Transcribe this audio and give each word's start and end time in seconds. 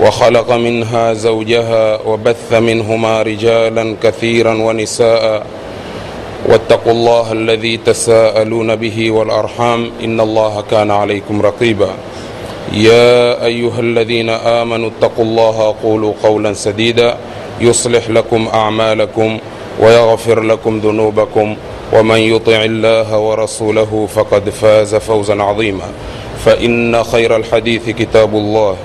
وخلق 0.00 0.52
منها 0.52 1.12
زوجها 1.12 2.00
وبث 2.06 2.52
منهما 2.52 3.22
رجالا 3.22 3.96
كثيرا 4.02 4.54
ونساء. 4.54 5.46
واتقوا 6.48 6.92
الله 6.92 7.32
الذي 7.32 7.76
تساءلون 7.76 8.76
به 8.76 9.10
والأرحام. 9.10 9.90
إن 10.04 10.20
الله 10.20 10.64
كان 10.70 10.90
عليكم 10.90 11.42
رقيبا. 11.42 11.88
يا 12.72 13.44
أيها 13.44 13.80
الذين 13.80 14.30
آمنوا 14.30 14.90
اتقوا 14.90 15.24
الله 15.24 15.74
قولوا 15.82 16.12
قولا 16.22 16.52
سديدا. 16.52 17.16
يصلح 17.60 18.10
لكم 18.10 18.48
أعمالكم 18.54 19.38
ويغفر 19.80 20.40
لكم 20.40 20.78
ذنوبكم. 20.78 21.56
ومن 21.92 22.18
يطع 22.18 22.64
الله 22.64 23.18
ورسوله 23.18 24.08
فقد 24.14 24.50
فاز 24.50 24.94
فوزا 24.94 25.42
عظيما. 25.42 25.88
فإن 26.44 27.04
خير 27.04 27.36
الحديث 27.36 27.90
كتاب 27.90 28.34
الله. 28.34 28.76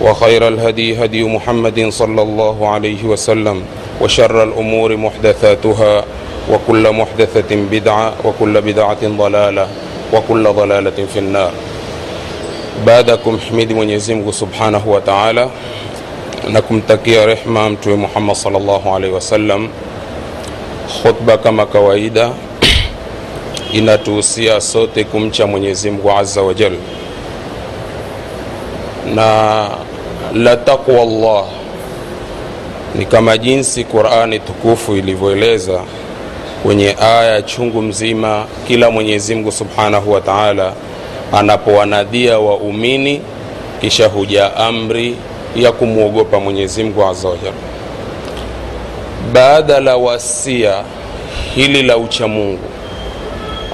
وخير 0.00 0.48
الهدي 0.48 1.04
هدي 1.04 1.24
محمد 1.24 1.88
صلى 1.88 2.22
الله 2.22 2.68
عليه 2.68 3.04
وسلم 3.04 3.62
وشر 4.00 4.42
الامور 4.42 4.96
محدثاتها 4.96 6.04
وكل 6.52 6.92
محدثه 6.92 7.50
بدعه 7.70 8.12
وكل 8.24 8.60
بدعه 8.60 9.02
ضلاله 9.04 9.68
وكل 10.12 10.44
ضلاله 10.48 10.98
في 11.14 11.18
النار 11.18 11.52
baada 12.86 13.12
ya 13.12 13.16
kumhimidi 13.18 13.74
mwenyezi 13.74 14.14
mungu 14.14 14.32
subhanahu 14.32 14.92
wa 14.92 15.00
taala 15.00 15.48
na 16.52 16.62
kumtakia 16.62 17.26
rehma 17.26 17.70
mtume 17.70 17.96
muhammad 17.96 18.36
salllahu 18.36 18.96
alaihi 18.96 19.14
wasallam 19.14 19.68
khutba 21.02 21.38
kama 21.38 21.66
kawaida 21.66 22.30
inatuhusia 23.72 24.60
sote 24.60 25.04
kumcha 25.04 25.46
mwenyezi 25.46 25.90
mungu 25.90 26.10
aza 26.10 26.42
wajal 26.42 26.72
na 29.14 29.68
la 30.33 30.57
taqwa 30.57 31.05
llah 31.05 31.45
ni 32.95 33.05
kama 33.05 33.37
jinsi 33.37 33.83
qurani 33.83 34.39
tukufu 34.39 34.95
ilivyoeleza 34.95 35.79
kwenye 36.63 36.95
aya 37.01 37.41
chungu 37.41 37.81
mzima 37.81 38.45
kila 38.67 38.91
mwenyezi 38.91 39.35
mungu 39.35 39.51
subhanahu 39.51 40.11
wa 40.11 40.21
taala 40.21 40.73
anapowanadhia 41.33 42.39
waumini 42.39 43.21
kisha 43.81 44.07
huja 44.07 44.55
amri 44.57 45.15
ya 45.55 45.71
kumwogopa 45.71 46.39
mwenyezi 46.39 46.83
mungu 46.83 47.05
aza 47.05 47.27
wajal 47.29 47.53
baada 49.33 49.79
la 49.79 49.97
wasia 49.97 50.83
hili 51.55 51.83
la 51.83 51.97
uchamungu 51.97 52.59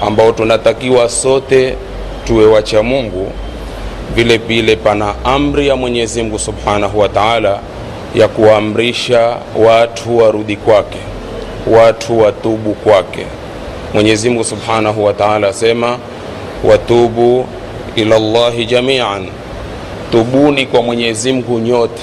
ambao 0.02 0.32
tunatakiwa 0.32 1.10
sote 1.10 1.76
tuwe 2.28 2.46
wacha 2.46 2.84
mungu 2.84 3.32
vile 4.16 4.38
vile 4.38 4.76
pana 4.76 5.14
amri 5.26 5.68
ya 5.68 5.76
mwenyezi 5.76 6.24
mungu 6.24 6.40
subhanahu 6.40 7.00
wa 7.00 7.10
taala 7.10 7.60
ya 8.16 8.28
kuamrisha 8.28 9.38
watu 9.66 10.18
warudi 10.18 10.56
kwake 10.56 10.98
watu 11.68 12.20
watubu 12.20 12.74
kwake. 12.74 13.26
Mwenyezi 13.94 14.30
mungu 14.30 14.44
subhanahu 14.44 15.04
wa 15.06 15.14
taala 15.14 15.48
asema 15.48 15.98
watubu 16.64 17.46
ila 17.96 18.20
llahi 18.20 18.66
jamian. 18.66 19.28
Tubuni 20.12 20.66
kwa 20.66 20.82
mwenyezi 20.82 21.32
mungu 21.34 21.60
nyote. 21.60 22.02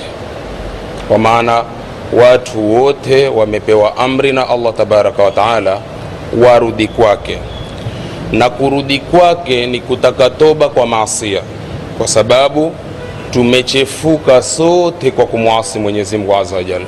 Kwa 1.08 1.19
maana 1.19 1.64
watu 2.12 2.75
wote 2.75 3.28
wamepewa 3.28 3.96
amri 3.96 4.32
na 4.32 4.48
allah 4.48 4.75
tabaraka 4.75 5.22
wa 5.22 5.30
taala 5.30 5.80
warudi 6.44 6.88
kwake. 6.88 7.38
Na 8.32 8.50
kurudi 8.50 8.98
kwake 8.98 9.66
ni 9.66 9.80
kutaka 9.80 10.30
toba 10.30 10.69
kwa 10.69 10.86
maasia 10.86 11.40
kwa 11.98 12.09
sababu 12.09 12.72
tumechefuka 13.31 14.42
sote 14.42 15.10
kwa 15.10 15.26
kumwasi 15.26 15.78
mwenyezi 15.78 16.19
mungu 16.19 16.36
aza 16.36 16.56
wajal 16.56 16.82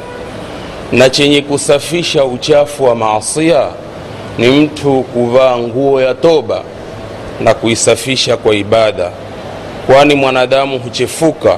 na 0.92 1.10
chenye 1.10 1.42
kusafisha 1.42 2.24
uchafu 2.24 2.84
wa 2.84 2.94
maasia 2.94 3.66
ni 4.38 4.48
mtu 4.48 5.02
kuvaa 5.02 5.56
nguo 5.58 6.00
ya 6.00 6.14
toba 6.14 6.62
na 7.40 7.54
kuisafisha 7.54 8.36
kwa 8.36 8.54
ibada 8.54 9.10
kwani 9.86 10.14
mwanadamu 10.14 10.78
huchefuka 10.78 11.56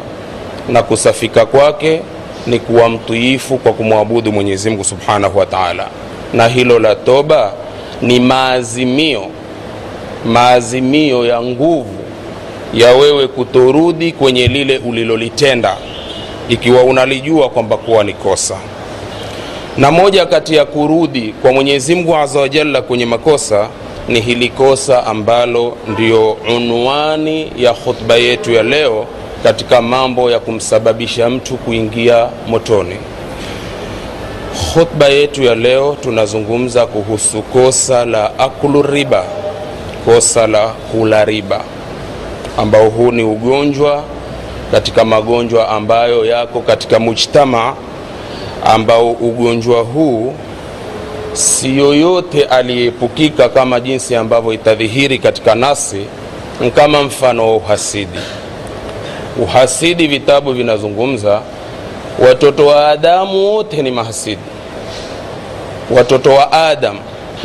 na 0.68 0.82
kusafika 0.82 1.46
kwake 1.46 2.00
ni 2.46 2.58
kuwa 2.58 2.88
mtiifu 2.88 3.58
kwa 3.58 3.72
kumwabudu 3.72 4.32
mwenyezi 4.32 4.70
mungu 4.70 4.84
subhanahu 4.84 5.38
wa 5.38 5.46
taala. 5.46 5.86
Na 6.34 6.48
hilo 6.48 6.78
la 6.78 6.94
toba 6.94 7.52
ni 8.02 8.20
maazimio 8.20 9.26
maazimio 10.26 11.26
ya 11.26 11.42
nguvu 11.42 12.01
ya 12.74 12.92
wewe 12.94 13.28
kutorudi 13.28 14.12
kwenye 14.12 14.46
lile 14.46 14.78
ulilolitenda 14.78 15.76
ikiwa 16.48 16.82
unalijua 16.82 17.48
kwamba 17.48 17.76
kuwa 17.76 18.04
ni 18.04 18.12
kosa. 18.12 18.56
Na 19.78 19.90
moja 19.90 20.26
kati 20.26 20.54
ya 20.54 20.64
kurudi 20.64 21.34
kwa 21.42 21.52
mwenyezi 21.52 21.94
mungu 21.94 22.16
aza 22.16 22.40
wajalla 22.40 22.82
kwenye 22.82 23.06
makosa 23.06 23.68
ni 24.08 24.20
hili 24.20 24.48
kosa 24.48 25.06
ambalo 25.06 25.76
ndiyo 25.88 26.32
unwani 26.32 27.52
ya 27.56 27.72
khutba 27.74 28.16
yetu 28.16 28.52
ya 28.52 28.62
leo 28.62 29.06
katika 29.42 29.82
mambo 29.82 30.30
ya 30.30 30.38
kumsababisha 30.40 31.30
mtu 31.30 31.56
kuingia 31.56 32.28
motoni. 32.48 32.96
Khutba 34.74 35.08
yetu 35.08 35.42
ya 35.42 35.54
leo 35.54 35.96
tunazungumza 36.00 36.86
kuhusu 36.86 37.42
kosa 37.42 38.04
la 38.04 38.38
aklu 38.38 38.82
riba 38.82 39.24
kosa 40.04 40.46
la 40.46 40.66
kula 40.68 41.24
riba 41.24 41.64
ambao 42.56 42.88
huu 42.90 43.10
ni 43.12 43.22
ugonjwa 43.22 44.02
katika 44.70 45.04
magonjwa 45.04 45.68
ambayo 45.68 46.24
yako 46.24 46.60
katika 46.60 46.98
mujtama 46.98 47.74
ambao 48.64 49.10
ugonjwa 49.10 49.80
huu 49.82 50.34
si 51.32 51.78
yoyote 51.78 52.44
aliyeepukika 52.44 53.48
kama 53.48 53.80
jinsi 53.80 54.16
ambavyo 54.16 54.52
itadhihiri 54.52 55.18
katika 55.18 55.54
nasi 55.54 56.06
kama 56.74 57.02
mfano 57.02 57.48
wa 57.48 57.56
uhasidi. 57.56 58.18
Uhasidi 59.42 60.06
vitabu 60.06 60.52
vinazungumza 60.52 61.40
watoto 62.28 62.66
wa 62.66 62.88
adamu 62.88 63.46
wote 63.54 63.82
ni 63.82 63.90
mahasidi. 63.90 64.42
Watoto 65.90 66.30
wa 66.30 66.52
adam 66.52 66.96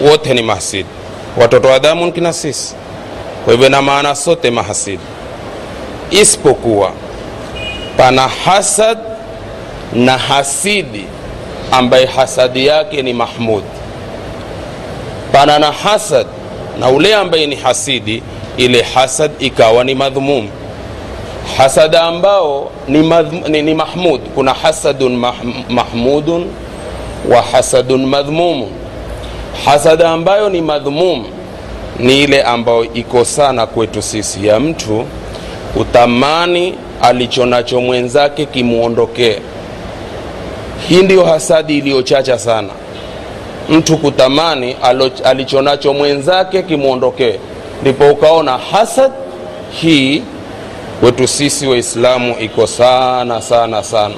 wote 0.10 0.34
ni 0.34 0.42
mahasidi. 0.44 0.90
Watoto 1.42 1.68
wa 1.68 1.76
adamu 1.76 2.06
nkina 2.06 2.34
sisi 2.34 2.76
kwa 3.48 3.54
hivyo 3.54 3.70
na 3.70 3.82
maana 3.82 4.16
sote 4.16 4.52
mahasidi. 4.52 5.04
Isipokuwa 6.12 6.92
pana 7.98 8.28
hasad 8.28 8.98
na 9.94 10.18
hasidi 10.18 11.06
ambaye 11.72 12.06
hasadi 12.06 12.66
yake 12.66 13.02
ni 13.02 13.14
mahmud. 13.14 13.64
Pana 15.32 15.60
na 15.60 15.72
hasad 15.72 16.28
na 16.80 16.90
ule 16.90 17.16
ambaye 17.16 17.46
ni 17.46 17.56
hasidi 17.56 18.24
ile 18.58 18.82
hasad 18.82 19.32
ikawa 19.40 19.84
ni 19.84 19.96
madhmum. 19.96 20.50
Hasad 21.58 21.96
ambao 21.96 22.72
ni, 22.88 22.98
madhum, 23.04 23.44
ni, 23.48 23.62
ni 23.62 23.74
mahmud. 23.74 24.22
Kuna 24.36 24.54
hasadun 24.54 25.16
mah, 25.16 25.36
mahmudun 25.70 26.48
wa 27.30 27.42
hasadun 27.42 28.06
madhmumun. 28.06 28.70
Hasad 29.66 30.02
ambayo 30.04 30.50
ni 30.50 30.62
madhmum 30.62 31.37
ni 32.00 32.24
ile 32.24 32.44
ambayo 32.44 32.94
iko 32.94 33.26
sana 33.26 33.68
kwetu 33.68 34.02
sisi. 34.02 34.48
Ya 34.48 34.60
mtu 34.60 35.06
utamani 35.76 36.74
alichonacho 37.02 37.82
mwenzake 37.82 38.46
kimwondokee 38.46 39.40
hii 40.90 41.02
ndiyo 41.04 41.26
hasadi 41.26 41.78
iliyochacha 41.78 42.40
sana. 42.40 42.70
Mtu 43.70 43.98
kutamani 43.98 44.76
alichonacho 45.24 45.94
mwenzake 45.94 46.62
kimwondokee 46.62 47.36
ndipo 47.82 48.12
ukaona 48.12 48.58
hasad 48.58 49.12
hii 49.82 50.24
kwetu 51.00 51.28
sisi 51.28 51.68
waislamu 51.68 52.36
iko 52.40 52.68
sana 52.68 53.42
sana 53.42 53.84
sana. 53.84 54.16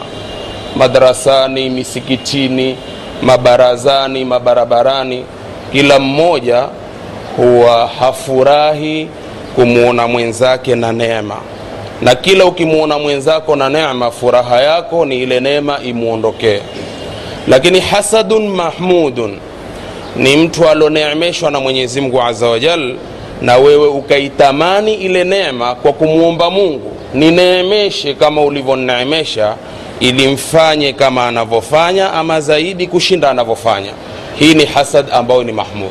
Madarasani 0.75 1.69
misikitini 1.69 2.77
mabarazani 3.21 4.25
mabarabarani 4.25 5.25
kila 5.71 5.99
mmoja 5.99 6.67
huwa 7.39 7.87
hafurahi 7.99 9.07
kumwona 9.55 10.07
mwenzake 10.07 10.75
na 10.75 10.91
neema. 10.91 11.37
Na 12.01 12.15
kila 12.15 12.45
ukimwona 12.45 12.99
mwenzako 12.99 13.55
na 13.55 13.69
neema 13.69 14.11
furaha 14.11 14.61
yako 14.61 15.05
ni 15.05 15.17
ile 15.23 15.39
neema 15.39 15.79
imwondokee 15.83 16.59
lakini 17.47 17.79
hasadun 17.79 18.47
mahmudun 18.47 19.37
ni 20.15 20.37
mtu 20.37 20.69
alioneemeshwa 20.69 21.51
na 21.51 21.59
mwenyezi 21.59 22.01
mungu 22.01 22.21
aza 22.21 22.47
wajal 22.47 22.95
na 23.41 23.57
wewe 23.57 23.87
ukaitamani 23.87 24.93
ile 24.93 25.23
neema 25.23 25.75
kwa 25.75 25.93
kumwomba 25.93 26.49
mungu 26.49 26.91
nineemeshe 27.13 28.13
kama 28.13 28.41
ulivyoneemesha 28.41 29.55
ili 29.99 30.27
mfanye 30.27 30.93
kama 30.93 31.27
anavyofanya 31.27 32.13
ama 32.13 32.41
zaidi 32.41 32.87
kushinda 32.87 33.29
anavyofanya. 33.29 33.91
Hii 34.39 34.53
ni 34.53 34.65
hasad 34.65 35.05
ambayo 35.11 35.43
ni 35.43 35.51
mahmud 35.51 35.89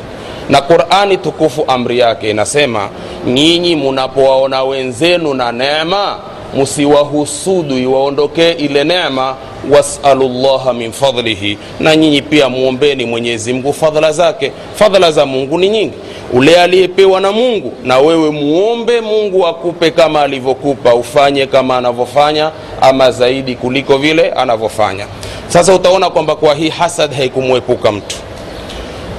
na 0.49 0.61
qurani 0.61 1.17
tukufu 1.17 1.63
amri 1.67 1.99
yake 1.99 2.29
inasema 2.29 2.89
nyinyi 3.27 3.75
munapowaona 3.75 4.63
wenzenu 4.63 5.33
na 5.33 5.51
neema 5.51 6.19
msiwahusudu 6.61 7.77
iwaondokee 7.77 8.51
ile 8.51 8.83
neema. 8.83 9.35
Wasalu 9.71 10.29
llaha 10.29 10.73
min 10.73 10.91
fadlihi. 10.91 11.57
Na 11.79 11.95
nyinyi 11.95 12.21
pia 12.21 12.49
mwombeni 12.49 13.05
mwenyezi 13.05 13.53
mungu 13.53 13.73
fadhla 13.73 14.11
zake. 14.11 14.51
Fadhla 14.75 15.11
za 15.11 15.25
mungu 15.25 15.57
ni 15.57 15.69
nyingi. 15.69 15.93
Ule 16.33 16.61
aliyepewa 16.61 17.21
na 17.21 17.31
mungu 17.31 17.73
na 17.83 17.99
wewe 17.99 18.29
muombe 18.31 19.01
mungu 19.01 19.47
akupe 19.47 19.91
kama 19.91 20.21
alivyokupa 20.21 20.95
ufanye 20.95 21.45
kama 21.45 21.77
anavyofanya 21.77 22.51
ama 22.81 23.11
zaidi 23.11 23.55
kuliko 23.55 23.97
vile 23.97 24.29
anavyofanya. 24.31 25.05
Sasa 25.47 25.73
utaona 25.75 26.09
kwamba 26.09 26.35
kwa 26.35 26.53
hii 26.55 26.69
hasad 26.69 27.13
haikumwepuka 27.13 27.91
mtu. 27.91 28.15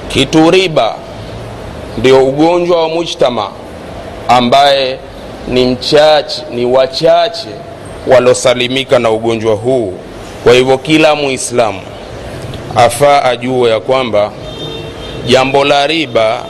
Kitu 0.07 0.51
riba 0.51 0.95
ndio 1.97 2.25
ugonjwa 2.25 2.81
wa 2.81 2.89
mujtama 2.89 3.47
ambaye 4.27 4.99
ni 5.47 5.65
mchache 5.65 6.41
ni 6.53 6.65
wachache 6.65 7.47
waliosalimika 8.07 8.99
na 8.99 9.09
ugonjwa 9.11 9.55
huu. 9.55 9.93
Kwa 10.43 10.53
hivyo 10.53 10.77
kila 10.77 11.15
muislamu 11.15 11.79
afaa 12.75 13.23
ajue 13.23 13.69
ya 13.69 13.79
kwamba 13.79 14.31
jambo 15.27 15.63
la 15.65 15.87
riba 15.87 16.43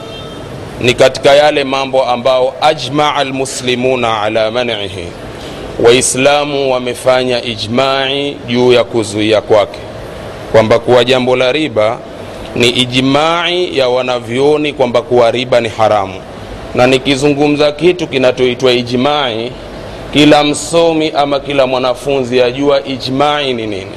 ni 0.80 0.94
katika 0.94 1.34
yale 1.34 1.64
mambo 1.64 2.04
ambao 2.04 2.54
ajmaa 2.60 3.14
almuslimuna 3.14 4.22
ala 4.22 4.50
manihi. 4.50 5.06
Waislamu 5.84 6.72
wamefanya 6.72 7.42
ijmai 7.44 8.36
juu 8.48 8.72
ya 8.72 8.84
kuzuia 8.84 9.40
kwake 9.40 9.78
kwamba 10.52 10.78
kuwa 10.78 11.04
jambo 11.04 11.36
la 11.36 11.52
riba 11.52 11.98
ni 12.56 12.68
ijmai 12.68 13.78
ya 13.78 13.88
wanavyoni 13.88 14.72
kwamba 14.72 15.02
kuwa 15.02 15.30
riba 15.30 15.60
ni 15.60 15.68
haramu. 15.68 16.14
Na 16.74 16.86
nikizungumza 16.86 17.72
kitu 17.72 18.06
kinachoitwa 18.06 18.72
ijmai 18.72 19.52
kila 20.12 20.44
msomi 20.44 21.12
ama 21.16 21.40
kila 21.40 21.66
mwanafunzi 21.66 22.42
ajua 22.42 22.84
ijmai 22.86 23.54
ni 23.54 23.66
nini. 23.66 23.92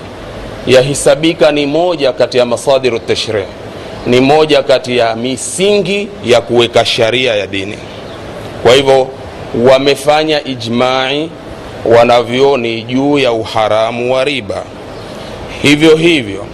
Yahisabika 0.67 1.51
ni 1.51 1.65
moja 1.65 2.13
kati 2.13 2.37
ya 2.37 2.45
masadiru 2.45 2.99
tashri, 2.99 3.43
ni 4.07 4.19
moja 4.21 4.63
kati 4.63 4.97
ya 4.97 5.15
misingi 5.15 6.07
ya 6.25 6.41
kuweka 6.41 6.85
sharia 6.85 7.35
ya 7.35 7.47
dini. 7.47 7.77
Kwa 8.63 8.73
hivyo 8.73 9.07
wamefanya 9.71 10.43
ijmai 10.43 11.29
wanavyoni 11.85 12.81
juu 12.81 13.19
ya 13.19 13.31
uharamu 13.31 14.13
wa 14.13 14.23
riba. 14.23 14.63
Hivyo 15.61 15.95
hivyo 15.95 16.45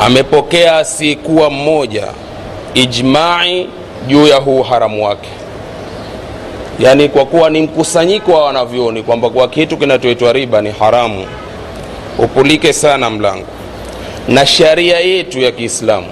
amepokea 0.00 0.76
asiyekuwa 0.76 1.50
mmoja 1.50 2.06
ijmai 2.74 3.68
juu 4.06 4.26
ya 4.26 4.36
huu 4.36 4.60
uharamu 4.60 5.04
wake. 5.06 5.28
Yaani 6.80 7.08
kwa 7.08 7.26
kuwa 7.26 7.50
ni 7.50 7.60
mkusanyiko 7.62 8.32
wa 8.32 8.44
wanavyoni 8.44 9.02
kwamba 9.02 9.30
kwa 9.30 9.48
kitu 9.48 9.76
kinachoitwa 9.76 10.32
riba 10.32 10.60
ni 10.62 10.70
haramu 10.70 11.26
upulike 12.18 12.72
sana 12.72 13.10
mlango. 13.10 13.46
Na 14.28 14.46
sharia 14.46 15.00
yetu 15.00 15.40
ya 15.40 15.52
kiislamu 15.52 16.06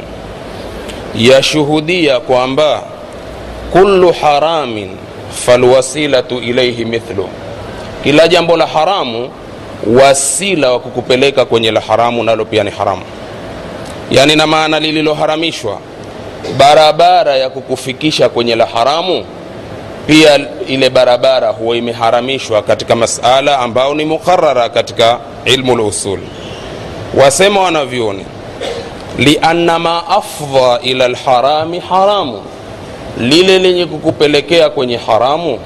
yashuhudia 1.14 2.20
kwamba 2.20 2.82
kullu 3.72 4.12
haramin 4.22 4.90
falwasilatu 5.46 6.38
ilaihi 6.38 6.84
mithlu 6.84 7.28
kila 8.02 8.28
jambo 8.28 8.56
la 8.56 8.66
haramu 8.66 9.30
wasila 10.00 10.70
wa 10.72 10.80
kukupeleka 10.80 11.44
kwenye 11.44 11.70
la 11.70 11.80
haramu 11.80 12.22
nalo 12.24 12.44
pia 12.44 12.64
ni 12.64 12.70
haramu 12.70 13.02
yaani 14.10 14.36
na 14.36 14.46
maana 14.46 14.80
lililoharamishwa 14.80 15.78
barabara 16.58 17.36
ya 17.36 17.50
kukufikisha 17.50 18.28
kwenye 18.28 18.56
la 18.56 18.66
haramu 18.66 19.24
pia 20.06 20.40
ile 20.68 20.90
barabara 20.90 21.48
huwa 21.48 21.76
imeharamishwa 21.76 22.62
katika 22.62 22.96
masala 22.96 23.58
ambayo 23.58 23.94
ni 23.94 24.04
muqarara 24.04 24.68
katika 24.68 25.18
ilmu 25.44 25.76
lusul 25.76 26.18
wasema 27.14 27.60
wanavyoni 27.60 28.24
lianna 29.18 29.78
ma 29.78 30.08
afdha 30.08 30.80
ila 30.82 31.08
lharami 31.08 31.78
haramu 31.80 32.42
lile 33.20 33.58
lenye 33.58 33.86
kukupelekea 33.86 34.70
kwenye 34.70 34.96
haramu 34.96 35.58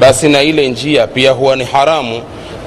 basi 0.00 0.28
na 0.28 0.42
ile 0.42 0.68
njia 0.68 1.06
pia 1.06 1.30
huwa 1.32 1.56
ni 1.56 1.64
haramu. 1.64 2.22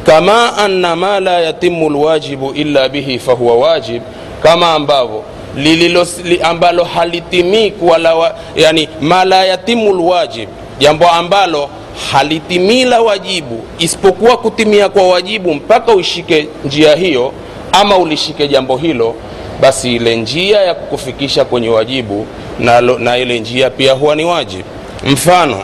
Kama 0.05 0.57
anna 0.57 0.95
ma 0.95 1.19
la 1.19 1.39
yatimu 1.41 1.89
lwajibu 1.89 2.51
illa 2.53 2.89
bihi 2.89 3.19
fahuwa 3.19 3.55
wajib 3.57 4.01
kama 4.43 4.71
ambavyo 4.73 5.23
lililo 5.55 6.07
li 6.23 6.41
ambalo 6.41 6.83
halitimii 6.83 7.73
wala 7.81 8.35
yani 8.55 8.89
mala 9.01 9.45
yatimu 9.45 9.93
lwajib 9.93 10.49
jambo 10.79 11.09
ambalo 11.09 11.69
halitimii 12.11 12.85
la 12.85 13.01
wajibu 13.01 13.63
isipokuwa 13.79 14.37
kutimia 14.37 14.89
kwa 14.89 15.07
wajibu 15.07 15.53
mpaka 15.53 15.93
uishike 15.95 16.47
njia 16.65 16.95
hiyo 16.95 17.31
ama 17.71 17.97
ulishike 17.97 18.47
jambo 18.47 18.77
hilo 18.77 19.15
basi 19.61 19.95
ile 19.95 20.15
njia 20.15 20.61
ya 20.61 20.73
kukufikisha 20.75 21.45
kwenye 21.45 21.69
wajibu 21.69 22.25
na, 22.59 22.81
na 22.81 23.17
ile 23.17 23.39
njia 23.39 23.69
pia 23.69 23.93
huwa 23.93 24.15
ni 24.15 24.25
wajibu 24.25 24.63
mfano 25.05 25.63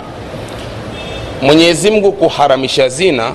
mwenyezi 1.42 1.92
mungu 1.92 2.12
kuharamisha 2.12 2.90
zina 2.90 3.34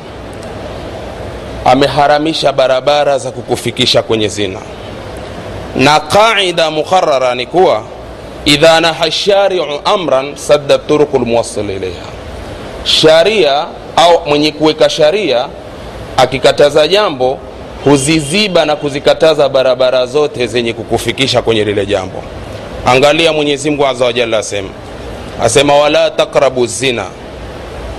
ameharamisha 1.64 2.52
barabara 2.52 3.18
za 3.18 3.30
kukufikisha 3.30 4.02
kwenye 4.02 4.28
zina 4.28 4.58
na 5.76 6.00
qaida 6.00 6.70
muqarara 6.70 7.34
ni 7.34 7.46
kuwa 7.46 7.82
idha 8.44 8.80
naha 8.80 9.10
shariu 9.10 9.64
amran 9.84 10.36
sadda 10.36 10.78
turuku 10.78 11.18
lmuwasil 11.18 11.70
ilaiha 11.70 12.06
sharia 12.84 13.66
au 13.96 14.26
mwenye 14.28 14.52
kuweka 14.52 14.88
sharia 14.90 15.48
akikataza 16.16 16.88
jambo 16.88 17.38
huziziba 17.84 18.64
na 18.64 18.76
kuzikataza 18.76 19.48
barabara 19.48 20.06
zote 20.06 20.46
zenye 20.46 20.72
kukufikisha 20.72 21.42
kwenye 21.42 21.64
lile 21.64 21.86
jambo. 21.86 22.22
Angalia 22.86 23.32
mwenyezi 23.32 23.70
mungu 23.70 23.86
aza 23.86 24.04
wajalla 24.04 24.38
asema 24.38 24.68
asema 25.42 25.74
wala 25.74 26.10
takrabu 26.10 26.66
zina. 26.66 27.04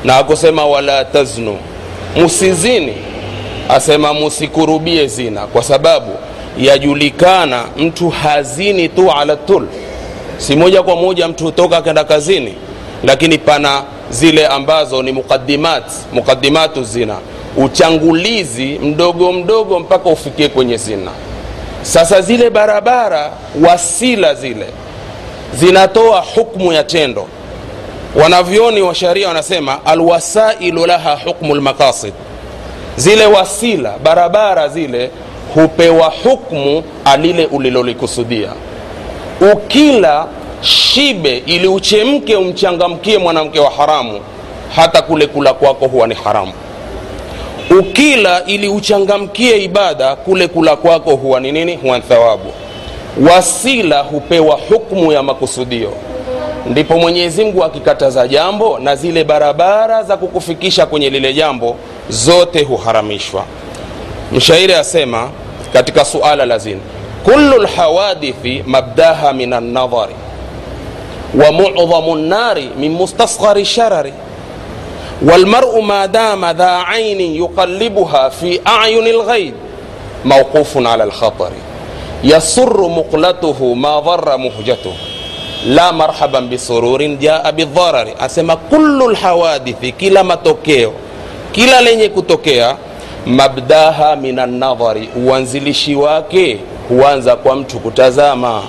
Na 0.03 0.17
akusema 0.17 0.65
wala 0.65 1.05
taznu. 1.05 1.57
Musizini 2.15 2.93
asema 3.69 4.13
musikurubie 4.13 5.07
zina. 5.07 5.47
Kwa 5.47 5.63
sababu 5.63 6.11
yajulikana 6.59 7.63
mtu 7.77 8.09
hazini 8.09 8.89
tu 8.89 9.11
ala 9.11 9.35
tul. 9.35 9.67
Si 10.37 10.55
moja 10.55 10.83
kwa 10.83 10.95
moja 10.95 11.27
mtu 11.27 11.43
hutoka 11.43 11.77
akenda 11.77 12.03
kazini 12.03 12.55
lakini 13.03 13.37
pana 13.37 13.83
zile 14.09 14.47
ambazo 14.47 15.03
ni 15.03 15.11
muqaddimat 15.11 15.83
muqaddimatu 16.13 16.83
zina. 16.83 17.15
Uchangulizi 17.57 18.65
mdogo 18.79 19.31
mdogo 19.31 19.79
mpaka 19.79 20.09
ufikie 20.09 20.47
kwenye 20.49 20.77
zina. 20.77 21.11
Sasa 21.81 22.21
zile 22.21 22.49
barabara 22.49 23.31
wasila 23.69 24.33
zile 24.35 24.65
zinatoa 25.53 26.23
hukmu 26.35 26.73
ya 26.73 26.83
tendo. 26.83 27.27
Wanavyoni 28.15 28.81
wa 28.81 28.95
sharia 28.95 29.27
wanasema 29.27 29.85
alwasailu 29.85 30.85
laha 30.85 31.15
hukmu 31.25 31.55
lmaqasid 31.55 32.13
zile 32.97 33.25
wasila 33.25 33.93
barabara 34.03 34.67
zile 34.67 35.11
hupewa 35.53 36.13
hukmu 36.23 36.83
alile 37.05 37.45
ulilolikusudia. 37.45 38.49
Ukila 39.53 40.25
shibe 40.61 41.37
ili 41.45 41.67
uchemke 41.67 42.35
umchangamkie 42.35 43.17
mwanamke 43.17 43.59
wa 43.59 43.69
haramu 43.69 44.19
hata 44.75 45.01
kule 45.01 45.27
kula 45.27 45.53
kwako 45.53 45.87
huwa 45.87 46.07
ni 46.07 46.15
haramu. 46.15 46.53
Ukila 47.79 48.45
ili 48.45 48.69
uchangamkie 48.69 49.63
ibada 49.63 50.15
kule 50.15 50.47
kula 50.47 50.75
kwako 50.75 51.15
huwa 51.15 51.39
ni 51.39 51.51
nini? 51.51 51.75
Huwa 51.75 51.97
ni 51.97 52.03
thawabu. 52.03 52.51
Wasila 53.29 54.01
hupewa 54.01 54.59
hukmu 54.69 55.11
ya 55.11 55.23
makusudio. 55.23 55.93
Ndipo 56.69 56.97
mwenyezi 56.97 57.43
mungu 57.43 57.63
akikataza 57.63 58.27
jambo 58.27 58.79
na 58.79 58.95
zile 58.95 59.23
barabara 59.23 60.03
za 60.03 60.17
kukufikisha 60.17 60.85
kwenye 60.85 61.09
lile 61.09 61.33
jambo 61.33 61.75
zote 62.09 62.63
huharamishwa 62.63 63.43
Mshairi 64.31 64.73
asema 64.73 65.29
katika 65.73 66.05
suala 66.05 66.45
la 66.45 66.57
zina, 66.57 66.81
kullu 67.23 67.57
lhawadithi 67.61 68.63
mabdaha 68.67 69.33
min 69.33 69.53
alnadhari 69.53 70.15
wa 71.43 71.51
mudhamu 71.51 72.15
nnari 72.15 72.69
min 72.79 72.91
mustasghari 72.91 73.65
sharari 73.65 74.13
walmaru 75.31 75.81
ma 75.81 76.07
dama 76.07 76.53
dha 76.53 76.87
ainin 76.87 77.35
yuqalibuha 77.35 78.29
fi 78.31 78.61
ayuni 78.65 79.11
lghaib 79.11 79.53
mauqufun 80.23 80.87
ala 80.87 81.05
lkhatari 81.05 81.55
yasuru 82.23 82.89
muqlatuhu 82.89 83.75
ma 83.75 84.01
dhara 84.01 84.37
muhjatuhu 84.37 84.95
la 85.65 85.91
marhaban 85.91 86.47
bisururin 86.47 87.17
jaa 87.19 87.51
bidharari. 87.51 88.13
Asema 88.19 88.55
kullu 88.55 89.09
lhawadithi, 89.09 89.91
kila 89.91 90.23
matokeo, 90.23 90.93
kila 91.51 91.81
lenye 91.81 92.09
kutokea 92.09 92.77
mabdaha 93.27 94.15
min 94.15 94.39
anadhari 94.39 95.09
uanzilishi 95.25 95.95
wake 95.95 96.59
huanza 96.89 97.35
kwa 97.35 97.55
mtu 97.55 97.79
kutazama. 97.79 98.61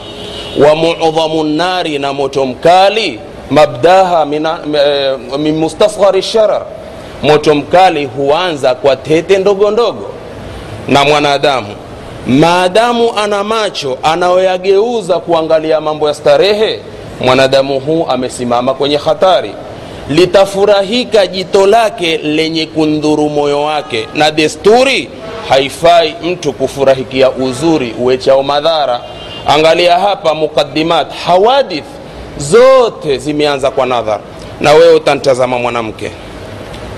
Wa 0.67 0.75
mudhamu 0.75 1.45
nnari 1.45 1.99
na 1.99 2.13
moto 2.13 2.47
mkali 2.47 3.21
mabdaha 3.51 4.27
min 5.39 5.57
mustasghari 5.59 6.23
sharar 6.23 6.63
moto 7.23 7.55
mkali 7.55 8.05
huanza 8.05 8.75
kwa 8.75 8.97
tete 8.97 9.39
ndogo 9.39 9.71
ndogo. 9.71 10.11
Na 10.89 11.05
mwanadamu 11.05 11.67
maadamu 12.27 13.11
ana 13.19 13.45
macho 13.45 13.99
anayoyageuza 14.03 15.19
kuangalia 15.19 15.81
mambo 15.81 16.09
ya 16.09 16.15
starehe 16.15 16.81
mwanadamu 17.21 17.81
huu 17.81 18.07
amesimama 18.09 18.75
kwenye 18.75 18.97
hatari 18.97 19.53
litafurahika 20.11 21.27
jito 21.27 21.67
lake 21.67 22.17
lenye 22.19 22.67
kundhuru 22.67 23.29
moyo 23.29 23.63
wake. 23.63 24.09
Na 24.15 24.31
desturi 24.31 25.11
haifai 25.49 26.15
mtu 26.23 26.53
kufurahikia 26.53 27.31
uzuri 27.31 27.95
uwechao 27.99 28.43
madhara. 28.43 29.01
Angalia 29.47 29.99
hapa 29.99 30.35
mukadimat 30.35 31.13
hawadith 31.27 31.85
zote 32.39 33.19
zimeanza 33.19 33.71
kwa 33.71 33.87
nadhar. 33.87 34.21
na 34.61 34.73
wewe 34.73 34.95
utantazama 34.95 35.59
mwanamke 35.59 36.11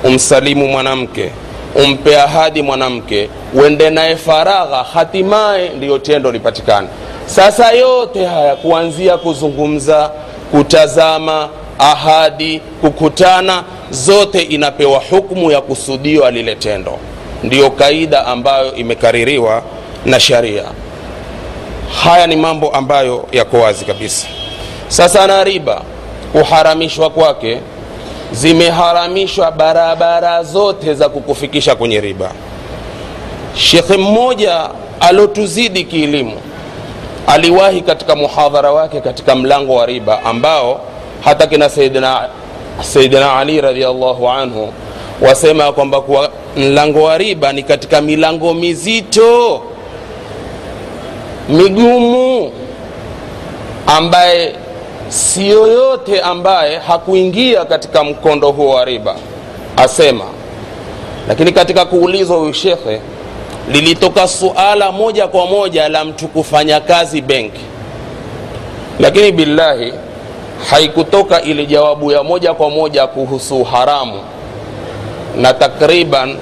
umsalimu 0.05 0.69
mwanamke 0.69 1.31
umpe 1.85 2.21
ahadi 2.21 2.63
mwanamke 2.63 3.29
uende 3.55 3.91
naye 3.91 4.17
faragha 4.17 4.77
hatimaye 4.95 5.69
ndiyo 5.69 5.99
tendo 5.99 6.33
lipatikane. 6.33 6.89
Sasa 7.27 7.73
yote 7.73 8.25
haya 8.27 8.57
kuanzia 8.57 9.19
kuzungumza 9.19 10.11
kutazama 10.51 11.49
ahadi 11.81 12.61
kukutana 12.81 13.65
zote 13.91 14.43
inapewa 14.43 15.03
hukmu 15.11 15.51
ya 15.51 15.61
kusudiwa 15.61 16.31
lile 16.31 16.55
tendo. 16.57 16.99
Ndiyo 17.43 17.71
kaida 17.71 18.27
ambayo 18.27 18.75
imekaririwa 18.75 19.63
na 20.07 20.21
sharia. 20.21 20.65
Haya 22.05 22.27
ni 22.27 22.37
mambo 22.37 22.71
ambayo 22.71 23.27
yako 23.33 23.57
wazi 23.61 23.85
kabisa. 23.85 24.27
Sasa 24.89 25.27
na 25.27 25.45
riba 25.45 25.83
kuharamishwa 26.33 27.11
kwake 27.11 27.59
zimeharamishwa 28.33 29.51
barabara 29.51 30.43
zote 30.43 30.95
za 30.95 31.09
kukufikisha 31.09 31.75
kwenye 31.75 32.01
riba. 32.01 32.33
Shekhe 33.55 33.97
mmoja 33.97 34.69
alotuzidi 35.01 35.85
kielimu 35.85 36.41
aliwahi 37.27 37.81
katika 37.81 38.17
muhadhara 38.17 38.73
wake 38.73 39.01
katika 39.01 39.35
mlango 39.35 39.75
wa 39.75 39.87
riba 39.87 40.25
ambao 40.25 40.81
hata 41.25 41.47
kina 41.47 41.69
sayidina, 41.69 42.29
sayidina 42.81 43.37
ali 43.37 43.61
radiallahu 43.61 44.29
anhu 44.31 44.73
wasema 45.29 45.73
kwamba 45.73 46.01
kuwa 46.01 46.31
mlango 46.57 47.03
wa 47.03 47.19
riba 47.19 47.53
ni 47.53 47.63
katika 47.63 48.01
milango 48.01 48.55
mizito 48.55 49.63
migumu 51.49 52.53
ambaye 53.87 54.55
si 55.09 55.49
yoyote 55.49 56.21
ambaye 56.21 56.79
hakuingia 56.79 57.65
katika 57.65 58.05
mkondo 58.05 58.51
huo 58.51 58.75
wa 58.75 58.85
riba 58.85 59.17
asema. 59.77 60.25
Lakini 61.29 61.53
katika 61.53 61.85
kuulizwa 61.85 62.37
huyu 62.37 62.53
shekhe 62.53 63.01
lilitoka 63.73 64.29
suala 64.29 64.93
moja 64.93 65.27
kwa 65.29 65.47
moja 65.47 65.89
la 65.89 66.05
mtu 66.05 66.29
kufanya 66.29 66.81
kazi 66.81 67.21
benki. 67.21 67.61
Lakini 69.01 69.33
billahi 69.33 69.93
haikutoka 70.71 71.43
ile 71.43 71.67
jawabu 71.67 72.13
ya 72.13 72.23
moja 72.23 72.55
kwa 72.55 72.71
moja 72.71 73.07
kuhusu 73.07 73.65
haramu 73.65 74.21
na 75.37 75.55
takriban 75.55 76.37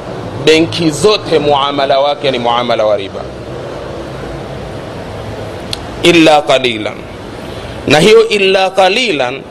benki 0.45 0.91
zote 0.91 1.39
muamala 1.39 2.01
wake 2.01 2.31
ni 2.31 2.39
muamala 2.39 2.85
wa 2.87 2.97
riba. 2.97 3.21
Illa 6.03 6.43
qalilan. 6.43 6.95
Na 7.87 7.99
hiyo 7.99 8.29
illa 8.29 8.71
qalilan 8.71 9.43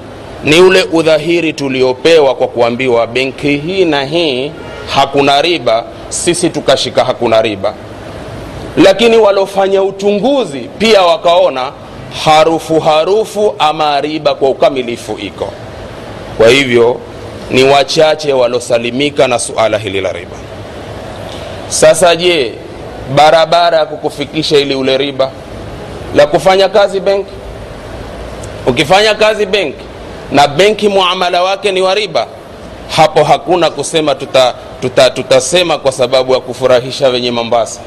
ni 0.44 0.60
ule 0.62 0.84
udhahiri 0.84 1.54
tuliopewa 1.54 2.36
kwa 2.36 2.48
kuambiwa 2.48 3.08
benki 3.08 3.58
hii 3.58 3.86
na 3.86 4.04
hii 4.06 4.52
hakuna 4.96 5.42
riba 5.42 5.84
sisi 6.10 6.50
tukashika 6.50 7.04
hakuna 7.06 7.42
riba. 7.42 7.74
Lakini 8.78 9.18
waliofanya 9.18 9.84
uchunguzi 9.84 10.60
pia 10.78 11.02
wakaona 11.02 11.72
harufu 12.26 12.80
harufu 12.80 13.56
ama 13.60 14.02
riba 14.02 14.36
kwa 14.36 14.50
ukamilifu 14.50 15.18
iko. 15.22 15.50
Kwa 16.38 16.48
hivyo 16.50 17.00
ni 17.52 17.64
wachache 17.64 18.34
waliosalimika 18.34 19.28
na 19.28 19.40
suala 19.40 19.78
hili 19.78 20.02
la 20.02 20.12
riba. 20.12 20.36
Sasa 21.70 22.16
je 22.16 22.54
barabara 23.16 23.78
ya 23.78 23.86
kukufikisha 23.86 24.58
ili 24.58 24.76
ule 24.76 24.98
riba? 24.98 25.32
La 26.16 26.28
kufanya 26.28 26.70
kazi 26.70 27.00
benki. 27.00 27.32
Ukifanya 28.68 29.16
kazi 29.16 29.46
benki 29.46 29.86
na 30.32 30.48
benki 30.48 30.90
muamala 30.90 31.44
wake 31.44 31.72
ni 31.72 31.82
wa 31.82 31.96
riba 31.96 32.28
hapo 32.96 33.24
hakuna 33.24 33.70
kusema 33.70 34.16
tuta, 34.16 34.54
tuta, 34.82 35.10
tutasema 35.10 35.78
kwa 35.78 35.92
sababu 35.92 36.34
ya 36.34 36.40
kufurahisha 36.40 37.08
wenye 37.10 37.32
mombasa 37.32 37.80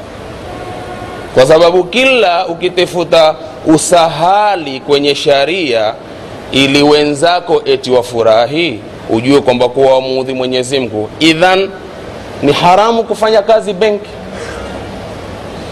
kwa 1.33 1.45
sababu 1.45 1.83
kila 1.83 2.47
ukitafuta 2.47 3.35
usahali 3.65 4.79
kwenye 4.79 5.15
sharia 5.15 5.93
ili 6.51 6.83
wenzako 6.83 7.61
eti 7.65 7.91
wafurahi 7.91 8.79
ujue 9.09 9.41
kwamba 9.41 9.69
kuwa 9.69 9.93
wamuudhi 9.93 10.33
mwenyezi 10.33 10.79
mungu 10.79 11.09
idhan 11.19 11.69
ni 12.43 12.51
haramu 12.53 13.03
kufanya 13.03 13.41
kazi 13.41 13.73
benki. 13.73 14.09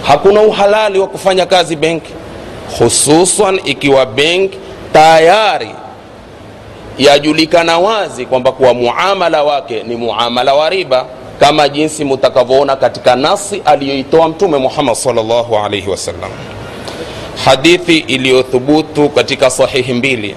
Hakuna 0.07 0.41
uhalali 0.41 0.99
wa 0.99 1.07
kufanya 1.07 1.45
kazi 1.45 1.75
benki. 1.75 2.11
Hususan 2.79 3.59
ikiwa 3.65 4.05
benki 4.05 4.57
tayari 4.93 5.69
yajulikana 6.97 7.79
wazi 7.79 8.25
kwamba 8.25 8.51
kuwa 8.51 8.73
muamala 8.73 9.43
wake 9.43 9.83
ni 9.83 9.95
muamala 9.95 10.53
wa 10.53 10.69
riba 10.69 11.05
kama 11.39 11.69
jinsi 11.69 12.03
mutakavyoona 12.05 12.75
katika 12.75 13.15
nasi 13.15 13.61
aliyoitoa 13.65 14.27
mtume 14.29 14.57
muhammad 14.57 14.95
salllahu 14.95 15.57
alaihi 15.57 15.89
wasallam. 15.89 16.31
Hadithi 17.45 17.97
iliyothubutu 17.97 19.09
katika 19.09 19.49
sahihi 19.49 19.93
mbili 19.93 20.35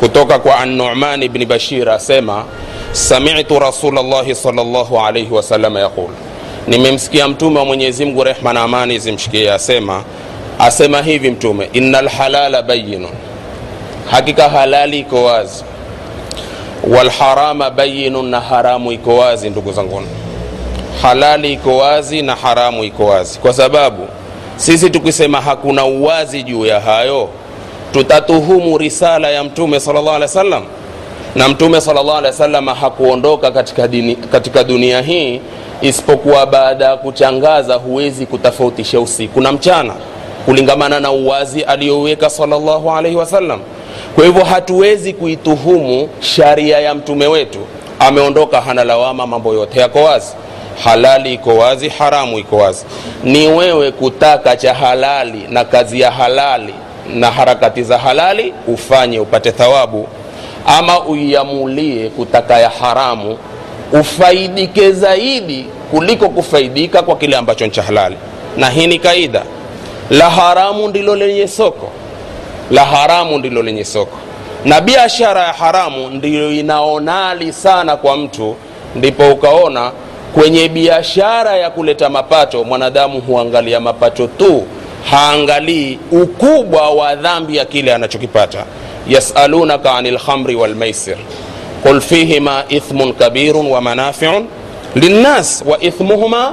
kutoka 0.00 0.38
kwa 0.38 0.56
annuman 0.58 1.28
bashir 1.46 1.90
asema 1.90 2.44
samitu 2.92 3.58
rasulllahi 3.58 4.34
salllahu 4.34 5.00
alaihi 5.00 5.34
wasallam 5.34 5.76
yaqul. 5.76 6.10
Nimemsikia 6.68 7.28
mtume 7.28 7.58
wa 7.58 7.64
mwenyezi 7.64 8.04
mungu 8.04 8.24
rehma 8.24 8.52
na 8.52 8.62
amani 8.62 8.98
zimshikie 8.98 9.52
asema 9.52 10.02
asema 10.58 11.02
hivi 11.02 11.30
mtume 11.30 11.70
ina 11.72 12.02
lhalala 12.02 12.62
bayinun 12.62 13.10
hakika 14.10 14.48
halali 14.48 14.98
iko 14.98 15.24
wazi. 15.24 15.64
Walharama 16.88 17.70
bayinun 17.70 18.26
na 18.28 18.40
haramu 18.40 18.92
iko 18.92 19.16
wazi 19.16 19.50
ndugu 19.50 19.72
zanguni 19.72 20.06
halali 21.02 21.52
iko 21.52 21.76
wazi 21.76 22.22
na 22.22 22.34
haramu 22.34 22.84
iko 22.84 23.06
wazi. 23.06 23.38
Kwa 23.38 23.52
sababu 23.52 24.08
sisi 24.56 24.90
tukisema 24.90 25.40
hakuna 25.40 25.84
uwazi 25.84 26.42
juu 26.42 26.66
ya 26.66 26.80
hayo 26.80 27.28
tutatuhumu 27.92 28.78
risala 28.78 29.30
ya 29.30 29.44
mtume 29.44 29.80
alehi 30.10 30.22
wasallam. 30.22 30.62
Na 31.34 31.48
mtume 31.48 31.80
wasallam 32.26 32.66
hakuondoka 32.66 33.50
katika, 33.50 33.88
dini, 33.88 34.16
katika 34.16 34.64
dunia 34.64 35.00
hii 35.00 35.40
isipokuwa 35.80 36.46
baada 36.46 36.84
ya 36.84 36.96
kuchangaza 36.96 37.74
huwezi 37.74 38.26
kutofautisha 38.26 39.00
usiku 39.00 39.40
na 39.40 39.52
mchana 39.52 39.94
kulingamana 40.44 41.00
na 41.00 41.10
uwazi 41.10 41.62
aliyoweka 41.62 42.30
salllahu 42.30 42.90
alaihi 42.90 43.16
kwa 44.14 44.24
hivyo 44.26 44.44
hatuwezi 44.44 45.12
kuituhumu 45.12 46.08
sharia 46.20 46.80
ya 46.80 46.94
mtume 46.94 47.26
wetu. 47.26 47.58
Ameondoka 47.98 48.60
hana 48.60 48.84
lawama 48.84 49.26
mambo 49.26 49.54
yote 49.54 49.80
yako 49.80 50.02
wazi 50.04 50.32
halali 50.84 51.34
iko 51.34 51.56
wazi 51.56 51.88
haramu 51.88 52.38
iko 52.38 52.56
wazi. 52.56 52.84
Ni 53.24 53.48
wewe 53.48 53.90
kutaka 53.92 54.56
cha 54.56 54.74
halali 54.74 55.46
na 55.50 55.64
kazi 55.64 56.00
ya 56.00 56.10
halali 56.10 56.74
na 57.14 57.30
harakati 57.30 57.82
za 57.82 57.98
halali 57.98 58.54
ufanye 58.68 59.20
upate 59.20 59.52
thawabu 59.52 60.08
ama 60.66 61.00
uiamulie 61.04 62.08
kutaka 62.10 62.58
ya 62.58 62.68
haramu 62.70 63.38
ufaidike 63.92 64.92
zaidi 64.92 65.66
kuliko 65.90 66.28
kufaidika 66.28 67.02
kwa 67.02 67.16
kile 67.16 67.36
ambacho 67.36 67.64
ni 67.64 67.70
cha 67.70 67.82
halali. 67.82 68.16
Na 68.56 68.70
hii 68.70 68.86
ni 68.86 68.98
kaida. 68.98 69.42
La 70.10 70.30
haramu 70.30 70.88
ndilo 70.88 71.16
lenye 71.16 71.48
soko. 71.48 71.88
La 72.70 72.84
haramu 72.84 73.38
ndilo 73.38 73.62
lenye 73.62 73.84
soko. 73.84 74.16
Na 74.64 74.80
biashara 74.80 75.40
ya 75.40 75.52
haramu 75.52 76.10
ndiyo 76.10 76.52
inaonali 76.52 77.52
sana 77.52 77.96
kwa 77.96 78.16
mtu 78.16 78.56
ndipo 78.94 79.30
ukaona 79.32 79.92
kwenye 80.40 80.68
biashara 80.68 81.56
ya 81.56 81.70
kuleta 81.70 82.08
mapato 82.08 82.64
mwanadamu 82.64 83.20
huangalia 83.20 83.80
mapato 83.80 84.26
tu 84.26 84.64
haangalii 85.10 85.98
ukubwa 86.12 86.90
wa 86.90 87.14
dhambi 87.14 87.56
ya 87.56 87.64
kile 87.64 87.94
anachokipata. 87.94 88.64
Yasalunaka 89.08 89.94
ani 89.94 90.10
lhamri 90.10 90.56
walmaisir 90.56 91.16
qul 91.82 92.00
fihima 92.00 92.64
ithmun 92.68 93.12
kabirun 93.12 93.66
wa 93.66 93.80
manafiun 93.80 94.46
linnas 94.94 95.64
wa 95.66 95.80
ithmuhuma 95.82 96.52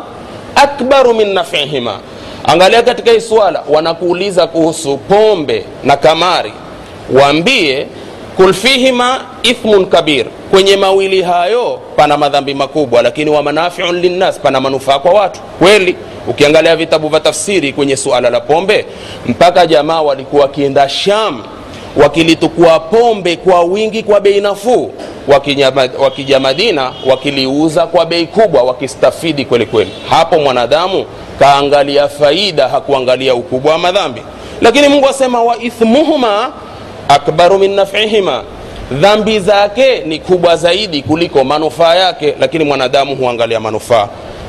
akbaru 0.55 1.13
min 1.13 1.33
nafihima. 1.33 1.99
Angalia 2.43 2.81
katika 2.83 3.11
hii 3.11 3.21
swala 3.21 3.63
wanakuuliza 3.69 4.47
kuhusu 4.47 4.97
pombe 4.97 5.65
na 5.83 5.97
kamari. 5.97 6.53
Waambie 7.13 7.87
kul 8.37 8.53
fihima 8.53 9.21
ithmun 9.43 9.85
kabir. 9.85 10.25
Kwenye 10.51 10.77
mawili 10.77 11.21
hayo 11.21 11.79
pana 11.95 12.17
madhambi 12.17 12.53
makubwa 12.53 13.01
lakini 13.01 13.29
wa 13.29 13.43
manafiun 13.43 13.99
linnas 14.01 14.39
pana 14.39 14.61
manufaa 14.61 14.99
kwa 14.99 15.11
watu. 15.13 15.39
Kweli 15.59 15.95
ukiangalia 16.27 16.75
vitabu 16.75 17.07
vya 17.09 17.19
tafsiri 17.19 17.73
kwenye 17.73 17.97
suala 17.97 18.29
la 18.29 18.39
pombe 18.39 18.85
mpaka 19.25 19.67
jamaa 19.67 20.01
walikuwa 20.01 20.41
wakienda 20.41 20.89
sham 20.89 21.43
wakilitukua 21.97 22.79
pombe 22.79 23.35
kwa 23.35 23.61
wingi 23.63 24.03
kwa 24.03 24.19
bei 24.19 24.41
nafuu 24.41 24.91
wakija 25.99 26.39
madina 26.39 26.91
wakiliuza 27.09 27.87
kwa 27.87 28.05
bei 28.05 28.25
kubwa 28.27 28.63
wakistafidi 28.63 29.45
kweli 29.45 29.65
kweli. 29.65 29.91
Hapo 30.09 30.39
mwanadamu 30.39 31.05
kaangalia 31.39 32.07
faida 32.07 32.67
hakuangalia 32.67 33.35
ukubwa 33.35 33.71
wa 33.71 33.77
madhambi. 33.77 34.21
Lakini 34.61 34.87
mungu 34.87 35.07
asema 35.09 35.43
wa 35.43 35.57
ithmuhuma 35.63 36.51
akbaru 37.09 37.59
min 37.59 37.75
nafihima. 37.75 38.43
Dhambi 38.91 39.39
zake 39.39 39.99
ni 40.05 40.19
kubwa 40.19 40.55
zaidi 40.55 41.01
kuliko 41.03 41.43
manufaa 41.43 41.95
yake 41.95 42.35
lakini 42.39 42.63
mwanadamu 42.65 43.15
huangalia 43.15 43.59
manufaa. 43.59 44.07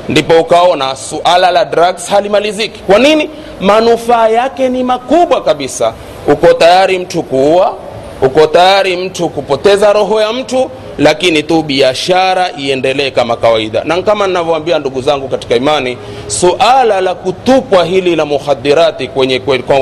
Ndipo 0.09 0.33
ukaona 0.39 0.95
suala 0.95 1.51
la 1.51 1.65
drugs 1.65 2.09
halimaliziki. 2.09 2.79
Kwa 2.79 2.99
nini? 2.99 3.29
Manufaa 3.61 4.27
yake 4.29 4.69
ni 4.69 4.83
makubwa 4.83 5.43
kabisa. 5.43 5.93
Uko 6.27 6.53
tayari 6.53 6.99
mtu 6.99 7.23
kuua? 7.23 7.73
Uko 8.21 8.47
tayari 8.47 8.97
mtu 8.97 9.29
kupoteza 9.29 9.93
roho 9.93 10.21
ya 10.21 10.33
mtu 10.33 10.69
lakini 10.97 11.43
tu 11.43 11.63
biashara 11.63 12.51
iendelee 12.57 13.11
kama 13.11 13.35
kawaida. 13.35 13.83
Na 13.83 14.01
kama 14.01 14.27
ninavyoambia 14.27 14.79
ndugu 14.79 15.01
zangu 15.01 15.27
katika 15.27 15.55
imani 15.55 15.97
suala 16.27 17.01
la 17.01 17.15
kutupwa 17.15 17.85
hili 17.85 18.15
la 18.15 18.25
muhadirati 18.25 19.07
kwenye 19.07 19.39
kwa 19.39 19.79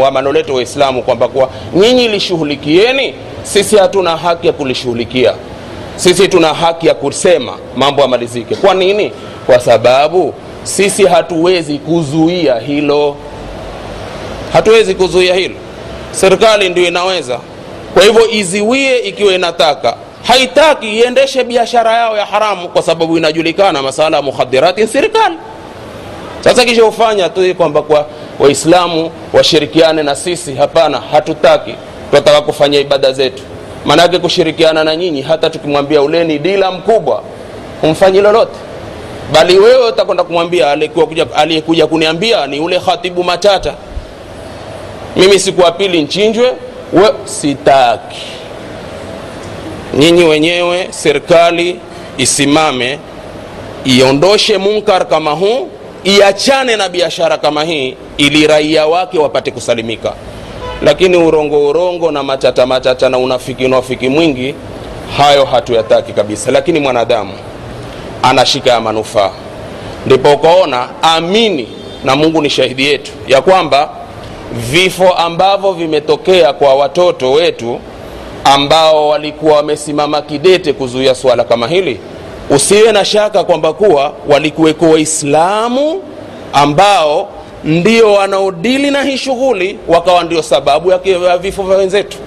waislamu 0.52 1.04
kwamba 1.04 1.28
kuwa 1.28 1.50
nyinyi 1.76 2.08
lishughulikieni 2.08 3.14
sisi 3.44 3.78
hatuna 3.78 4.18
haki 4.18 4.48
ya 4.48 4.54
kulishughulikia. 4.54 5.34
Sisi 5.96 6.28
tuna 6.28 6.54
haki 6.54 6.88
ya 6.88 6.94
kusema 6.94 7.58
mambo 7.76 8.02
yamalizike. 8.02 8.56
Kwa 8.56 8.74
nini? 8.74 9.12
Kwa 9.46 9.60
sababu 9.60 10.34
sisi 10.64 11.06
hatuwezi 11.06 11.78
kuzuia 11.78 12.60
hilo. 12.60 13.16
Hatuwezi 14.54 14.96
kuzuia 14.96 15.36
hilo. 15.36 15.56
Serikali 16.12 16.70
ndio 16.70 16.88
inaweza. 16.88 17.40
Kwa 17.94 18.04
hivyo 18.04 18.30
iziwie 18.32 18.98
ikiwa 19.00 19.34
inataka 19.34 19.96
haitaki 20.24 20.98
iendeshe 21.00 21.44
biashara 21.44 21.92
yao 21.94 22.18
ya 22.18 22.26
haramu 22.26 22.70
kwa 22.70 22.82
sababu 22.82 23.18
inajulikana 23.18 23.82
masala 23.82 24.18
ya 24.18 24.24
muhadirati 24.24 24.88
serikali. 24.88 25.36
Sasa 26.44 26.66
kisha 26.66 26.86
ufanya 26.86 27.30
tu 27.30 27.56
kwamba 27.56 27.82
kwa 27.82 28.06
waislamu 28.40 29.12
washirikiane 29.34 30.04
na 30.04 30.16
sisi 30.16 30.56
hapana 30.56 31.02
hatutaki. 31.12 31.76
Tunataka 32.10 32.42
kufanya 32.42 32.80
ibada 32.80 33.12
zetu. 33.12 33.44
Maanake 33.86 34.20
kushirikiana 34.20 34.84
na 34.84 34.96
nyinyi 34.96 35.22
hata 35.22 35.50
tukimwambia 35.50 36.02
uleni 36.02 36.40
dila 36.40 36.72
mkubwa 36.72 37.24
humfanyi 37.82 38.22
lolote. 38.22 38.56
Bali 39.34 39.60
wewe 39.60 39.88
utakwenda 39.88 40.24
kumwambia 40.24 40.72
aliyekuja 41.36 41.88
kuniambia 41.88 42.48
ni 42.48 42.60
ule 42.60 42.80
khatibu 42.80 43.24
matata. 43.24 43.74
Mimi 45.16 45.40
siku 45.40 45.62
ya 45.62 45.72
pili 45.72 46.02
nchinjwe 46.02 46.54
we 46.94 47.14
sitaki 47.26 48.22
nyinyi 50.00 50.24
wenyewe 50.24 50.88
serikali 50.90 51.80
isimame 52.18 53.00
iondoshe 53.86 54.58
munkar 54.58 55.08
kama 55.08 55.32
huu 55.32 55.68
iachane 56.04 56.76
na 56.76 56.90
biashara 56.90 57.38
kama 57.38 57.64
hii 57.64 57.96
ili 58.18 58.48
raia 58.48 58.86
wake 58.88 59.20
wapate 59.20 59.52
kusalimika. 59.52 60.14
Lakini 60.82 61.18
urongo 61.18 61.70
urongo 61.70 62.12
na 62.12 62.24
matata 62.24 62.66
matata 62.66 63.10
na 63.10 63.18
unafiki 63.18 63.66
unafiki 63.66 64.10
mwingi 64.10 64.56
hayo 65.18 65.46
hatuyataki 65.46 66.14
kabisa. 66.14 66.52
Lakini 66.52 66.80
mwanadamu 66.80 67.32
anashika 68.24 68.70
ya 68.70 68.82
manufaa. 68.82 69.32
Ndipo 70.06 70.32
ukaona 70.34 70.90
amini 71.02 71.68
na 72.04 72.16
mungu 72.16 72.42
ni 72.42 72.50
shahidi 72.50 72.86
yetu 72.86 73.12
ya 73.28 73.42
kwamba 73.42 73.90
vifo 74.72 75.10
ambavyo 75.14 75.72
vimetokea 75.72 76.54
kwa 76.54 76.74
watoto 76.76 77.32
wetu 77.32 77.80
ambao 78.44 79.08
walikuwa 79.10 79.56
wamesimama 79.56 80.22
kidete 80.22 80.74
kuzuia 80.74 81.16
swala 81.16 81.44
kama 81.44 81.68
hili 81.68 82.00
usiwe 82.50 82.92
na 82.92 83.06
shaka 83.06 83.44
kwamba 83.44 83.74
kuwa 83.74 84.14
walikuweko 84.30 84.90
waislamu 84.90 86.02
ambao 86.54 87.30
ndio 87.64 88.14
wanaodili 88.14 88.92
na 88.92 89.04
hii 89.04 89.18
shughuli 89.18 89.80
wakawa 89.88 90.24
ndio 90.24 90.42
sababu 90.44 90.90
ya 90.92 91.38
vifo 91.38 91.64
vya 91.64 91.78
wenzetu. 91.78 92.18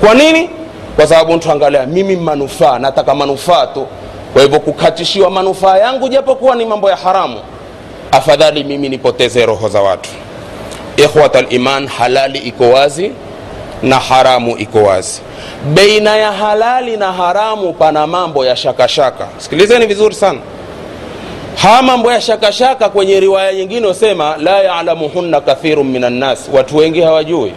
Kwa 0.00 0.14
nini? 0.14 0.50
Kwa 0.96 1.06
sababu 1.06 1.36
ntuangalia 1.36 1.86
mimi 1.86 2.16
manufaa 2.16 2.78
nataka 2.78 3.14
manufaa 3.14 3.66
tu. 3.66 3.86
Kwa 4.32 4.42
hivyo 4.42 4.60
kukatishiwa 4.60 5.30
manufaa 5.30 5.78
yangu 5.78 6.08
japokuwa 6.08 6.56
ni 6.56 6.64
mambo 6.64 6.90
ya 6.90 6.96
haramu 6.96 7.40
afadhali 8.12 8.64
mimi 8.64 8.88
nipoteze 8.88 9.46
roho 9.46 9.68
za 9.68 9.80
watu. 9.82 10.10
Ikhwat 10.96 11.50
liman 11.52 11.86
halali 11.88 12.38
iko 12.38 12.70
wazi 12.70 13.12
na 13.82 13.98
haramu 13.98 14.58
iko 14.58 14.78
wazi. 14.82 15.20
Beina 15.74 16.16
ya 16.16 16.32
halali 16.32 16.96
na 16.96 17.12
haramu 17.12 17.72
pana 17.72 18.06
mambo 18.06 18.46
ya 18.46 18.56
shakashaka. 18.56 19.26
Sikilizeni 19.38 19.86
vizuri 19.86 20.14
sana. 20.14 20.38
Haya 21.56 21.82
mambo 21.82 22.12
ya 22.12 22.20
shakashaka 22.20 22.88
kwenye 22.88 23.20
riwaya 23.20 23.52
nyingine 23.54 23.86
usema 23.86 24.36
la 24.36 24.58
yalamuhunna 24.62 25.40
kathirun 25.40 25.86
min 25.86 26.04
annas 26.04 26.48
watu 26.52 26.76
wengi 26.76 27.00
hawajui. 27.00 27.52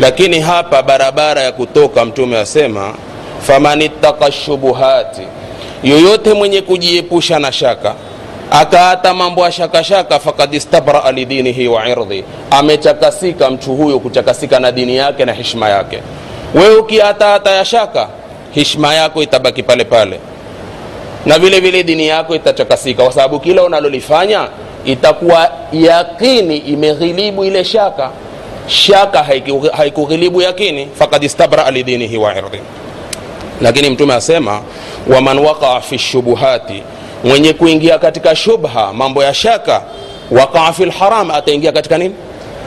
Lakini 0.00 0.40
hapa 0.40 0.82
barabara 0.82 1.42
ya 1.42 1.52
kutoka 1.52 2.04
mtume 2.04 2.38
asema 2.38 2.94
faman 3.42 3.82
ittaka 3.82 4.32
shubuhati 4.32 5.22
yoyote 5.82 6.32
mwenye 6.34 6.60
kujiepusha 6.62 7.38
na 7.38 7.52
shaka 7.52 7.94
akaata 8.50 9.14
mambo 9.14 9.44
ya 9.44 9.52
shakashaka 9.52 10.18
fakad 10.18 10.54
istabraa 10.54 11.12
lidinihi 11.12 11.68
wa 11.68 11.88
irdhi. 11.88 12.24
Amechakasika 12.50 13.50
mtu 13.50 13.74
huyo 13.74 13.98
kuchakasika 14.00 14.60
na 14.60 14.72
dini 14.72 14.96
yake 14.96 15.24
na 15.24 15.32
heshima 15.32 15.68
yake. 15.68 15.98
Wewe 16.54 16.76
ukiataata 16.76 17.50
ya 17.50 17.64
shaka 17.64 18.08
heshima 18.54 18.94
yako 18.94 19.22
itabaki 19.22 19.62
pale 19.62 19.84
pale. 19.84 20.20
Na 21.26 21.38
vile 21.38 21.60
vile 21.60 21.82
dini 21.82 22.06
yako 22.08 22.34
itachakasika 22.36 23.02
kwa 23.02 23.12
sababu 23.12 23.40
kila 23.40 23.62
unalolifanya 23.62 24.48
itakuwa 24.84 25.50
yakini 25.72 26.56
imeghilibu 26.56 27.44
ile 27.44 27.64
shaka. 27.64 28.10
Shaka 28.66 29.26
haikughilibu 29.76 30.42
yakini 30.42 30.88
fakad 30.98 31.24
istabraa 31.24 31.70
lidinihi 31.70 32.16
wa 32.16 32.36
irdhi. 32.38 32.60
Lakini 33.60 33.90
mtume 33.90 34.14
asema 34.14 34.62
waman 35.14 35.38
waqaa 35.38 35.80
fi 35.80 35.98
shubuhati 35.98 36.82
mwenye 37.24 37.52
kuingia 37.52 37.98
katika 37.98 38.36
shubha 38.36 38.92
mambo 38.92 39.24
ya 39.24 39.34
shaka 39.34 39.82
wakaa 40.30 40.72
fi 40.72 40.84
lharam 40.84 41.30
ataingia 41.30 41.72
katika 41.72 41.98
nini? 41.98 42.14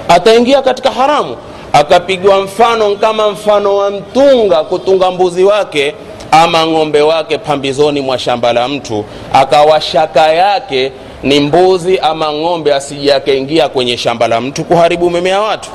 Ataingia 0.07 0.61
katika 0.61 0.91
haramu. 0.91 1.37
Akapigwa 1.73 2.41
mfano 2.41 2.95
kama 2.95 3.29
mfano 3.29 3.75
wa 3.75 3.91
mtunga 3.91 4.63
kutunga 4.63 5.11
mbuzi 5.11 5.43
wake 5.43 5.95
ama 6.31 6.67
ng'ombe 6.67 7.01
wake 7.01 7.37
pambizoni 7.37 8.01
mwa 8.01 8.19
shamba 8.19 8.53
la 8.53 8.67
mtu 8.67 9.05
akawa 9.33 9.81
shaka 9.81 10.33
yake 10.33 10.91
ni 11.23 11.39
mbuzi 11.39 11.99
ama 11.99 12.33
ng'ombe 12.33 12.73
asije 12.73 13.13
akaingia 13.13 13.69
kwenye 13.69 13.97
shamba 13.97 14.27
la 14.27 14.41
mtu 14.41 14.63
kuharibu 14.63 15.09
mimea 15.09 15.41
watu. 15.41 15.69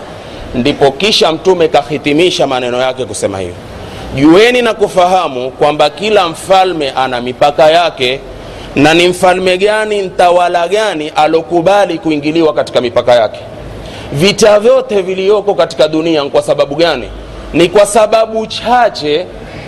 Ndipo 0.55 0.91
kisha 0.91 1.33
mtume 1.33 1.69
kahitimisha 1.69 2.47
maneno 2.47 2.79
yake 2.81 3.05
kusema 3.05 3.39
hivyo 3.39 3.55
jueni 4.15 4.63
na 4.63 4.75
kufahamu 4.75 5.51
kwamba 5.51 5.91
kila 5.91 6.29
mfalme 6.29 6.91
ana 6.91 7.21
mipaka 7.21 7.71
yake 7.71 8.21
na 8.79 8.95
ni 8.95 9.09
mfalme 9.09 9.59
gani 9.59 10.03
mtawala 10.03 10.69
gani 10.69 11.13
alokubali 11.17 11.99
kuingiliwa 11.99 12.55
katika 12.55 12.81
mipaka 12.81 13.15
yake? 13.15 13.41
Vita 14.13 14.61
vyote 14.61 15.03
viliyoko 15.03 15.55
katika 15.55 15.89
dunia 15.89 16.25
kwa 16.25 16.43
sababu 16.43 16.75
gani? 16.75 17.09
Ni 17.53 17.69
kwa 17.69 17.87
sababu 17.87 18.47
chache 18.47 19.27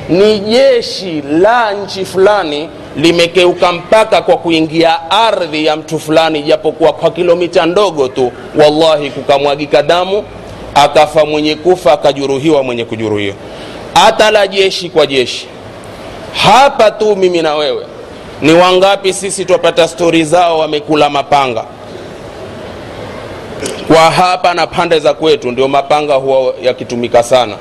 ni 0.08 0.38
jeshi 0.38 1.22
la 1.30 1.72
nchi 1.72 2.04
fulani 2.04 2.68
limekeuka 2.96 3.72
mpaka 3.72 4.22
kwa 4.22 4.36
kuingia 4.36 5.10
ardhi 5.10 5.66
ya 5.66 5.76
mtu 5.76 5.98
fulani 5.98 6.42
japokuwa 6.42 6.92
kwa 6.92 7.10
kilomita 7.10 7.66
ndogo 7.66 8.08
tu. 8.08 8.32
Wallahi 8.56 9.10
kukamwagika 9.10 9.82
damu 9.82 10.24
akafa 10.74 11.24
mwenye 11.24 11.54
kufa 11.54 11.92
akajuruhiwa 11.92 12.62
mwenye 12.62 12.84
kujuruhiwa 12.84 13.34
hata 13.94 14.30
la 14.30 14.46
jeshi 14.46 14.90
kwa 14.90 15.06
jeshi. 15.06 15.46
Hapa 16.34 16.90
tu 16.90 17.16
mimi 17.16 17.42
na 17.42 17.54
wewe 17.54 17.86
ni 18.42 18.52
wangapi 18.52 19.12
sisi 19.12 19.44
twapata 19.44 19.88
stori 19.88 20.24
zao 20.24 20.58
wamekula 20.58 21.10
mapanga? 21.10 21.64
Kwa 23.88 24.10
hapa 24.10 24.54
na 24.54 24.66
pande 24.66 24.98
za 24.98 25.14
kwetu 25.14 25.50
ndio 25.50 25.68
mapanga 25.68 26.14
huwa 26.14 26.54
yakitumika 26.62 27.22
sana. 27.22 27.56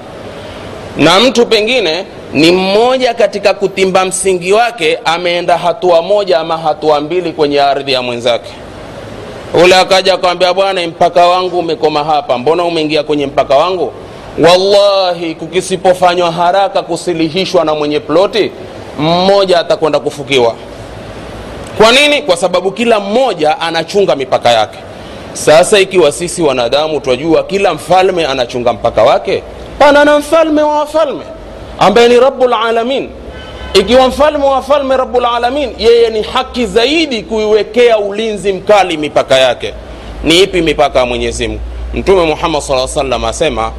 Na 0.97 1.19
mtu 1.19 1.45
pengine 1.45 2.05
ni 2.33 2.51
mmoja 2.51 3.13
katika 3.13 3.53
kutimba 3.53 4.05
msingi 4.05 4.53
wake 4.53 4.99
ameenda 5.05 5.57
hatua 5.57 6.01
moja 6.01 6.39
ama 6.39 6.57
hatua 6.57 7.01
mbili 7.01 7.31
kwenye 7.31 7.61
ardhi 7.61 7.93
ya 7.93 8.01
mwenzake. 8.01 8.51
Ule 9.63 9.75
akaja 9.75 10.13
akamwambia 10.13 10.53
bwana 10.53 10.87
mpaka 10.87 11.27
wangu 11.27 11.59
umekoma 11.59 12.03
hapa 12.03 12.37
mbona 12.37 12.63
umeingia 12.63 13.03
kwenye 13.03 13.25
mpaka 13.27 13.55
wangu? 13.55 13.93
Wallahi 14.43 15.35
kukisipofanywa 15.35 16.31
haraka 16.31 16.81
kusilihishwa 16.81 17.65
na 17.65 17.75
mwenye 17.75 17.99
ploti 17.99 18.51
mmoja 18.99 19.59
atakwenda 19.59 19.99
kufukiwa 19.99 20.55
kwa 21.79 21.91
nini? 21.91 22.21
Kwa 22.21 22.37
sababu 22.37 22.71
kila 22.71 22.99
mmoja 22.99 23.59
anachunga 23.59 24.15
mipaka 24.15 24.49
yake. 24.51 24.77
Sasa 25.33 25.79
ikiwa 25.79 26.11
sisi 26.11 26.41
wanadamu 26.41 26.99
twajua 26.99 27.43
kila 27.43 27.73
mfalme 27.73 28.25
anachunga 28.25 28.73
mpaka 28.73 29.03
wake 29.03 29.43
pana 29.79 30.05
na 30.05 30.19
mfalme 30.19 30.61
wa 30.61 30.79
wafalme 30.79 31.23
ambaye 31.79 32.07
ni 32.07 32.19
rabbul 32.19 32.53
alamin. 32.53 33.09
Ikiwa 33.73 34.07
mfalme 34.07 34.45
wa 34.45 34.51
wafalme 34.51 34.97
rabbul 34.97 35.25
alamin 35.25 35.71
yeye 35.77 36.09
ni 36.09 36.21
haki 36.21 36.65
zaidi 36.65 37.21
kuiwekea 37.23 37.97
ulinzi 37.97 38.53
mkali 38.53 38.97
mipaka 38.97 39.37
yake. 39.39 39.73
Ni 40.23 40.39
ipi 40.43 40.61
mipaka 40.61 40.99
ya 40.99 41.05
mwenyezi 41.05 41.47
mungu? 41.47 41.61
Mtume 41.93 42.25
muhammad 42.25 42.61
saa 42.61 42.87
salam 42.87 43.25
asema 43.25 43.71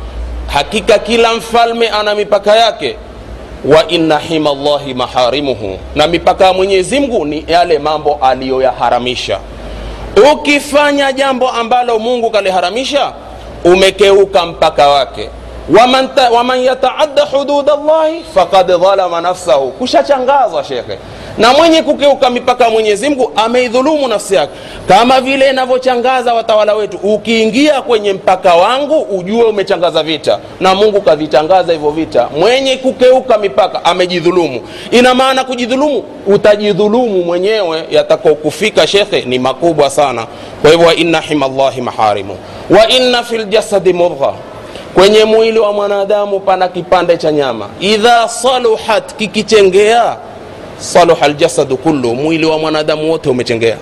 hakika 0.46 0.98
kila 0.98 1.34
mfalme 1.34 1.88
ana 1.88 2.14
mipaka 2.14 2.56
yake 2.56 2.96
wa 3.64 3.88
inna 3.88 4.18
hima 4.18 4.51
llahi 4.55 4.94
maharimuhu. 4.94 5.79
Na 5.94 6.07
mipaka 6.07 6.44
ya 6.44 6.53
mwenyezi 6.53 7.01
mungu 7.01 7.25
ni 7.25 7.44
yale 7.49 7.79
mambo 7.79 8.18
aliyoyaharamisha. 8.23 9.38
Ukifanya 10.33 11.12
jambo 11.12 11.49
ambalo 11.49 11.99
mungu 11.99 12.31
kaliharamisha 12.31 13.12
umekeuka 13.64 14.46
mpaka 14.46 14.88
wake. 14.88 15.29
Waman, 15.79 16.09
waman 16.33 16.61
yataadda 16.61 17.23
hudud 17.25 17.66
llahi 17.68 18.25
fakad 18.35 18.66
dhalama 18.66 19.20
nafsahu. 19.20 19.70
Kushachangazwa 19.70 20.64
shekhe 20.64 20.99
na 21.38 21.52
mwenye 21.52 21.82
kukeuka 21.82 22.30
mipaka 22.30 22.70
mwenyezi 22.70 23.08
mungu 23.08 23.32
ameidhulumu 23.36 24.08
nafsi 24.08 24.34
yake. 24.34 24.52
Kama 24.88 25.20
vile 25.20 25.50
inavyochangaza 25.50 26.34
watawala 26.34 26.74
wetu 26.74 26.96
ukiingia 27.02 27.82
kwenye 27.82 28.12
mpaka 28.12 28.54
wangu 28.54 29.00
ujue 29.00 29.42
umechangaza 29.44 30.02
vita. 30.02 30.38
Na 30.60 30.74
mungu 30.74 31.00
kavitangaza 31.00 31.72
hivyo 31.72 31.90
vita. 31.90 32.28
Mwenye 32.38 32.76
kukeuka 32.76 33.38
mipaka 33.38 33.84
amejidhulumu. 33.84 34.60
Ina 34.90 35.14
maana 35.14 35.44
kujidhulumu 35.44 36.04
utajidhulumu 36.26 37.24
mwenyewe 37.24 37.84
Yatakokufika 37.90 38.86
shekhe 38.86 39.20
ni 39.22 39.38
makubwa 39.38 39.90
sana. 39.90 40.26
Kwa 40.62 40.70
hivyo 40.70 40.86
wainna 40.86 41.20
hima 41.20 41.48
llahi 41.48 41.80
maharimu. 41.80 42.36
Wa 42.70 42.88
inna 42.88 43.22
fi 43.22 43.38
ljasadi 43.38 43.92
mudgha. 43.92 44.32
Kwenye 44.94 45.24
mwili 45.24 45.58
wa 45.58 45.72
mwanadamu 45.72 46.40
pana 46.40 46.68
kipande 46.68 47.16
cha 47.16 47.32
nyama. 47.32 47.68
Idha 47.80 48.28
saluhat 48.28 49.14
kikichengea 49.16 50.16
saluha 50.80 51.28
ljasadu 51.28 51.76
kullu 51.76 52.14
mwili 52.14 52.46
wa 52.46 52.58
mwanadamu 52.58 53.10
wote 53.10 53.28
umechengea. 53.30 53.76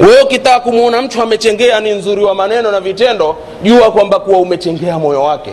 Wewe 0.00 0.22
ukitaka 0.22 0.60
kumwona 0.60 1.02
mtu 1.02 1.22
amechengea 1.22 1.80
ni 1.80 1.90
nzuri 1.90 2.24
wa 2.24 2.34
maneno 2.34 2.70
na 2.72 2.80
vitendo 2.80 3.36
jua 3.62 3.90
kwamba 3.90 4.18
kuwa 4.20 4.38
umechengea 4.38 4.98
moyo 4.98 5.22
wake. 5.22 5.50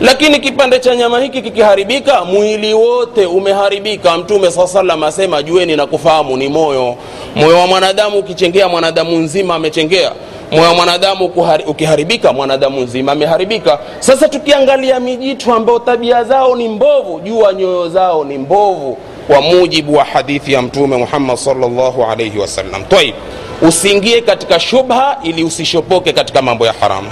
Lakini 0.00 0.40
kipande 0.40 0.78
cha 0.78 0.96
nyama 0.96 1.20
hiki 1.20 1.42
kikiharibika 1.42 2.24
mwili 2.24 2.74
wote 2.74 3.26
umeharibika. 3.26 4.18
Mtume 4.18 4.50
saa 4.50 4.66
salam 4.66 5.02
asema 5.02 5.42
jueni 5.42 5.76
na 5.76 5.86
kufahamu 5.86 6.36
ni 6.36 6.48
moyo. 6.48 6.94
Moyo 7.36 7.58
wa 7.58 7.66
mwanadamu 7.66 8.18
ukichengea 8.18 8.68
mwanadamu 8.68 9.16
nzima 9.18 9.54
amechengea. 9.54 10.12
Moyo 10.52 10.64
wa 10.68 10.74
mwanadamu 10.74 11.32
ukiharibika 11.66 12.32
mwanadamu 12.32 12.80
nzima 12.80 13.12
ameharibika. 13.12 13.78
Sasa 14.00 14.28
tukiangalia 14.28 15.00
mijitu 15.00 15.52
ambao 15.52 15.78
tabia 15.78 16.24
zao 16.24 16.56
ni 16.56 16.68
mbovu 16.68 17.20
jua 17.20 17.52
nyoyo 17.54 17.88
zao 17.88 18.24
ni 18.24 18.38
mbovu 18.38 18.98
kwa 19.26 19.40
mujibu 19.40 19.94
wa 19.96 20.04
hadithi 20.04 20.52
ya 20.52 20.62
mtume 20.62 20.96
muhammad 20.96 21.36
salllahu 21.36 22.04
alaihi 22.04 22.38
wasallam 22.38 22.84
taib 22.84 23.14
usiingie 23.62 24.20
katika 24.20 24.60
shubha 24.60 25.16
ili 25.22 25.44
usishopoke 25.44 26.12
katika 26.12 26.42
mambo 26.42 26.66
ya 26.66 26.72
haramu 26.80 27.10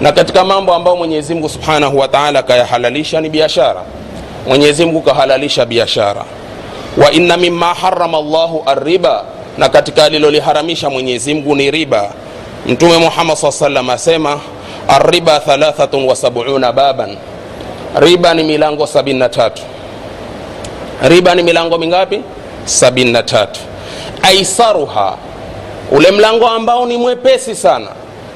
na 0.00 0.12
katika 0.12 0.44
mambo 0.44 0.74
ambayo 0.74 0.96
mwenyezi 0.96 1.34
mungu 1.34 1.48
subhanahu 1.48 1.98
wa 1.98 2.08
taala 2.08 2.44
ni 3.20 3.28
biashara. 3.28 3.82
Mwenyezi 4.48 4.84
mungu 4.84 5.02
kahalalisha 5.02 5.66
biashara. 5.66 6.24
Wa 6.96 7.12
inna 7.12 7.36
mima 7.36 7.74
harama 7.74 8.20
llahu 8.20 8.62
arriba 8.66 9.24
na 9.58 9.68
katika 9.68 10.04
aliloliharamisha 10.04 10.90
mwenyezi 10.90 11.34
mungu 11.34 11.56
ni 11.56 11.70
riba. 11.70 12.10
Mtume 12.66 12.98
muhammad 12.98 13.36
saa 13.36 13.52
salam 13.52 13.90
asema 13.90 14.40
arriba 14.88 15.40
thalathatun 15.40 16.04
wa 16.04 16.16
sabuna 16.16 16.72
baban. 16.72 17.16
Riba 18.00 18.34
ni 18.34 18.42
milango 18.44 18.84
73 18.84 19.50
riba 21.02 21.34
ni 21.34 21.42
milango 21.42 21.78
mingapi? 21.78 22.20
73 22.66 23.46
aisaruha 24.22 25.16
ule 25.92 26.10
mlango 26.10 26.48
ambao 26.48 26.86
ni 26.86 26.96
mwepesi 26.96 27.54
sana. 27.54 27.88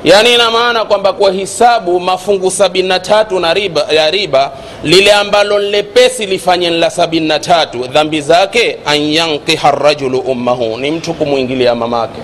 Yaani 0.05 0.35
ina 0.35 0.51
maana 0.51 0.85
kwamba 0.85 1.12
kwa 1.12 1.33
hisabu 1.33 2.01
mafungu 2.01 2.47
73 2.47 3.40
na 3.40 3.55
riba, 3.55 3.87
ya 3.90 4.11
riba 4.11 4.51
lile 4.85 5.12
ambalo 5.12 5.59
lepesi 5.59 6.27
lifanye 6.27 6.71
la 6.71 6.88
73 6.88 7.88
dhambi 7.88 8.21
zake 8.21 8.77
an 8.87 9.01
yankiha 9.12 9.71
rajulu 9.71 10.18
ummahu 10.18 10.77
ni 10.79 10.90
mtu 10.90 11.14
kumwingilia 11.14 11.75
mamake. 11.75 12.21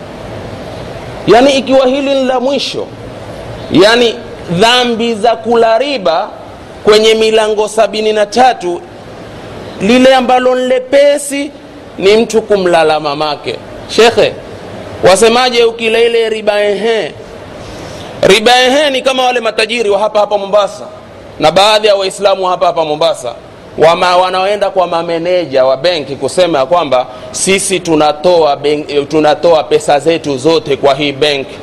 Yaani 1.27 1.53
ikiwa 1.59 1.87
hili 1.87 2.15
ni 2.15 2.25
la 2.25 2.41
mwisho 2.41 2.87
yaani 3.73 4.15
dhambi 4.51 5.15
za 5.15 5.37
kula 5.37 5.79
riba 5.79 6.29
kwenye 6.85 7.15
milango 7.15 7.65
73 7.65 8.79
lile 9.81 10.15
ambalo 10.15 10.55
nlepesi 10.55 11.51
ni 11.99 12.17
mtu 12.17 12.43
kumlala 12.43 13.01
mamake. 13.01 13.57
Shekhe 13.89 14.33
wasemaje 15.11 15.65
ukila 15.65 15.99
ile 16.01 16.29
riba 16.29 16.61
ehe? 16.65 17.13
Riba 18.23 18.53
ehe 18.63 18.91
ni 18.91 19.03
kama 19.03 19.25
wale 19.25 19.41
matajiri 19.41 19.91
wa 19.91 19.99
hapa 19.99 20.21
hapa 20.21 20.39
mombasa 20.39 20.85
na 21.41 21.51
baadhi 21.53 21.87
ya 21.87 21.95
waislamu 21.95 22.45
wa 22.45 22.51
hapa 22.51 22.67
hapa 22.67 22.85
mombasa 22.85 23.35
wama 23.79 24.17
wanaoenda 24.17 24.71
kwa 24.71 24.87
mameneja 24.87 25.65
wa 25.65 25.77
benki 25.77 26.17
kusema 26.17 26.59
ya 26.59 26.67
kwamba 26.67 27.07
sisi 27.31 27.81
tunatoa, 27.81 28.57
ben, 28.57 29.07
tunatoa 29.07 29.65
pesa 29.65 29.99
zetu 30.01 30.37
zote 30.39 30.77
kwa 30.77 30.95
hii 30.95 31.13
benki. 31.13 31.55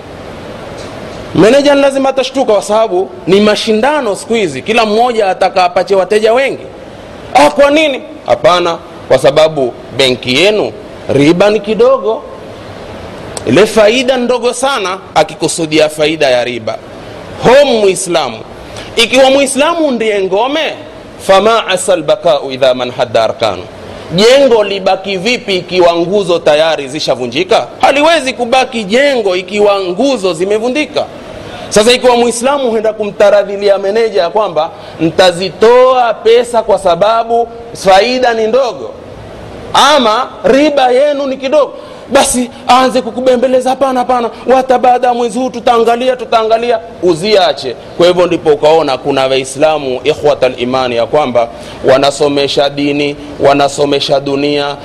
Meneja 1.36 1.76
ni 1.76 1.82
lazima 1.82 2.10
atashtuka 2.10 2.54
kwa 2.54 2.62
sababu 2.62 3.10
ni 3.28 3.41
mashindano 3.41 4.15
siku 4.15 4.34
hizi. 4.34 4.62
Kila 4.62 4.86
mmoja 4.86 5.28
ataka 5.30 5.63
apache 5.63 5.95
wateja 5.95 6.34
wengi 6.34 6.63
ah, 7.34 7.50
kwa 7.50 7.72
nini? 7.72 8.02
Hapana 8.26 8.78
kwa 9.08 9.17
sababu 9.17 9.74
benki 9.98 10.36
yenu 10.36 10.72
riba 11.13 11.50
ni 11.50 11.60
kidogo. 11.60 12.24
Ile 13.48 13.65
faida 13.65 14.17
ndogo 14.17 14.54
sana 14.54 14.98
akikusudia 15.15 15.89
faida 15.89 16.30
ya 16.30 16.44
riba. 16.44 16.78
Hom 17.44 17.67
muislamu. 17.80 18.38
Ikiwa 18.96 19.30
muislamu 19.32 19.91
ndiye 19.91 20.22
ngome 20.22 20.74
fama 21.28 21.67
asa 21.67 21.96
lbakau 21.96 22.52
idha 22.52 22.74
man 22.74 22.91
hadda 22.91 23.24
arkanu. 23.24 23.63
Jengo 24.15 24.63
libaki 24.63 25.17
vipi 25.17 25.56
ikiwa 25.58 25.96
nguzo 25.96 26.39
tayari 26.39 26.88
zishavunjika? 26.88 27.67
Haliwezi 27.82 28.34
kubaki 28.34 28.84
jengo 28.84 29.36
ikiwa 29.36 29.80
nguzo 29.80 30.34
zimevundika 30.34 31.06
sasa 31.72 31.92
ikiwa 31.92 32.18
Muislamu 32.18 32.70
huenda 32.72 32.94
kumtaradhilia 32.94 33.78
meneja 33.78 34.22
ya 34.22 34.30
kwamba 34.30 34.70
ntazitoa 35.00 36.14
pesa 36.14 36.62
kwa 36.64 36.80
sababu 36.80 37.48
faida 37.74 38.34
ni 38.34 38.48
ndogo 38.48 38.92
ama 39.74 40.30
riba 40.44 40.92
yenu 40.92 41.28
ni 41.28 41.38
kidogo 41.38 41.74
basi 42.12 42.50
aanze 42.69 43.02
kukubembeleza 43.02 43.69
hapana 43.69 44.00
hapana 44.00 44.30
wata 44.56 44.80
baada 44.80 45.08
ya 45.08 45.13
mwezi 45.13 45.39
huu 45.39 45.50
tutaangalia 45.50 46.15
tutaangalia. 46.15 46.80
Uziache. 47.04 47.76
Kwa 47.97 48.08
hivyo 48.08 48.28
ndipo 48.28 48.50
ukaona 48.50 48.97
kuna 48.97 49.28
waislamu 49.28 50.02
ikhwat 50.04 50.58
limani 50.60 50.95
ya 50.95 51.06
kwamba 51.06 51.47
wanasomesha 51.91 52.69
dini 52.69 53.15
wanasomesha 53.39 54.19
dunia 54.19 54.76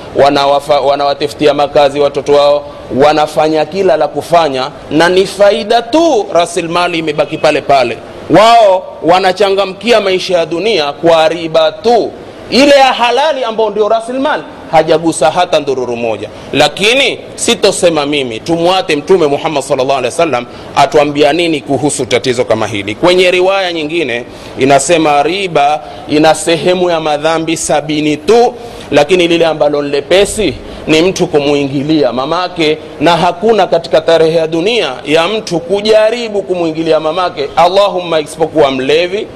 wanawatiftia 0.85 1.49
wana 1.49 1.63
makazi 1.67 1.99
watoto 1.99 2.33
wao 2.33 2.65
wanafanya 3.03 3.65
kila 3.65 3.97
la 3.97 4.07
kufanya 4.07 4.71
na 4.91 5.09
ni 5.09 5.25
faida 5.25 5.81
tu 5.81 6.25
rasilimali 6.33 6.97
imebaki 6.97 7.37
pale 7.37 7.61
pale. 7.61 7.97
Wao 8.29 8.83
wanachangamkia 9.03 10.01
maisha 10.01 10.37
ya 10.37 10.45
dunia 10.45 10.93
kwa 10.93 11.27
riba 11.29 11.71
tu. 11.71 12.11
Ile 12.49 12.71
ya 12.75 12.93
halali 12.93 13.43
ambayo 13.43 13.69
ndio 13.69 13.89
rasilimali 13.89 14.43
hajagusa 14.71 15.31
hata 15.31 15.59
ndururu 15.59 15.95
moja. 15.95 16.29
Lakini 16.53 17.19
sitosema 17.35 18.05
mimi 18.05 18.39
tumwate 18.39 18.95
mtume 18.95 19.27
muhammad 19.27 19.63
salllah 19.63 19.97
alih 19.97 20.05
wasallam 20.11 20.45
atuambia 20.75 21.33
nini 21.33 21.61
kuhusu 21.61 22.05
tatizo 22.05 22.45
kama 22.45 22.67
hili. 22.67 22.95
Kwenye 22.95 23.31
riwaya 23.31 23.73
nyingine 23.73 24.23
inasema 24.59 25.23
riba 25.23 25.83
ina 26.09 26.35
sehemu 26.35 26.89
ya 26.89 26.99
madhambi 26.99 27.57
sabini 27.57 28.17
tu 28.17 28.53
lakini 28.91 29.27
lile 29.27 29.45
ambalo 29.45 29.81
nlepesi 29.81 30.53
ni 30.87 31.01
mtu 31.01 31.27
kumwingilia 31.27 32.13
mamake 32.13 32.77
na 33.01 33.17
hakuna 33.17 33.67
katika 33.67 34.01
tarehe 34.01 34.37
ya 34.37 34.47
dunia 34.47 34.93
ya 35.05 35.27
mtu 35.27 35.59
kujaribu 35.59 36.41
kumwingilia 36.41 36.99
mamake. 36.99 37.49
Allahumma 37.55 38.19
isipokuwa 38.19 38.71
mlevi. 38.71 39.27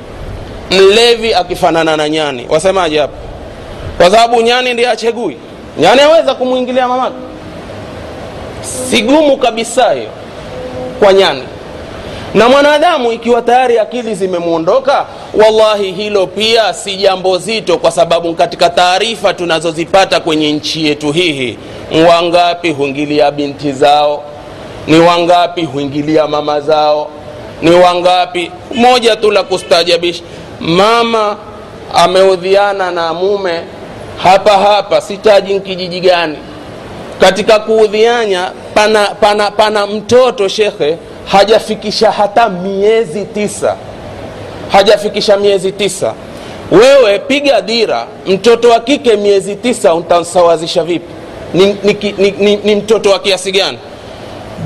Mlevi 0.72 1.34
akifanana 1.34 1.98
na 1.98 2.10
nyani. 2.10 2.46
Wasemaje 2.50 3.00
hapa 3.00 3.13
kwa 4.02 4.12
sababu 4.12 4.42
nyani 4.42 4.74
ndiye 4.74 4.90
achegui. 4.90 5.38
Nyani 5.80 6.02
aweza 6.02 6.36
kumwingilia 6.36 6.88
mamake. 6.88 7.16
Sigumu 8.90 9.38
kabisa 9.38 9.92
hiyo 9.94 10.10
kwa 11.00 11.14
nyani. 11.14 11.44
Na 12.34 12.50
mwanadamu 12.50 13.12
ikiwa 13.12 13.42
tayari 13.42 13.80
akili 13.80 14.16
zimemwondoka 14.16 15.06
wallahi 15.34 15.92
hilo 15.92 16.28
pia 16.28 16.74
si 16.74 16.96
jambo 16.98 17.38
zito 17.38 17.78
kwa 17.78 17.92
sababu 17.92 18.34
katika 18.34 18.70
taarifa 18.70 19.34
tunazozipata 19.34 20.20
kwenye 20.20 20.52
nchi 20.52 20.86
yetu 20.88 21.12
hihi 21.12 21.58
wangapi 22.10 22.72
huingilia 22.72 23.32
binti 23.32 23.72
zao? 23.72 24.24
Ni 24.88 25.00
wangapi 25.00 25.64
huingilia 25.66 26.28
mama 26.28 26.62
zao? 26.62 27.08
Ni 27.62 27.72
wangapi? 27.72 28.52
Moja 28.76 29.16
tu 29.16 29.32
la 29.32 29.44
kustajabisha 29.44 30.24
mama 30.60 31.38
ameudhiana 31.94 32.92
na 32.92 33.14
mume 33.14 33.62
hapa 34.17 34.52
hapa 34.58 35.02
sitaji 35.02 35.54
nkijiji 35.54 36.00
gani. 36.00 36.38
Katika 37.19 37.60
kuudhianya 37.60 38.52
pana, 38.74 39.06
pana, 39.06 39.52
pana 39.52 39.88
mtoto 39.88 40.47
shekhe 40.47 40.97
hajafikisha 41.26 42.12
hata 42.12 42.50
miezi 42.50 43.26
tisa. 43.26 43.76
Hajafikisha 44.71 45.38
miezi 45.38 45.71
tisa. 45.71 46.13
Wewe 46.71 47.19
piga 47.19 47.62
dira 47.62 48.08
mtoto 48.28 48.69
wa 48.69 48.80
kike 48.80 49.15
miezi 49.15 49.56
tisa 49.56 49.93
utamsawazisha 49.95 50.84
vipi? 50.84 51.13
Ni, 51.54 51.65
ni, 51.84 52.13
ni, 52.17 52.32
ni, 52.32 52.56
ni 52.56 52.76
mtoto 52.76 53.10
wa 53.10 53.19
kiasi 53.19 53.52
gani? 53.52 53.80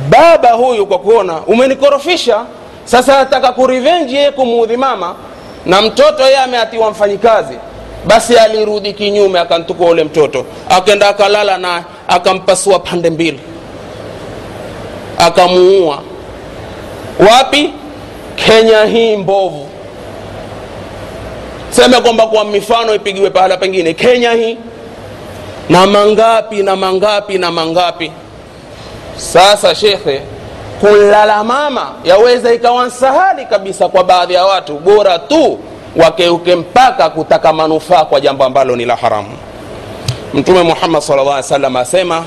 Baba 0.09 0.51
huyu 0.51 0.85
kwa 0.87 0.99
kuona 0.99 1.37
umenikorofisha. 1.47 2.45
Sasa 2.85 3.17
nataka 3.19 3.51
kurivenji 3.51 4.15
yeye 4.15 4.31
kumuudhi 4.31 4.77
mama 4.77 5.15
na 5.65 5.81
mtoto 5.81 6.23
yeye 6.23 6.37
ameatiwa 6.37 6.91
mfanyikazi 6.91 7.53
basi 8.07 8.37
alirudi 8.37 8.93
kinyume 8.93 9.39
akantukua 9.39 9.89
ule 9.89 10.03
mtoto. 10.03 10.45
Akenda 10.69 11.07
akalala 11.09 11.57
naye 11.57 11.83
akampasua 12.07 12.79
pande 12.79 13.09
mbili. 13.09 13.39
Akamuua. 15.17 16.01
Wapi? 17.31 17.73
Kenya 18.35 18.83
hii 18.85 19.17
mbovu. 19.17 19.69
Seme 21.69 22.01
kwamba 22.01 22.27
kwa 22.27 22.45
mifano 22.45 22.95
ipigiwe 22.95 23.29
pahala 23.29 23.57
pengine. 23.57 23.93
Kenya 23.93 24.31
hii. 24.31 24.57
Na 25.69 25.87
mangapi 25.87 26.63
na 26.63 26.75
mangapi 26.75 27.37
na 27.37 27.51
mangapi. 27.51 28.11
Sasa 29.17 29.75
shekhe 29.75 30.21
kulala 30.79 31.43
mama 31.43 31.91
yaweza 32.03 32.53
ikawa 32.53 32.85
nsahali 32.85 33.45
kabisa 33.45 33.87
kwa 33.87 34.03
baadhi 34.03 34.33
ya 34.33 34.45
watu. 34.45 34.73
Bora 34.79 35.19
tu 35.19 35.59
wakeuke 35.95 36.55
mpaka 36.55 37.09
kutaka 37.09 37.53
manufaa 37.53 38.05
kwa 38.05 38.19
jambo 38.21 38.43
ambalo 38.43 38.75
ni 38.75 38.85
la 38.85 38.95
haramu. 38.95 39.37
Mtume 40.33 40.61
muhammad 40.63 41.01
salllah 41.01 41.43
salam 41.43 41.75
asema 41.75 42.23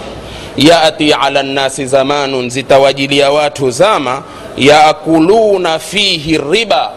yati 0.57 1.13
ala 1.13 1.43
nnasi 1.43 1.87
zamanun 1.87 2.51
zitawajilia 2.51 3.31
watu 3.31 3.71
zama 3.71 4.23
yaakuluna 4.57 5.79
fihi 5.79 6.39
riba 6.53 6.91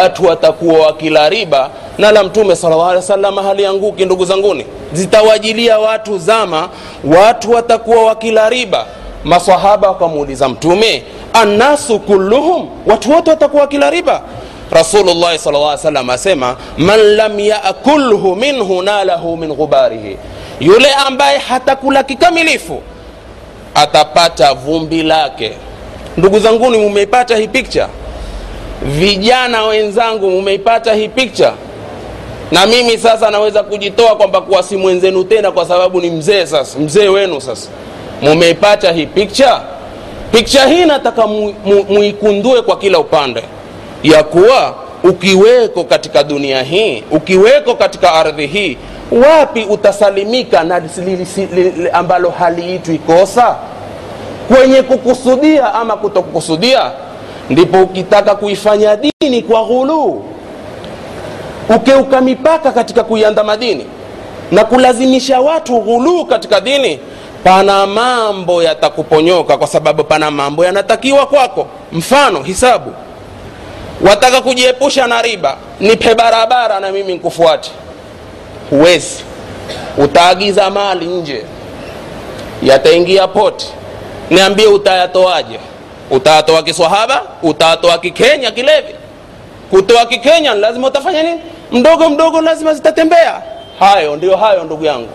watu 0.00 0.24
watakuwa 0.26 0.86
wakila 0.86 1.28
riba. 1.28 1.70
Na 1.98 2.12
la 2.12 2.24
mtume 2.24 2.56
salllah 2.56 2.86
alih 2.86 2.96
wasallam 2.96 3.36
halianguki 3.36 4.04
ndugu 4.04 4.24
zanguni. 4.24 4.66
Zitawajilia 4.92 5.78
watu 5.78 6.18
zama 6.18 6.68
watu 7.04 7.50
watakuwa 7.52 8.04
wakila 8.04 8.50
riba. 8.50 8.86
Masahaba 9.24 9.88
wakamuuliza 9.88 10.48
mtume 10.48 11.02
annasu 11.32 11.98
kulluhum 12.00 12.68
watu 12.86 13.12
wote 13.12 13.30
watakuwa 13.30 13.62
wakila 13.62 13.90
riba 13.90 14.20
rasulullahi 14.70 15.38
sal 15.38 15.52
lla 15.52 15.78
salam 15.78 16.10
asema 16.10 16.56
man 16.78 17.00
lam 17.00 17.40
yakulhu 17.40 18.36
minhu 18.36 18.82
nalahu 18.82 19.36
min 19.36 19.54
ghubarihi. 19.54 20.16
Yule 20.60 20.88
ambaye 21.06 21.38
hatakula 21.38 22.02
kikamilifu 22.02 22.82
atapata 23.74 24.54
vumbi 24.54 25.02
lake. 25.02 25.52
Ndugu 26.16 26.38
zanguni 26.38 26.78
mumeipata 26.78 27.36
hii 27.36 27.48
pikcha 27.48 27.88
vijana 28.82 29.64
wenzangu 29.64 30.30
mumeipata 30.30 30.94
hii 30.94 31.08
picha 31.08 31.52
na 32.52 32.66
mimi 32.66 32.98
sasa 32.98 33.30
naweza 33.30 33.62
kujitoa 33.62 34.16
kwamba 34.16 34.40
kuwa 34.40 34.62
si 34.62 34.76
mwenzenu 34.76 35.24
tena 35.24 35.52
kwa 35.52 35.66
sababu 35.66 36.00
ni 36.00 36.10
mzee 36.10 36.46
sasa 36.46 36.78
mzee 36.78 37.08
wenu 37.08 37.40
sasa. 37.40 37.68
Mumeipata 38.22 38.92
hii 38.92 39.06
pikcha 39.06 39.60
picha 40.32 40.66
hii 40.66 40.84
nataka 40.84 41.26
muikundue 41.26 42.52
mu, 42.52 42.56
mu 42.58 42.62
kwa 42.62 42.76
kila 42.78 42.98
upande 42.98 43.42
ya 44.04 44.22
kuwa 44.22 44.74
ukiweko 45.04 45.84
katika 45.84 46.24
dunia 46.24 46.62
hii 46.62 47.02
ukiweko 47.10 47.74
katika 47.74 48.12
ardhi 48.12 48.46
hii 48.46 48.78
wapi 49.12 49.64
utasalimika 49.64 50.64
na 50.64 50.82
ambalo 51.92 52.30
haliitwi 52.30 52.98
kosa? 52.98 53.56
Kwenye 54.48 54.82
kukusudia 54.82 55.74
ama 55.74 55.96
kutokukusudia? 55.96 56.90
Ndipo 57.50 57.82
ukitaka 57.82 58.34
kuifanya 58.34 58.96
dini 58.96 59.42
kwa 59.42 59.64
ghuluu 59.64 60.24
ukeuka 61.76 62.20
mipaka 62.20 62.72
katika 62.72 63.04
kuiandama 63.04 63.56
dini 63.56 63.86
na 64.52 64.64
kulazimisha 64.64 65.40
watu 65.40 65.80
ghuluu 65.80 66.24
katika 66.24 66.60
dini 66.60 66.98
pana 67.44 67.86
mambo 67.86 68.62
yatakuponyoka 68.62 69.56
kwa 69.56 69.66
sababu 69.66 70.04
pana 70.04 70.30
mambo 70.30 70.64
yanatakiwa 70.64 71.26
kwako. 71.26 71.66
Mfano 71.92 72.42
hisabu 72.42 72.92
wataka 74.00 74.40
kujiepusha 74.40 75.06
na 75.06 75.22
riba 75.22 75.56
nipe 75.80 76.14
barabara 76.14 76.80
na 76.80 76.92
mimi 76.92 77.14
nkufuate 77.14 77.70
huwezi. 78.70 79.24
Utaagiza 79.98 80.70
mali 80.70 81.06
nje. 81.06 81.44
Yataingia 82.62 83.28
poti 83.28 83.66
niambie 84.30 84.66
utayatoaje? 84.66 85.58
Utayatoa 86.10 86.62
kiswahaba? 86.62 87.22
Utayatoa 87.42 87.98
kikenya 87.98 88.50
kilevi? 88.50 88.94
Kutoa 89.70 90.06
kikenya 90.06 90.54
lazima 90.54 90.86
utafanya 90.86 91.22
nini? 91.22 91.40
Mdogo 91.72 92.08
mdogo 92.10 92.40
lazima 92.40 92.74
zitatembea. 92.74 93.42
Hayo 93.78 94.16
ndio 94.16 94.36
hayo 94.36 94.64
ndugu 94.64 94.84
yangu. 94.84 95.08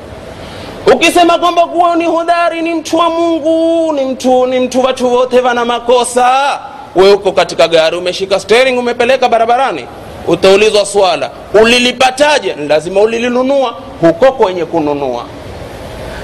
Ukisema 0.94 1.38
kwamba 1.38 1.65
kuwa 1.65 1.96
ni 1.96 2.06
hodari 2.06 2.62
ni 2.62 2.74
mtu 2.74 2.98
wa 2.98 3.10
mungu 3.10 3.94
ni 3.94 4.06
mtu 4.06 4.46
ni 4.46 4.60
mtu 4.60 4.82
watu 4.84 5.13
wote 5.13 5.39
wana 5.42 5.65
makosa 5.65 6.60
we 6.95 7.13
uko 7.13 7.32
katika 7.32 7.67
gari 7.67 7.97
umeshika 7.97 8.39
steering 8.39 8.80
umepeleka 8.80 9.30
barabarani. 9.30 9.86
Utaulizwa 10.28 10.86
swala 10.86 11.30
ulilipataje? 11.62 12.56
Lazima 12.67 13.02
ulilinunua. 13.02 13.75
Huko 14.02 14.32
kwenye 14.32 14.65
kununua. 14.65 15.25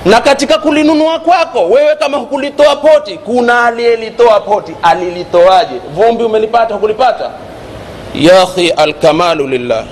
Na 0.06 0.21
katika 0.21 0.58
kulinunua 0.58 1.19
kwako 1.19 1.65
wewe 1.65 1.95
kama 1.95 2.17
hukulitoa 2.17 2.75
poti 2.75 3.17
kuna 3.17 3.65
aliyelitoa 3.65 4.39
poti 4.39 4.71
alilitoaje? 4.84 5.75
Vumbi 5.95 6.23
umelipata 6.23 6.73
hukulipata? 6.73 7.30
Yahi 8.15 8.69
alkamalu 8.69 9.47
lillah. 9.47 9.86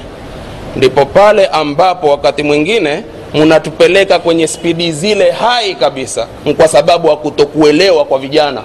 Ndipo 0.75 1.05
pale 1.05 1.47
ambapo 1.47 2.07
wakati 2.09 2.43
mwingine 2.43 3.03
mnatupeleka 3.33 4.19
kwenye 4.19 4.47
spidi 4.47 4.91
zile 4.91 5.31
hai 5.31 5.75
kabisa 5.75 6.27
kwa 6.57 6.67
sababu 6.67 7.07
wa 7.07 7.17
kutokuelewa 7.17 8.05
kwa 8.05 8.19
vijana 8.19 8.61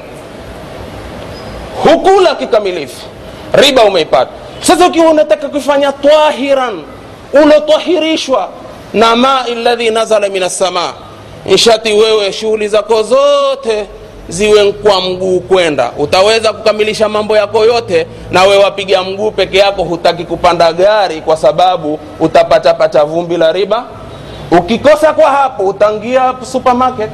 hukula 1.83 2.35
kikamilifu. 2.35 3.07
Riba 3.53 3.83
umeipata. 3.85 4.31
Sasa 4.61 4.87
ukiwa 4.87 5.11
unataka 5.11 5.49
kufanya 5.49 5.93
tahiran 5.93 6.83
ulotahirishwa 7.43 8.49
na 8.95 9.17
mai 9.17 9.55
ladhi 9.55 9.91
nazala 9.91 10.29
min 10.29 10.43
assamaa 10.43 10.93
nshati 11.47 11.93
wewe 11.93 12.33
shughuli 12.33 12.69
zako 12.69 13.03
zote 13.03 13.87
ziwe 14.29 14.73
kwa 14.73 15.01
mguu 15.01 15.41
kwenda. 15.41 15.91
Utaweza 15.99 16.53
kukamilisha 16.53 17.09
mambo 17.09 17.37
yako 17.37 17.65
yote 17.65 18.07
na 18.31 18.43
we 18.45 18.57
wapiga 18.57 19.03
mguu 19.03 19.31
peke 19.31 19.59
yako 19.59 19.83
hutaki 19.83 20.25
kupanda 20.25 20.73
gari 20.73 21.21
kwa 21.21 21.37
sababu 21.37 21.99
utapatapata 22.21 23.05
vumbi 23.05 23.37
la 23.37 23.53
riba? 23.53 23.85
Ukikosa 24.59 25.13
kwa 25.13 25.31
hapo 25.31 25.63
utaingia 25.63 26.35
supermarket. 26.53 27.11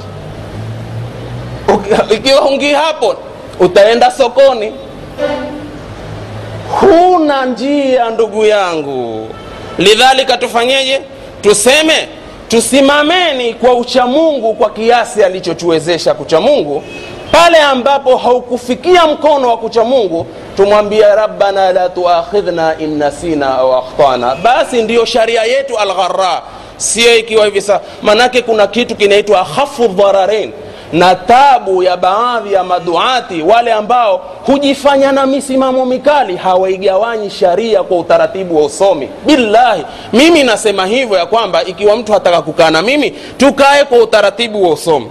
Ikiwa 2.10 2.40
ungi 2.42 2.72
hapo 2.72 3.14
utaenda 3.60 4.10
sokoni? 4.10 4.72
Huna 6.80 7.46
njia 7.46 8.10
ndugu 8.10 8.44
yangu. 8.46 9.28
Lidhalika 9.78 10.36
tufanyeje? 10.36 11.00
Tuseme 11.42 12.08
tusimameni 12.48 13.54
kwa 13.54 13.74
uchamungu 13.74 14.54
kwa 14.54 14.70
kiasi 14.70 15.24
alichotuwezesha 15.24 16.14
kuchamungu 16.14 16.82
pale 17.32 17.58
ambapo 17.58 18.16
haukufikia 18.16 19.06
mkono 19.06 19.48
wa 19.48 19.56
kuchamungu 19.56 20.26
tumwambie 20.56 21.02
rabbana 21.14 21.72
la 21.72 21.88
tuakhidhna 21.88 22.78
in 22.78 22.98
nasina 22.98 23.58
au 23.58 23.72
akhtana. 23.74 24.34
Basi 24.34 24.82
ndiyo 24.82 25.04
sharia 25.04 25.44
yetu 25.44 25.78
algharra, 25.78 26.42
sio 26.76 27.16
ikiwa 27.16 27.44
hivi 27.44 27.60
sasa 27.60 27.80
manake 28.02 28.42
kuna 28.42 28.66
kitu 28.66 28.96
kinaitwa 28.96 29.44
khafu 29.56 29.88
dhararain 29.88 30.52
na 30.94 31.14
tabu 31.14 31.82
ya 31.82 31.96
baadhi 31.96 32.52
ya 32.52 32.64
maduati 32.64 33.42
wale 33.42 33.72
ambao 33.72 34.16
hujifanya 34.46 35.12
na 35.12 35.26
misimamo 35.26 35.86
mikali 35.86 36.36
hawaigawanyi 36.36 37.30
sharia 37.30 37.82
kwa 37.82 37.96
utaratibu 37.98 38.56
wa 38.56 38.64
usomi. 38.66 39.08
Billahi 39.26 39.84
mimi 40.12 40.42
nasema 40.42 40.86
hivyo 40.86 41.18
ya 41.18 41.26
kwamba 41.26 41.64
ikiwa 41.64 41.96
mtu 41.96 42.12
hataka 42.12 42.42
kukaa 42.42 42.70
na 42.70 42.82
mimi 42.82 43.10
tukae 43.10 43.84
kwa 43.84 43.98
utaratibu 43.98 44.62
wa 44.62 44.70
usomi. 44.70 45.10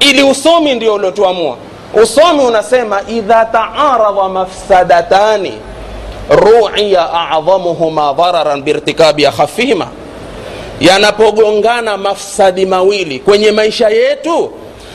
Ili 0.00 0.22
usomi 0.22 0.74
ndio 0.74 0.94
uliotuamua. 0.94 1.56
Usomi 2.02 2.40
unasema 2.44 3.00
idha 3.08 3.44
taaradha 3.44 4.28
mafsadatani 4.28 5.52
ruiya 6.30 7.12
adhamuhuma 7.30 8.12
dhararan 8.12 8.62
birtikabi 8.62 9.26
akhafihima. 9.26 9.86
Yanapogongana 10.80 11.96
mafsadi 11.96 12.66
mawili 12.66 13.18
kwenye 13.18 13.50
maisha 13.50 13.88
yetu 13.88 14.50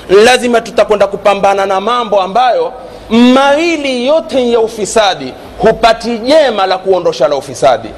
lazima 0.10 0.62
tutakwenda 0.62 1.08
kupambana 1.08 1.66
na 1.66 1.82
mambo 1.82 2.22
ambayo 2.22 2.74
mawili 3.10 4.08
yote 4.08 4.52
ya 4.52 4.60
ufisadi 4.60 5.34
hupati 5.58 6.18
jema 6.18 6.66
la 6.66 6.78
kuondosha 6.78 7.28
la 7.28 7.36
ufisadi. 7.36 7.90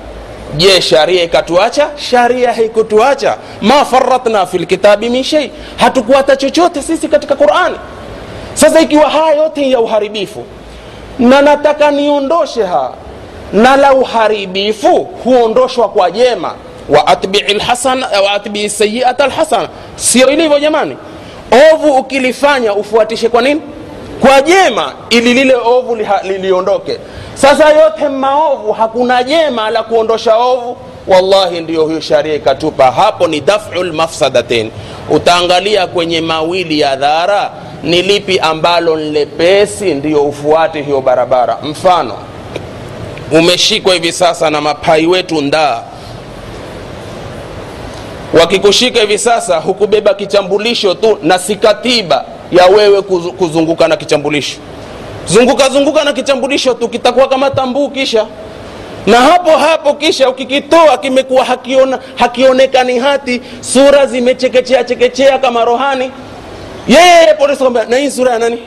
Je 0.57 0.81
sharia 0.81 1.23
ikatuacha? 1.23 1.89
Sharia 1.95 2.53
haikutuacha. 2.53 3.37
Ma 3.61 3.85
faratna 3.85 4.45
fi 4.45 4.57
lkitabi 4.57 5.09
min 5.09 5.23
shei 5.23 5.51
hatukuata 5.77 6.35
chochote 6.35 6.81
sisi 6.81 7.07
katika 7.07 7.35
qurani 7.35 7.75
sasa 8.53 8.79
ikiwa 8.79 9.09
haya 9.09 9.35
yote 9.35 9.69
ya 9.69 9.79
uharibifu 9.79 10.45
na 11.19 11.41
nataka 11.41 11.91
niondoshe 11.91 12.63
ha 12.63 12.91
na 13.53 13.75
la 13.75 13.93
uharibifu 13.93 15.07
huondoshwa 15.23 15.89
kwa 15.89 16.11
jema. 16.11 16.53
Waatbii 16.89 18.63
wa 18.63 18.69
sayiata 18.69 19.27
lhasana 19.27 19.69
sio 19.95 20.29
ilivyo 20.29 20.59
jamani 20.59 20.97
ovu 21.73 21.91
ukilifanya 21.97 22.73
ufuatishe 22.73 23.29
kwa 23.29 23.41
nini? 23.41 23.61
Kwa 24.21 24.41
jema 24.41 24.93
ili 25.09 25.33
lile 25.33 25.55
ovu 25.55 25.97
liliondoke. 26.23 26.97
Sasa 27.35 27.69
yote 27.69 28.09
maovu 28.09 28.71
hakuna 28.71 29.23
jema 29.23 29.69
la 29.69 29.83
kuondosha 29.83 30.37
ovu. 30.37 30.77
Wallahi 31.07 31.61
ndiyo 31.61 31.87
hiyo 31.87 32.01
sharia 32.01 32.33
ikatupa. 32.33 32.91
Hapo 32.91 33.27
ni 33.27 33.41
dafu 33.41 33.83
lmafsadatain 33.83 34.71
utaangalia 35.09 35.87
kwenye 35.87 36.21
mawili 36.21 36.79
ya 36.79 36.95
dhara 36.95 37.51
ni 37.83 38.01
lipi 38.01 38.39
ambalo 38.39 38.95
nlepesi 38.97 39.93
ndiyo 39.93 40.23
ufuate 40.23 40.81
hiyo 40.81 41.01
barabara. 41.01 41.57
Mfano 41.63 42.13
umeshikwa 43.31 43.93
hivi 43.93 44.11
sasa 44.11 44.49
na 44.49 44.61
mapai 44.61 45.07
wetu 45.07 45.41
ndaa 45.41 45.81
wakikushika 48.33 48.99
hivi 49.01 49.17
sasa 49.17 49.57
hukubeba 49.57 50.13
kichambulisho 50.13 50.93
tu 50.93 51.17
na 51.23 51.39
si 51.39 51.55
katiba 51.55 52.25
ya 52.51 52.65
wewe 52.65 53.01
kuzunguka 53.37 53.87
na 53.87 53.95
kichambulisho 53.97 54.57
zunguka 55.25 55.69
zunguka 55.69 56.03
na 56.03 56.13
kichambulisho 56.13 56.73
tu 56.73 56.89
kitakuwa 56.89 57.27
kama 57.27 57.49
tambuu 57.49 57.89
kisha. 57.89 58.25
Na 59.07 59.17
hapo 59.17 59.51
hapo 59.51 59.93
kisha 59.93 60.29
ukikitoa 60.29 60.97
kimekuwa 60.97 61.45
hakiona, 61.45 61.99
hakionekani 62.15 62.99
hati 62.99 63.41
sura 63.61 64.05
zimechekechea 64.05 64.83
chekechea 64.83 65.39
kama 65.39 65.65
rohani. 65.65 66.11
Yeye 66.87 67.33
polisi 67.33 67.59
kwamba 67.59 67.85
na 67.85 67.97
hii 67.97 68.11
sura 68.11 68.33
ya 68.33 68.39
nani? 68.39 68.57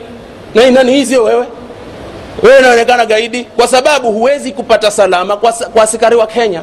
Na 0.55 0.71
nani? 0.71 1.03
Hii 1.03 1.15
wewe. 1.15 1.45
Wewe 2.43 2.59
inaonekana 2.59 3.05
gaidi 3.05 3.43
kwa 3.43 3.67
sababu 3.67 4.11
huwezi 4.11 4.51
kupata 4.51 4.91
salama 4.91 5.37
kwa, 5.37 5.53
kwa 5.53 5.83
askari 5.83 6.15
wa 6.15 6.27
kenya 6.27 6.61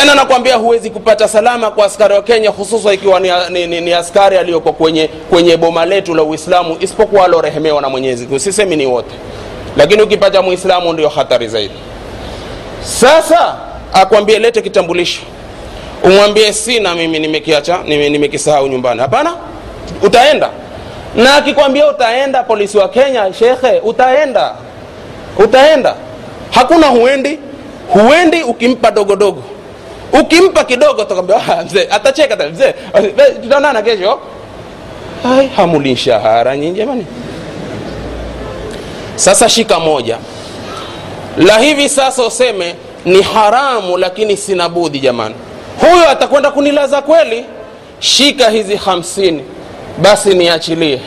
tena 0.00 0.14
nakwambia 0.14 0.56
huwezi 0.56 0.90
kupata 0.90 1.28
salama 1.28 1.70
kwa 1.70 1.86
askari 1.86 2.14
wa 2.14 2.22
kenya 2.22 2.50
hususan 2.50 2.94
ikiwa 2.94 3.20
ni, 3.20 3.30
ni, 3.50 3.66
ni, 3.66 3.80
ni 3.80 3.92
askari 3.92 4.36
aliyoko 4.38 4.72
kwenye, 4.72 5.08
kwenye 5.08 5.56
boma 5.56 5.84
letu 5.86 6.14
la 6.14 6.22
uislamu 6.22 6.76
isipokuwa 6.80 7.24
alorehemewa 7.24 7.82
na 7.82 7.88
mwenyezi 7.88 8.24
Mungu. 8.24 8.38
sisemi 8.38 8.76
ni 8.76 8.86
wote 8.86 9.14
lakini 9.76 10.02
ukipata 10.02 10.42
muislamu 10.42 10.92
ndio 10.92 11.08
hatari 11.08 11.48
zaidi. 11.48 11.74
Sasa 12.82 13.54
akwambie 13.92 14.38
lete 14.38 14.62
kitambulisho. 14.62 15.20
Umwambie 16.04 16.52
sina 16.52 16.94
mimi 16.94 17.18
nimekiacha 17.18 17.78
nime- 17.84 18.08
nimekisahau 18.08 18.66
nyumbani. 18.68 19.00
Hapana 19.00 19.34
utaenda. 20.02 20.50
Na 21.16 21.34
akikwambia 21.36 21.88
utaenda 21.90 22.42
polisi 22.42 22.78
wa 22.78 22.88
kenya 22.88 23.32
shekhe 23.38 23.80
utaenda. 23.84 24.52
Utaenda. 25.38 25.94
Hakuna 26.50 26.86
huendi. 26.86 27.38
Huendi 27.92 28.42
ukimpa 28.42 28.90
dogodogo 28.90 29.42
ukimpa 30.12 30.64
kidogo 30.64 31.04
takwambia 31.04 31.36
"Ah, 31.36 31.64
mzee 31.64 31.88
atacheka 31.90 32.36
ta, 32.36 32.48
mzee. 32.48 32.74
Tutaonana 33.42 33.82
kesho? 33.82 34.18
Hai, 35.22 35.48
hamuli 35.56 35.96
shahara 35.96 36.56
nyinyi 36.56 36.76
jamani. 36.78 37.06
Sasa 39.16 39.48
shika 39.48 39.80
moja. 39.80 40.18
La 41.36 41.58
hivi 41.58 41.88
sasa 41.88 42.26
useme 42.26 42.74
ni 43.04 43.22
haramu 43.22 43.98
lakini 43.98 44.36
sina 44.36 44.68
budi 44.68 45.00
jamani. 45.00 45.34
Huyo 45.80 46.10
atakwenda 46.10 46.50
kunilaza 46.50 47.02
kweli? 47.02 47.44
Shika 47.98 48.50
hizi 48.50 48.76
hamsini 48.76 49.44
basi 49.98 50.34
niachilie. 50.34 51.00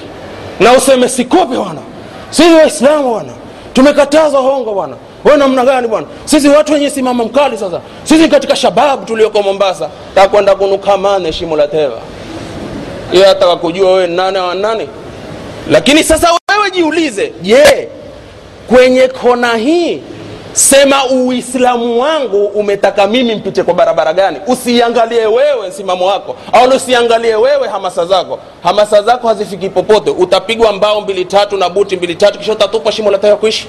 Na 0.59 0.73
useme 0.73 1.09
sikopi 1.09 1.55
bwana 1.55 1.81
sisi 2.29 2.53
waislamu 2.53 3.09
bwana 3.09 3.33
tumekatazwa 3.73 4.41
hongo 4.41 4.73
bwana 4.73 4.95
we 5.25 5.37
namna 5.37 5.65
gani 5.65 5.87
bwana? 5.87 6.07
Sisi 6.25 6.49
watu 6.49 6.73
wenye 6.73 6.89
simama 6.89 7.23
mkali 7.23 7.57
sasa. 7.57 7.81
Sisi 8.03 8.27
katika 8.27 8.55
shababu 8.55 9.05
tulioko 9.05 9.41
mombasa 9.41 9.89
takwenda 10.15 10.55
kunukamane 10.55 11.33
shimo 11.33 11.55
la 11.57 11.67
teva 11.67 11.97
iyo 13.13 13.29
ataka 13.31 13.55
kujua 13.55 13.91
wewe 13.91 14.07
nane 14.07 14.39
wa 14.39 14.55
lakini 15.69 16.03
sasa 16.03 16.29
wewe 16.49 16.71
jiulize 16.71 17.33
je 17.41 17.87
kwenye 18.67 19.07
kona 19.07 19.55
hii 19.55 20.01
sema 20.53 21.05
uislamu 21.05 22.01
wangu 22.01 22.45
umetaka 22.45 23.07
mimi 23.07 23.35
mpite 23.35 23.63
kwa 23.63 23.73
barabara 23.73 24.13
gani? 24.13 24.37
Usiangalie 24.47 25.25
wewe 25.25 25.69
msimamo 25.69 26.05
wako 26.05 26.35
au 26.51 26.69
usiangalie 26.69 27.35
wewe 27.35 27.67
hamasa 27.67 28.05
zako. 28.05 28.39
Hamasa 28.63 29.01
zako 29.01 29.27
hazifiki 29.27 29.69
popote. 29.69 30.09
Utapigwa 30.09 30.73
mbao 30.73 31.01
mbili 31.01 31.25
tatu 31.25 31.57
na 31.57 31.69
buti 31.69 31.95
mbili 31.97 32.15
tatu 32.15 32.39
kisha 32.39 32.51
utatupa 32.51 32.91
shimo 32.91 33.11
la 33.11 33.17
taya 33.17 33.35
kuishi 33.35 33.67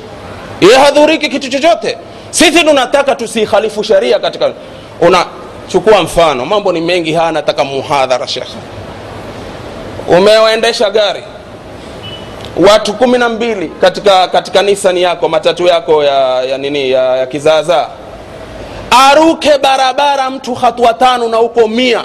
ye 0.61 0.77
hadhuriki 0.77 1.29
kitu 1.29 1.49
chochote. 1.51 1.99
Sisi 2.31 2.65
tunataka 2.65 3.15
tusihalifu 3.15 3.85
sheria 3.85 4.19
katika 4.19 4.53
unachukua 5.01 6.03
mfano 6.03 6.47
mambo 6.47 6.73
ni 6.73 6.81
mengi 6.81 7.13
haya 7.13 7.33
nataka 7.33 7.65
muhadhara 7.65 8.27
shekhe. 8.29 8.57
Umewaendesha 10.09 10.91
gari. 10.91 11.23
Watu 12.57 12.93
kumi 12.95 13.19
na 13.19 13.29
mbili 13.29 13.69
katika 13.81 14.29
katika 14.29 14.63
nisani 14.63 15.03
yako 15.03 15.29
matatu 15.29 15.67
yako 15.67 16.05
ya, 16.05 16.43
ya 16.43 16.59
nini 16.59 16.91
ya, 16.91 17.17
ya 17.17 17.27
kizaazaa. 17.27 17.89
Aruke 18.91 19.59
barabara 19.59 20.31
mtu 20.31 20.55
hatua 20.55 20.95
tano 20.95 21.29
na 21.29 21.37
huko 21.37 21.69
mia 21.69 22.05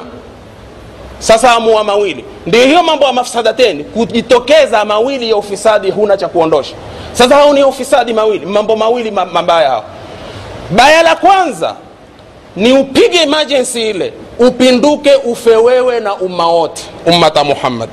sasa 1.20 1.52
amua 1.52 1.84
mawili. 1.84 2.26
Ndio 2.46 2.66
hiyo 2.66 2.84
mambo 2.84 3.06
ya 3.06 3.14
mafsadateni. 3.14 3.84
Kujitokeza 3.84 4.86
mawili 4.86 5.30
ya 5.30 5.36
ufisadi 5.38 5.92
huna 5.92 6.18
cha 6.18 6.28
kuondosha. 6.28 6.76
Sasa 7.14 7.36
hao 7.36 7.54
ni 7.54 7.64
ufisadi 7.64 8.14
mawili. 8.14 8.46
Mambo 8.46 8.76
mawili 8.76 9.12
mabaya 9.12 9.70
hao. 9.70 9.84
Baya 10.72 11.04
la 11.04 11.16
kwanza 11.16 11.76
ni 12.56 12.74
upige 12.78 13.18
emergency 13.22 13.90
ile 13.90 14.14
upinduke 14.40 15.16
ufe 15.16 15.56
wewe 15.56 16.00
na 16.00 16.16
umma 16.16 16.48
wote 16.48 16.84
ummata 17.06 17.44
muhammad. 17.44 17.90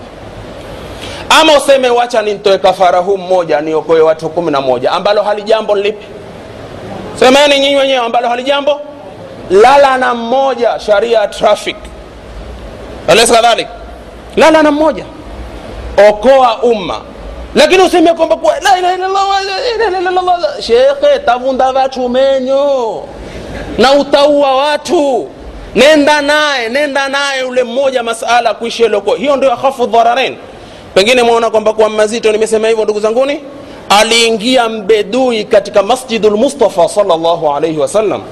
Ama 1.40 1.56
useme 1.56 1.90
wacha 1.90 2.22
nimtoe 2.22 2.58
kafara 2.58 2.98
huu 2.98 3.16
mmoja 3.16 3.60
niokoe 3.60 4.00
watu 4.00 4.28
kumi 4.28 4.50
na 4.50 4.60
moja. 4.60 4.92
Ambalo 4.92 5.22
halijambo 5.22 5.74
lipi? 5.76 6.06
Semeni 7.18 7.58
nyinyi 7.60 7.76
wenyewe 7.76 7.98
ambalo 8.06 8.28
halijambo 8.28 8.80
lala 9.50 9.98
na 9.98 10.14
mmoja 10.14 10.78
sharia 10.80 11.26
traffic 11.28 11.76
alaysa 13.08 13.34
kadhalik 13.34 13.66
lala 14.36 14.62
na 14.62 14.70
mmoja. 14.72 15.04
Okoa 16.08 16.62
umma. 16.62 17.00
Lakini 17.54 17.82
useme 17.82 18.12
kwamba 18.14 18.36
kuwa 18.36 18.60
la 18.60 18.78
ilaha 18.78 18.94
illallah 18.94 19.26
la 19.44 19.74
ilaha 19.86 20.00
illallah 20.00 20.60
shekhe 20.60 21.18
tavunda 21.26 21.70
watu 21.70 22.08
menyo 22.08 23.02
na 23.78 23.92
utaua 23.92 24.54
watu. 24.56 25.28
Nenda 25.74 26.20
naye 26.22 26.68
nenda 26.68 27.08
naye 27.08 27.42
ule 27.42 27.62
mmoja 27.64 28.02
masala 28.02 28.54
kuishi 28.54 28.82
eloko 28.84 29.14
hiyo 29.14 29.36
ndio 29.36 29.52
akhafu 29.52 29.86
dhararain 29.86 30.36
pengine 30.94 31.22
mwaona 31.22 31.50
kwamba 31.50 31.72
kwa 31.72 31.88
mazito 31.88 32.32
nimesema 32.32 32.68
hivyo 32.68 32.84
ndugu 32.84 33.00
zanguni? 33.00 33.40
Aliingia 33.88 34.68
mbedui 34.68 35.44
katika 35.44 35.82
masjidu 35.82 36.30
lmustafa 36.30 36.88
salllahu 36.88 37.52
alaihi 37.54 37.78
wasallam. 37.78 38.22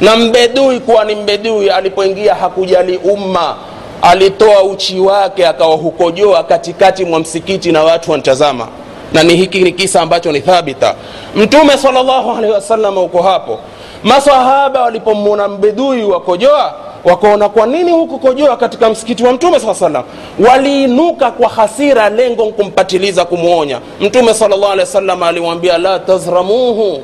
Na 0.00 0.16
mbedui 0.16 0.80
kuwa 0.80 1.04
ni 1.04 1.14
mbedui 1.14 1.70
alipoingia 1.70 2.34
hakujali 2.34 2.96
umma 2.96 3.56
alitoa 4.02 4.62
uchi 4.62 5.00
wake 5.00 5.46
akawahukojoa 5.46 6.44
katikati 6.44 7.04
mwa 7.04 7.20
msikiti 7.20 7.72
na 7.72 7.84
watu 7.84 8.10
wanatazama. 8.10 8.68
Na 9.12 9.22
ni 9.22 9.36
hiki 9.36 9.60
ni 9.60 9.72
kisa 9.72 10.00
ambacho 10.02 10.32
ni 10.32 10.40
thabita. 10.40 10.94
Mtume 11.34 11.78
salllahu 11.78 12.30
alehi 12.30 12.52
wasallam 12.52 12.98
uko 12.98 13.22
hapo. 13.22 13.58
Masahaba 14.04 14.82
walipomwona 14.82 15.48
mbedui 15.48 16.04
wakojoa 16.04 16.74
wakaona 17.04 17.48
kwa 17.48 17.66
nini 17.66 17.92
huku 17.92 18.18
kojoa 18.18 18.56
katika 18.56 18.90
msikiti 18.90 19.24
wa 19.24 19.32
mtume 19.32 19.60
saa 19.60 19.74
salam 19.74 20.02
waliinuka 20.48 21.30
kwa 21.30 21.48
hasira 21.48 22.08
lengo 22.10 22.44
kumpatiliza 22.44 23.24
kumwonya 23.24 23.80
mtume 24.00 24.34
sal 24.34 24.50
llah 24.50 24.72
alehi 24.72 25.24
alimwambia 25.24 25.78
la 25.78 25.98
tazramuhu 25.98 27.00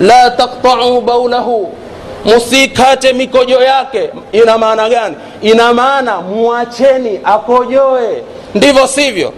la 0.00 0.30
taktauu 0.30 1.00
baulahu 1.00 1.72
musikate 2.24 3.12
mikojo 3.12 3.62
yake. 3.62 4.10
Ina 4.32 4.58
maana 4.58 4.88
gani? 4.88 5.16
Ina 5.42 5.74
maana 5.74 6.20
mwacheni 6.20 7.20
akojoe 7.24 8.22
ndivyo 8.54 8.86
sivyo. 8.86 9.32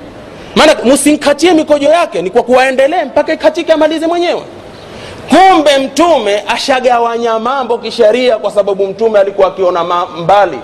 Maana 0.57 0.75
msimkatie 0.85 1.53
mikojo 1.53 1.89
yake 1.89 2.23
ni 2.23 2.31
kwa 2.31 2.43
kuwaendelee 2.43 3.05
mpaka 3.05 3.33
ikatike 3.33 3.73
amalize 3.73 4.07
mwenyewe. 4.07 4.43
Kumbe 5.29 5.79
mtume 5.79 6.43
ashagawanya 6.49 7.39
mambo 7.39 7.79
kisheria 7.79 8.39
kwa 8.39 8.51
sababu 8.51 8.87
mtume 8.87 9.19
alikuwa 9.19 9.49
akiona 9.49 9.85
mbali. 10.19 10.59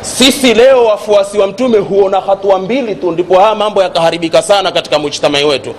Sisi 0.00 0.54
leo 0.54 0.84
wafuasi 0.84 1.38
wa 1.38 1.46
mtume 1.46 1.78
huona 1.78 2.20
hatua 2.20 2.58
mbili 2.58 2.94
tu 2.94 3.10
ndipo 3.10 3.40
haya 3.40 3.54
mambo 3.54 3.82
yakaharibika 3.82 4.42
sana 4.42 4.72
katika 4.72 4.98
mujtamai 4.98 5.44
wetu. 5.44 5.74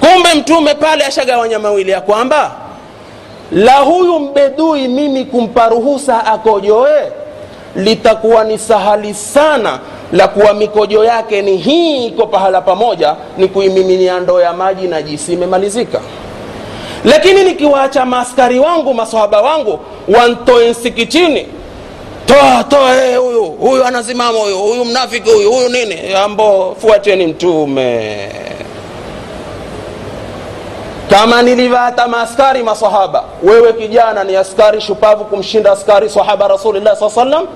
Kumbe 0.00 0.34
mtume 0.34 0.74
pale 0.74 1.04
ashagawanya 1.04 1.58
mawili 1.58 1.90
ya 1.90 2.00
kwamba 2.00 2.50
la 3.54 3.76
huyu 3.78 4.18
mbedui 4.18 4.88
mimi 4.88 5.24
kumpa 5.24 5.68
ruhusa 5.68 6.26
akojoe? 6.26 7.12
Litakuwa 7.76 8.44
ni 8.44 8.58
sahali 8.58 9.14
sana 9.14 9.78
la 10.12 10.28
kuwa 10.28 10.54
mikojo 10.54 11.04
yake 11.04 11.42
ni 11.42 11.56
hii 11.56 12.06
iko 12.06 12.26
pahala 12.26 12.60
pamoja 12.60 13.16
ni 13.38 13.48
kuimiminia 13.48 14.20
ndoo 14.20 14.40
ya 14.40 14.52
maji 14.52 14.88
na 14.88 15.02
jisi 15.02 15.32
imemalizika. 15.32 16.00
Lakini 17.04 17.44
nikiwaacha 17.44 18.04
maaskari 18.04 18.58
wangu 18.58 18.94
masohaba 18.94 19.40
wangu 19.42 19.78
wantoe 20.08 20.70
msikitini 20.70 21.46
toa 22.26 22.64
toa 22.64 22.94
hey, 22.94 23.16
huyu 23.16 23.44
huyu 23.44 23.84
anasimama 23.84 24.38
huyu 24.38 24.58
huyu 24.58 24.84
mnafiki 24.84 25.30
huyu 25.30 25.52
huyu 25.52 25.68
nini? 25.68 26.14
Ambo 26.24 26.76
fuateni 26.80 27.26
mtume 27.26 28.28
kama 31.10 31.42
nilivyohata 31.42 32.08
maaskari 32.08 32.62
masahaba 32.62 33.24
wewe 33.42 33.72
kijana 33.72 34.24
ni 34.24 34.36
askari 34.36 34.80
shupavu 34.80 35.24
kumshinda 35.24 35.72
askari 35.72 36.10
sahaba 36.10 36.48
rasulillah 36.48 36.96
saa 36.96 37.10
salam 37.10 37.46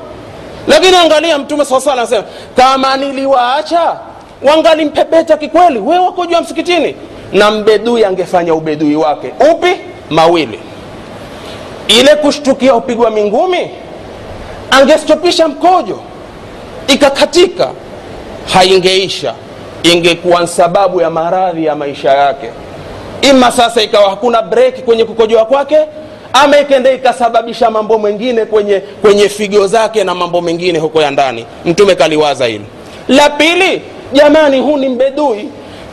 lakini 0.66 0.96
angalia 0.96 1.38
mtume 1.38 1.64
saa 1.64 1.80
salam 1.80 1.98
anasema 1.98 2.24
kama 2.56 2.96
niliwaacha 2.96 3.96
wangalimpepeta 4.42 5.36
kikweli. 5.36 5.78
Wewe 5.78 5.98
wako 6.04 6.24
msikitini. 6.42 6.96
Na 7.32 7.50
mbedui 7.50 8.04
angefanya 8.04 8.54
ubedui 8.54 8.96
wake. 8.96 9.32
Upi? 9.52 9.76
Mawili. 10.10 10.60
Ile 11.88 12.14
kushtukia 12.16 12.74
upigwa 12.74 13.10
mingumi 13.10 13.70
angestopisha 14.70 15.48
mkojo 15.48 16.00
ikakatika 16.86 17.70
haingeisha. 18.52 19.34
Ingekuwa 19.82 20.46
sababu 20.46 21.00
ya 21.00 21.10
maradhi 21.10 21.64
ya 21.64 21.74
maisha 21.74 22.10
yake 22.10 22.50
ima 23.22 23.50
sasa 23.52 23.82
ikawa 23.82 24.10
hakuna 24.10 24.42
breki 24.42 24.82
kwenye 24.82 25.04
kukojoa 25.04 25.44
kwake 25.44 25.78
ama 26.32 26.58
ikende 26.60 26.94
ikasababisha 26.94 27.70
mambo 27.70 27.98
mengine 27.98 28.44
kwenye 28.44 28.80
kwenye 28.80 29.28
figo 29.28 29.66
zake 29.66 30.04
na 30.04 30.14
mambo 30.14 30.40
mengine 30.40 30.78
huko 30.78 31.02
ya 31.02 31.10
ndani. 31.10 31.46
Mtume 31.64 31.94
kaliwaza 31.94 32.46
hilo 32.46 32.64
la 33.08 33.30
pili 33.30 33.82
jamani 34.12 34.60
huu 34.60 34.76
ni 34.76 34.88
mbedui. 34.88 35.48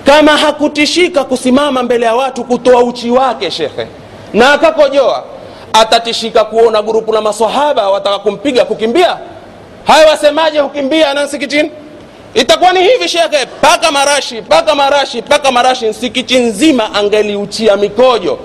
Kama 0.06 0.38
hakutishika 0.38 1.24
kusimama 1.24 1.84
mbele 1.84 2.06
ya 2.06 2.16
watu 2.16 2.44
kutoa 2.44 2.84
uchi 2.84 3.10
wake 3.12 3.52
shekhe 3.52 3.88
na 4.34 4.54
akakojoa 4.54 5.24
atatishika 5.74 6.44
kuona 6.44 6.82
grupu 6.82 7.14
la 7.14 7.22
masahaba 7.22 7.90
wataka 7.90 8.20
kumpiga 8.20 8.66
kukimbia. 8.66 9.18
Haya 9.84 10.08
wasemaje 10.10 10.60
hukimbia 10.60 11.14
na 11.14 11.26
msikitini 11.26 11.72
itakuwa 12.36 12.74
ni 12.74 12.80
hivi 12.84 13.10
shekhe 13.10 13.46
paka 13.62 13.92
marashi 13.92 14.42
paka 14.42 14.76
marashi 14.76 15.22
paka 15.22 15.52
marashi. 15.52 15.86
Msikiti 15.90 16.38
nzima 16.40 16.94
angeliuchia 16.94 17.78
mikojo. 17.78 18.40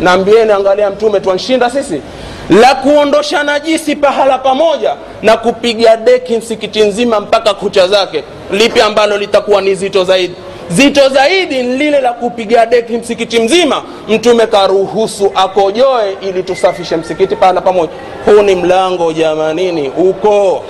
Naambieni 0.00 0.52
angalia 0.52 0.90
mtume 0.90 1.20
twanshinda 1.20 1.70
sisi? 1.70 2.02
La 2.50 2.74
kuondosha 2.74 3.42
najisi 3.42 3.96
pahala 3.96 4.38
pamoja 4.38 4.94
na 5.22 5.36
kupiga 5.36 5.96
deki 5.96 6.36
msikiti 6.36 6.80
nzima 6.80 7.20
mpaka 7.20 7.54
kucha 7.54 7.88
zake. 7.88 8.24
Lipi 8.52 8.80
ambalo 8.80 9.16
litakuwa 9.18 9.62
ni 9.62 9.74
zito 9.74 10.04
zaidi? 10.04 10.34
Zito 10.70 11.08
zaidi 11.08 11.62
ni 11.62 11.76
lile 11.78 12.00
la 12.00 12.12
kupiga 12.12 12.66
deki 12.66 12.92
msikiti 12.92 13.38
mzima. 13.40 13.82
Mtume 14.08 14.46
karuhusu 14.46 15.32
akojoe 15.34 16.16
ili 16.20 16.42
tusafishe 16.42 16.96
msikiti 16.96 17.36
pahala 17.36 17.60
pamoja. 17.60 17.92
Huu 18.26 18.42
ni 18.42 18.54
mlango 18.54 19.12
jamanini 19.12 19.88
uko. 19.88 20.64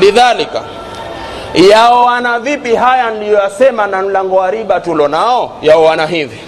Lidhalika 0.00 0.62
yaoana 1.54 2.38
vipi? 2.40 2.74
Haya 2.74 3.10
niliyoyasema 3.10 3.86
na 3.86 4.02
mlango 4.02 4.36
wa 4.36 4.50
riba 4.50 4.80
tulo 4.80 5.08
nao 5.08 5.52
yaoana 5.62 6.06
hivi. 6.06 6.38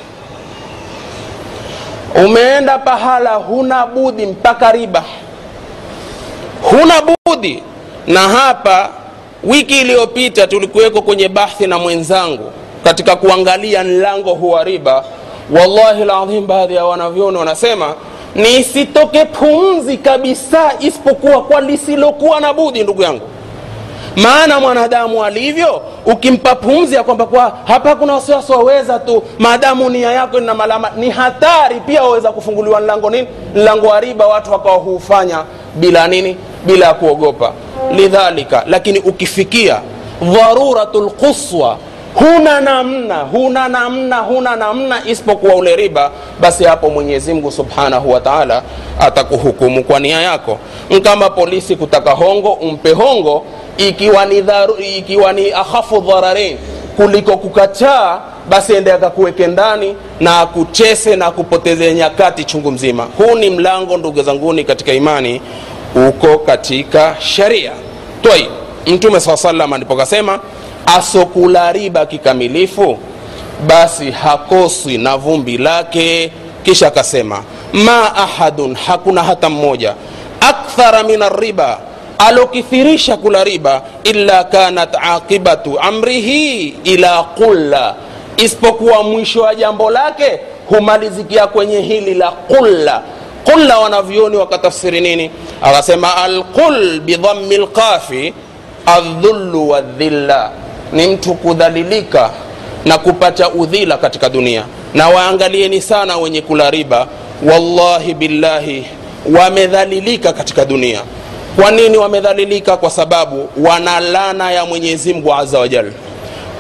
Umeenda 2.25 2.79
pahala 2.79 3.35
huna 3.35 3.87
budi 3.87 4.27
mpaka 4.27 4.73
riba. 4.73 5.05
Huna 6.63 6.95
budi. 7.27 7.63
Na 8.07 8.21
hapa 8.21 8.89
wiki 9.45 9.81
iliyopita 9.81 10.47
tulikuweko 10.47 11.03
kwenye 11.03 11.29
bahthi 11.29 11.67
na 11.67 11.79
mwenzangu 11.79 12.53
katika 12.85 13.17
kuangalia 13.17 13.85
mlango 13.85 14.35
huwa 14.35 14.65
riba. 14.65 15.05
Wallahi 15.51 16.05
ladhim 16.05 16.47
baadhi 16.47 16.75
ya 16.75 16.85
wanavyoni 16.85 17.37
wanasema 17.39 17.95
nisitoke 18.35 19.25
pumzi 19.25 19.97
kabisa 19.97 20.73
isipokuwa 20.81 21.43
kwa 21.43 21.61
lisilokuwa 21.61 22.41
na 22.41 22.53
budi 22.53 22.83
ndugu 22.83 23.03
yangu 23.03 23.29
maana 24.17 24.61
mwanadamu 24.61 25.25
alivyo 25.25 25.83
ukimpa 26.07 26.55
pumzi 26.55 26.95
ya 26.95 27.03
kwamba 27.05 27.27
kwa 27.27 27.53
hapa 27.65 27.95
kuna 27.97 28.13
wasiwasi 28.15 28.53
waweza 28.53 28.99
tu. 28.99 29.23
Maadamu 29.39 29.91
nia 29.91 30.13
yako 30.13 30.39
ina 30.39 30.55
malama 30.55 30.91
ni 30.97 31.11
hatari 31.11 31.81
pia 31.81 32.03
waweza 32.03 32.33
kufunguliwa 32.33 32.81
mlango 32.81 33.11
nini? 33.11 33.29
Mlango 33.55 33.87
wa 33.87 34.01
riba 34.01 34.27
watu 34.27 34.53
wakawa 34.53 34.77
huufanya 34.77 35.45
bila 35.75 36.09
nini? 36.09 36.37
Bila 36.67 36.87
ya 36.87 36.95
kuogopa. 36.95 37.53
Lidhalika 37.93 38.65
lakini 38.67 38.99
ukifikia 38.99 39.81
dharuratu 40.23 41.01
lquswa 41.03 41.77
huna 42.15 42.61
namna 42.61 43.15
huna 43.17 43.69
namna 43.69 44.17
huna 44.19 44.57
namna 44.57 45.03
isipokuwa 45.07 45.55
ule 45.55 45.77
riba 45.77 46.11
basi 46.41 46.65
hapo 46.65 46.91
mwenyezi 46.91 47.43
subhanahu 47.51 48.13
wa 48.13 48.21
taala 48.21 48.63
atakuhukumu 49.01 49.85
kwa 49.85 50.01
nia 50.01 50.21
yako. 50.23 50.59
Kama 51.03 51.31
polisi 51.31 51.77
kutaka 51.77 52.11
hongo 52.11 52.53
umpe 52.53 52.93
hongo 52.93 53.45
ikiwa 53.79 54.25
ni, 54.25 54.41
dharu, 54.41 54.77
ikiwa 54.77 55.33
ni 55.33 55.53
akhafu 55.53 56.01
dhararain 56.01 56.59
kuliko 56.97 57.37
kukataa 57.37 58.21
basi 58.49 58.75
ende 58.75 58.93
akakuweke 58.93 59.47
ndani 59.47 59.95
na 60.21 60.41
akuchese 60.41 61.17
na 61.17 61.27
akupoteze 61.27 61.95
nyakati 61.95 62.45
chungu 62.45 62.71
mzima. 62.71 63.09
Huu 63.19 63.35
ni 63.35 63.51
mlango 63.51 63.97
ndugu 63.97 64.23
zanguni 64.23 64.65
katika 64.65 64.93
imani. 64.93 65.41
Uko 66.09 66.39
katika 66.39 67.17
sharia. 67.21 67.73
Toi 68.23 68.49
mtume 68.87 69.21
saa 69.21 69.37
salam 69.37 69.73
alipokasema 69.73 70.41
asokula 70.87 71.73
riba 71.73 72.07
kikamilifu 72.07 72.99
basi 73.67 74.11
hakoswi 74.11 74.99
na 74.99 75.17
vumbi 75.17 75.59
lake. 75.59 76.33
Kisha 76.63 76.87
akasema 76.87 77.43
ma 77.73 78.17
ahadun 78.17 78.75
hakuna 78.87 79.23
hata 79.23 79.49
mmoja. 79.49 79.95
Akthara 80.41 81.03
min 81.03 81.23
arriba 81.23 81.79
alokithirisha 82.19 83.17
kula 83.17 83.45
riba 83.45 83.83
illa 84.05 84.45
kanat 84.45 84.97
aqibatu 85.03 85.81
amrihi 85.81 86.75
ila 86.85 87.23
qulla 87.23 87.95
isipokuwa 88.37 89.03
mwisho 89.03 89.43
wa 89.43 89.55
jambo 89.55 89.91
lake 89.91 90.41
humalizikia 90.69 91.47
kwenye 91.47 91.81
hili 91.81 92.15
la 92.15 92.31
qulla. 92.31 93.03
Qulla 93.45 93.79
wanavyoni 93.79 94.37
wakatafsiri 94.37 95.01
nini? 95.01 95.31
Akasema 95.63 96.17
alqul 96.17 97.01
bidhammi 97.01 97.57
lqafi 97.59 98.35
aldhullu 98.87 99.69
wadhilla 99.71 100.51
ni 100.93 101.07
mtu 101.07 101.35
kudhalilika 101.35 102.31
na 102.85 102.99
kupata 102.99 103.49
udhila 103.51 103.97
katika 103.99 104.29
dunia. 104.29 104.65
Na 104.95 105.09
waangalieni 105.09 105.81
sana 105.83 106.17
wenye 106.17 106.41
kula 106.43 106.71
riba 106.71 107.07
wallahi 107.43 108.15
billahi 108.15 108.87
wamedhalilika 109.39 110.33
katika 110.33 110.65
dunia 110.65 111.01
kwa 111.57 111.71
nini 111.71 111.97
wamedhalilika? 111.97 112.77
Kwa 112.77 112.91
sababu 112.91 113.49
wana 113.57 114.01
lana 114.01 114.53
ya 114.53 114.65
mwenyezi 114.67 115.15
mungu 115.15 115.35
aza 115.35 115.59
wajal 115.59 115.93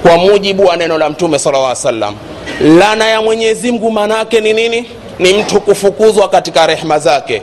kwa 0.02 0.16
mujibu 0.18 0.64
wa 0.66 0.76
neno 0.76 0.98
la 0.98 1.10
mtume 1.10 1.38
sala 1.38 1.58
lla 1.58 1.76
salam 1.76 2.14
lana 2.60 3.06
ya 3.08 3.22
mwenyezi 3.22 3.72
mungu 3.72 4.00
ni 4.42 4.52
nini? 4.52 4.90
Ni 5.18 5.32
mtu 5.32 5.60
kufukuzwa 5.60 6.28
katika 6.28 6.66
rehma 6.66 6.98
zake. 6.98 7.42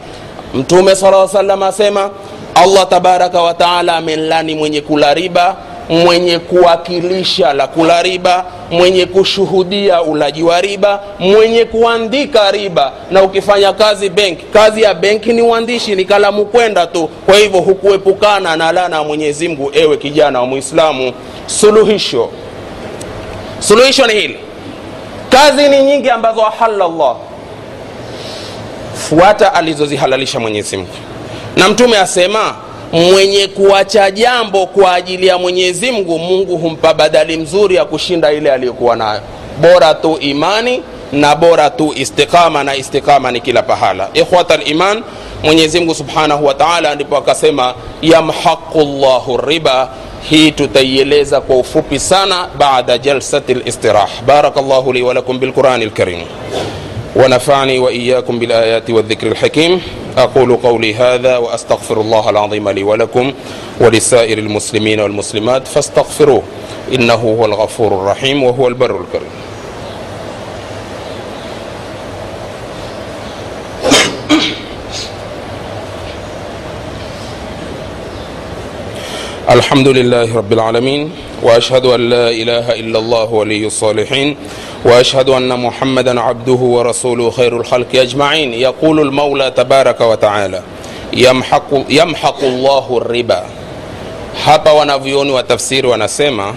Mtume 0.54 0.95
sala 0.95 1.28
salam 1.28 1.64
asema 1.64 2.10
allah 2.56 2.88
tabaraka 2.89 3.41
wataala 3.41 3.95
amenlani 3.95 4.56
mwenye 4.56 4.82
kula 4.82 5.14
riba 5.14 5.56
mwenye 5.90 6.40
kuwakilisha 6.40 7.54
la 7.54 7.68
kula 7.68 8.04
riba 8.04 8.46
mwenye 8.72 9.06
kushuhudia 9.06 10.02
ulaji 10.02 10.44
wa 10.44 10.62
riba 10.62 11.00
mwenye 11.20 11.66
kuandika 11.66 12.52
riba. 12.52 12.92
Na 13.12 13.24
ukifanya 13.24 13.74
kazi 13.74 14.10
benki 14.10 14.46
kazi 14.46 14.82
ya 14.82 14.94
benki 14.94 15.34
ni 15.34 15.42
uandishi 15.42 15.96
ni 15.96 16.06
kalamu 16.06 16.46
kwenda 16.46 16.88
tu. 16.88 17.10
Kwa 17.26 17.36
hivyo 17.36 17.60
hukuepukana 17.62 18.56
na 18.56 18.72
lana 18.72 18.96
ya 18.96 19.04
mwenyezi 19.04 19.58
ewe 19.74 19.98
kijana 19.98 20.40
wa 20.40 20.46
mwislamu 20.46 21.14
suluhisho. 21.46 22.30
Suluhisho 23.60 24.08
ni 24.08 24.14
hili. 24.14 24.38
Kazi 25.30 25.70
ni 25.70 25.84
nyingi 25.84 26.10
ambazo 26.10 26.46
ahalallah 26.46 27.16
fuata 28.94 29.54
alizozihalalisha 29.54 30.40
mwenyezi 30.40 30.78
mungu. 30.78 30.90
Na 31.58 31.70
mtume 31.70 31.98
asema 31.98 32.56
mwenye 32.94 33.48
kuacha 33.48 34.12
jambo 34.12 34.66
kwa 34.68 34.94
ajili 34.94 35.28
ya 35.28 35.38
mwenyezi 35.38 35.91
mungu 35.91 36.20
mungu 36.20 36.58
humpa 36.58 36.94
badali 36.94 37.38
mzuri 37.38 37.76
ya 37.76 37.86
kushinda 37.86 38.32
ile 38.32 38.52
aliyokuwa 38.52 38.96
nayo. 38.96 39.22
Bora 39.62 39.94
tu 39.94 40.18
imani 40.20 40.82
na 41.12 41.36
bora 41.36 41.70
tu 41.70 41.94
istiqama 41.96 42.64
na 42.64 42.76
istiqama 42.76 43.32
ni 43.32 43.41
kila 43.41 43.64
pahala. 43.64 44.10
Ikhwata 44.14 44.58
liman 44.58 45.04
mwenyezi 45.44 45.80
mungu 45.80 45.96
subhanahu 45.96 46.46
wa 46.46 46.54
taala 46.54 46.96
ndipo 46.96 47.18
akasema 47.18 47.74
yamhaqu 48.02 48.80
llahu 48.82 49.38
riba. 49.38 49.89
Hii 50.30 50.52
tutaieleza 50.52 51.41
kwa 51.41 51.56
ufupi 51.58 52.00
sana 52.00 52.48
baada 52.58 52.98
jalsati 52.98 53.54
listirah 53.54 54.10
baraka 54.28 54.62
llahu 54.62 54.94
li 54.94 55.02
walakum 55.02 55.39
bilqurani 55.39 55.86
lkarim 55.86 56.20
ونفعني 57.16 57.80
وإياكم 57.80 58.39
بالآيات 58.39 58.89
والذكر 58.89 59.28
الحكيم. 59.28 59.82
أقول 60.18 60.55
قولي 60.55 60.95
هذا 60.95 61.38
وأستغفر 61.38 62.01
الله 62.01 62.30
العظيم 62.30 62.70
لي 62.70 62.84
ولكم 62.84 63.34
ولسائر 63.80 64.38
المسلمين 64.38 64.99
والمسلمات 64.99 65.68
فاستغفروه. 65.68 66.43
إنه 66.93 67.14
هو 67.14 67.45
الغفور 67.45 67.88
الرحيم 67.88 68.43
وهو 68.43 68.68
البر 68.68 69.01
الكريم. 69.01 69.30
الحمد 79.51 79.89
لله 79.89 80.37
رب 80.37 80.53
العالمين 80.53 81.11
واشهد 81.43 81.87
ان 81.87 82.01
لا 82.11 82.29
اله 82.31 82.72
الا 82.81 82.99
الله 82.99 83.24
ولي 83.33 83.66
الصالحين 83.66 84.37
واشهد 84.85 85.29
ان 85.29 85.61
محمدا 85.61 86.20
عبده 86.20 86.53
ورسوله 86.53 87.31
خير 87.31 87.57
الخلق 87.57 87.87
اجمعين 87.95 88.55
يقول 88.55 89.01
المولى 89.01 89.51
تبارك 89.51 90.01
وتعالى 90.01 90.62
يمحق, 91.12 91.70
يمحق 91.89 92.45
الله 92.45 92.97
الربا 92.97 93.45
hapa 94.47 94.72
wanavyoni 94.72 95.31
wa 95.33 95.43
tafsiri 95.43 95.87
wanasema 95.89 96.55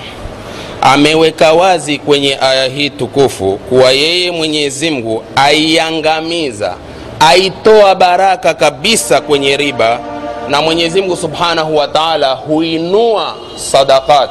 ameweka 0.82 1.54
wazi 1.54 1.98
kwenye 2.00 2.38
aya 2.42 2.66
hii 2.68 2.90
tukufu 2.90 3.58
kuwa 3.70 3.92
yeye 3.92 4.32
mwenyezi 4.32 4.92
mungu 4.92 5.24
aiangamiza 5.36 6.76
aitoa 7.20 7.96
baraka 7.96 8.54
kabisa 8.54 9.22
kwenye 9.22 9.58
riba 9.58 10.00
na 10.49 10.63
mwenyezi 10.63 11.01
mungu 11.01 11.17
subhanahu 11.17 11.77
wa 11.77 11.89
taala 11.89 12.33
huinua 12.35 13.35
sadaqat. 13.57 14.31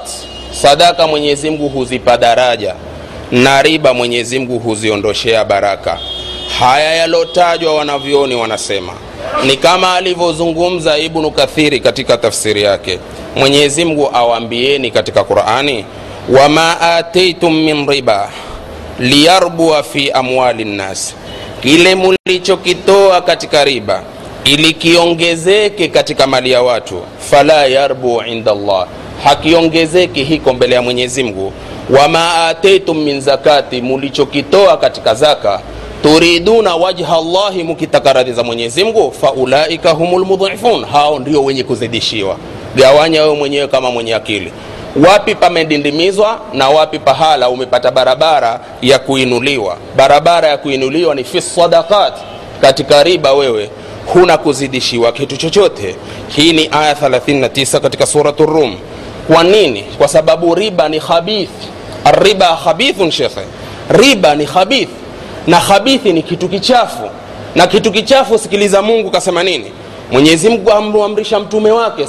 sadaka 0.51 1.07
mwenyezi 1.07 1.49
mungu 1.49 1.69
huzipa 1.69 2.17
daraja. 2.17 2.75
Na 3.31 3.61
riba 3.61 3.93
mwenyezi 3.93 4.39
mungu 4.39 4.59
huziondoshea 4.59 5.45
baraka. 5.45 5.99
Haya 6.59 6.95
yalotajwa 6.95 7.75
wanavyoni 7.75 8.35
wanasema. 8.35 8.93
Ni 9.45 9.57
kama 9.57 9.95
alivyozungumza 9.95 10.97
ibnu 10.97 11.31
kathiri 11.31 11.79
katika 11.79 12.17
tafsiri 12.17 12.61
yake. 12.63 12.99
Mwenyezi 13.35 13.85
mungu 13.85 14.09
awambieni 14.13 14.91
katika 14.91 15.23
qurani 15.23 15.85
wama 16.29 16.81
ataitum 16.81 17.53
min 17.63 17.87
riba 17.89 18.29
liyarbua 18.99 19.83
fi 19.83 20.11
amwali 20.11 20.65
nnas 20.65 21.13
kile 21.61 21.95
mulichokitoa 21.95 23.21
katika 23.21 23.63
riba 23.63 24.03
ili 24.45 24.73
kiongezeke 24.73 25.87
katika 25.87 26.27
mali 26.27 26.51
ya 26.51 26.61
watu 26.61 27.01
fala 27.19 27.65
yarbu 27.65 28.21
inda 28.27 28.53
llah 28.55 28.87
hakiongezeki 29.23 30.23
hiko 30.23 30.53
mbele 30.53 30.75
ya 30.75 30.81
mwenyezi 30.81 31.23
mungu. 31.23 31.53
Wama 31.89 32.47
ataitum 32.47 32.97
min 33.03 33.21
zakati 33.21 33.81
mulichokitoa 33.81 34.77
katika 34.77 35.13
zaka 35.15 35.61
turiduna 36.03 36.75
wajha 36.75 37.17
llahi 37.33 37.63
mukitaka 37.63 38.13
radhi 38.13 38.33
za 38.33 38.43
mwenyezi 38.43 38.83
mungu 38.83 39.11
faulaika 39.21 39.91
humu 39.91 40.19
lmudhifun 40.19 40.85
hao 40.85 41.19
ndio 41.19 41.43
wenye 41.43 41.63
kuzidishiwa. 41.63 42.37
Gawanya 42.75 43.21
wewe 43.23 43.35
mwenyewe 43.35 43.67
kama 43.67 43.91
mwenye 43.91 44.15
akili. 44.15 44.51
Wapi 45.09 45.35
pamedindimizwa 45.35 46.39
na 46.53 46.69
wapi 46.69 46.99
pahala 46.99 47.49
umepata 47.49 47.91
barabara 47.91 48.59
ya 48.81 48.99
kuinuliwa? 48.99 49.77
Barabara 49.95 50.47
ya 50.47 50.57
kuinuliwa 50.57 51.15
ni 51.15 51.23
fi 51.23 51.41
sadakat 51.41 52.13
katika 52.61 53.03
riba 53.03 53.33
wewe 53.33 53.69
huna 54.13 54.37
kuzidishiwa 54.37 55.11
kitu 55.11 55.37
chochote. 55.37 55.95
Hii 56.27 56.53
ni 56.53 56.69
aya 56.71 56.93
39 56.93 57.79
katika 57.79 58.05
suratu 58.05 58.45
rum. 58.45 58.75
Kwa 59.27 59.43
nini? 59.43 59.81
Kwa 59.97 60.07
sababu 60.07 60.55
riba 60.55 60.89
ni 60.89 60.99
khabith 60.99 61.49
riba 62.21 62.57
khabithun 62.63 63.11
shekhe. 63.11 63.41
Riba 63.89 64.35
ni 64.35 64.45
khabith 64.45 64.89
na 65.47 65.59
khabithi 65.59 66.13
ni 66.13 66.23
kitu 66.23 66.49
kichafu. 66.49 67.09
Na 67.55 67.67
kitu 67.67 67.91
kichafu 67.91 68.37
sikiliza 68.39 68.81
mungu 68.81 69.11
kasema 69.11 69.43
nini? 69.43 69.71
Mwenyezi 70.11 70.49
mungu 70.49 70.71
amruamrisha 70.71 71.39
mtume 71.39 71.71
wake 71.71 72.07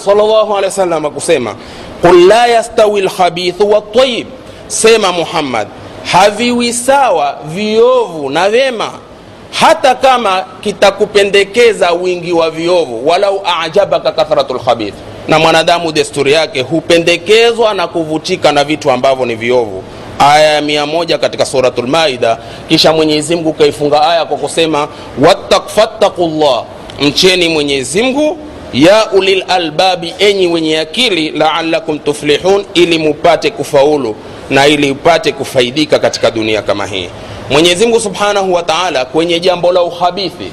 wasallam 0.64 1.10
kusema 1.10 1.54
qul 2.02 2.26
la 2.26 2.46
yastawi 2.46 3.00
lkhabithu 3.00 3.70
watayib, 3.70 4.26
sema 4.66 5.12
muhammad 5.12 5.68
haviwi 6.12 6.72
sawa 6.72 7.38
viovu 7.44 8.30
na 8.30 8.50
vyema 8.50 8.90
hata 9.50 9.94
kama 9.94 10.44
kitakupendekeza 10.60 11.92
wingi 11.92 12.32
wa 12.32 12.50
viovu 12.50 13.08
walau 13.08 13.42
ajabaka 13.62 14.12
kathratu 14.12 14.54
lkhabith 14.54 14.94
na 15.28 15.38
mwanadamu 15.38 15.92
desturi 15.92 16.32
yake 16.32 16.60
hupendekezwa 16.62 17.74
na 17.74 17.86
kuvutika 17.88 18.52
na 18.52 18.64
vitu 18.64 18.90
ambavyo 18.90 19.26
ni 19.26 19.34
viovu. 19.34 19.84
Aya 20.18 20.52
ya 20.54 20.60
mia 20.62 20.86
moja 20.86 21.18
katika 21.18 21.44
suratu 21.46 21.82
lmaida 21.82 22.38
kisha 22.68 22.92
mwenyezi 22.92 23.36
mungu 23.36 23.52
kaifunga 23.52 24.02
aya 24.10 24.24
kwa 24.24 24.36
kusema 24.36 24.88
fattaku 25.74 26.26
llah 26.26 26.64
mcheni 27.00 27.48
mwenyezi 27.48 28.02
mungu 28.02 28.38
ya 28.72 29.10
ulil 29.12 29.44
albabi 29.48 30.14
enyi 30.18 30.46
wenye 30.46 30.78
akili 30.78 31.30
laalakum 31.30 31.98
tuflihun 31.98 32.64
ili 32.74 32.98
mupate 32.98 33.50
kufaulu 33.50 34.16
na 34.50 34.66
ili 34.66 34.90
upate 34.90 35.32
kufaidika 35.32 35.98
katika 35.98 36.30
dunia 36.30 36.62
kama 36.62 36.86
hii 36.86 37.08
mwenyezi 37.50 37.86
mungu 37.86 38.00
subhanahu 38.00 38.52
wa 38.54 38.62
taala 38.62 39.04
kwenye 39.04 39.40
jambo 39.40 39.72
la 39.72 39.82
uhabithi 39.82 40.50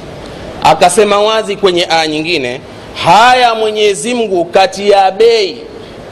akasema 0.63 1.19
wazi 1.19 1.55
kwenye 1.55 1.87
aya 1.89 2.07
nyingine 2.07 2.61
haya 3.05 3.55
mwenyezi 3.55 4.13
mungu 4.13 4.45
kati 4.45 4.89
ya 4.89 5.11
bei 5.11 5.57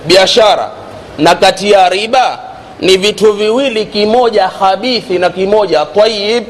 biashara 0.08 0.72
na 1.18 1.36
kati 1.36 1.72
ya 1.72 1.90
riba 1.90 2.40
ni 2.80 2.98
vitu 2.98 3.34
viwili 3.34 3.86
kimoja 3.86 4.48
habithi 4.48 5.20
na 5.20 5.30
kimoja 5.30 5.86
tayib 5.86 6.44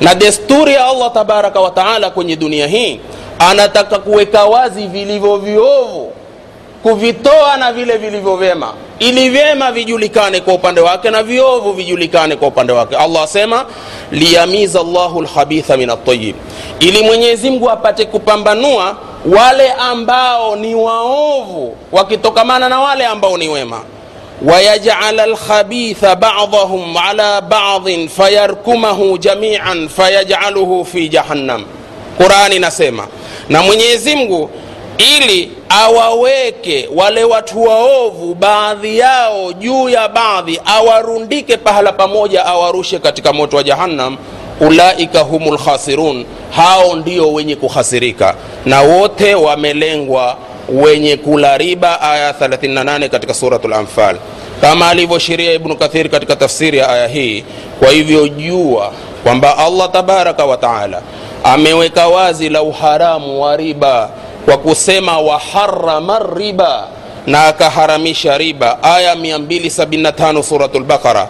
na 0.00 0.14
desturi 0.14 0.72
ya 0.74 0.86
allah 0.86 1.12
tabaraka 1.12 1.60
wa 1.60 1.70
taala 1.70 2.10
kwenye 2.10 2.36
dunia 2.36 2.66
hii 2.66 3.00
anataka 3.38 3.98
kuweka 3.98 4.44
wazi 4.44 4.86
vilivyo 4.86 5.36
viovu 5.36 6.12
kuvitoa 6.82 7.56
na 7.56 7.72
vile 7.72 7.96
vilivyo 7.96 8.36
vyema. 8.36 8.74
Ili 8.98 9.30
vyema 9.30 9.72
vijulikane 9.72 10.40
kwa 10.40 10.54
upande 10.54 10.80
wake 10.80 11.10
na 11.10 11.22
viovu 11.22 11.72
vijulikane 11.72 12.36
kwa 12.36 12.48
upande 12.48 12.72
wake. 12.72 12.96
Allah 12.96 13.22
asema 13.22 13.64
liyamiza 14.10 14.82
llahu 14.82 15.22
lkhabitha 15.22 15.76
min 15.76 15.90
atayib 15.90 16.36
ili 16.80 17.02
mwenyezi 17.02 17.50
mungu 17.50 17.70
apate 17.70 18.04
kupambanua 18.04 18.96
wale 19.36 19.72
ambao 19.72 20.56
ni 20.56 20.74
waovu 20.74 21.76
wakitokamana 21.92 22.68
na 22.68 22.80
wale 22.80 23.06
ambao 23.06 23.38
ni 23.38 23.48
wema. 23.48 23.80
Wayajala 24.44 25.26
lkhabitha 25.26 26.16
badahum 26.16 26.96
ala 26.96 27.40
badin 27.40 28.08
fayarkumahu 28.08 29.18
jamian 29.18 29.88
fayajaluhu 29.88 30.84
fi 30.84 31.08
jahannam. 31.08 31.64
Qurani 32.18 32.56
inasema 32.56 33.06
na 33.48 33.62
mwenyezi 33.62 34.16
ili 34.98 35.50
awaweke 35.68 36.88
wale 36.94 37.24
watu 37.24 37.62
waovu 37.62 38.34
baadhi 38.34 38.98
yao 38.98 39.52
juu 39.52 39.88
ya 39.88 40.08
baadhi 40.08 40.60
awarundike 40.64 41.56
pahala 41.56 41.92
pamoja 41.92 42.46
awarushe 42.46 42.98
katika 42.98 43.32
moto 43.32 43.56
wa 43.56 43.62
jahannam. 43.62 44.16
Ulaika 44.60 45.20
humu 45.20 45.54
lkhasirun 45.54 46.24
hao 46.56 46.96
ndio 46.96 47.32
wenye 47.32 47.56
kuhasirika. 47.56 48.34
Na 48.66 48.80
wote 48.82 49.34
wamelengwa 49.34 50.36
wenye 50.68 51.16
kula 51.16 51.58
riba 51.58 52.00
aya 52.00 52.32
38 52.32 53.08
katika 53.08 53.34
suratu 53.34 53.68
lanfal 53.68 54.16
kama 54.60 54.88
alivyoshiria 54.88 55.52
ibnu 55.52 55.76
Kathir 55.76 56.08
katika 56.08 56.36
tafsiri 56.36 56.78
ya 56.78 56.88
aya 56.88 57.08
hii. 57.08 57.44
Kwa 57.78 57.88
hivyo 57.90 58.28
jua 58.28 58.92
kwamba 59.24 59.58
allah 59.58 59.90
tabaraka 59.90 60.44
wa 60.44 60.56
taala 60.56 61.02
ameweka 61.44 62.08
wazi 62.08 62.48
la 62.48 62.62
uharamu 62.62 63.42
wa 63.42 63.56
riba 63.56 64.10
kwa 64.44 64.56
kusema 64.58 65.18
waharama 65.18 66.18
riba 66.36 66.88
na 67.26 67.46
akaharamisha 67.46 68.38
riba. 68.38 68.82
Aya 68.82 69.14
275 69.14 70.42
surat 70.42 70.74
lbaqara 70.74 71.28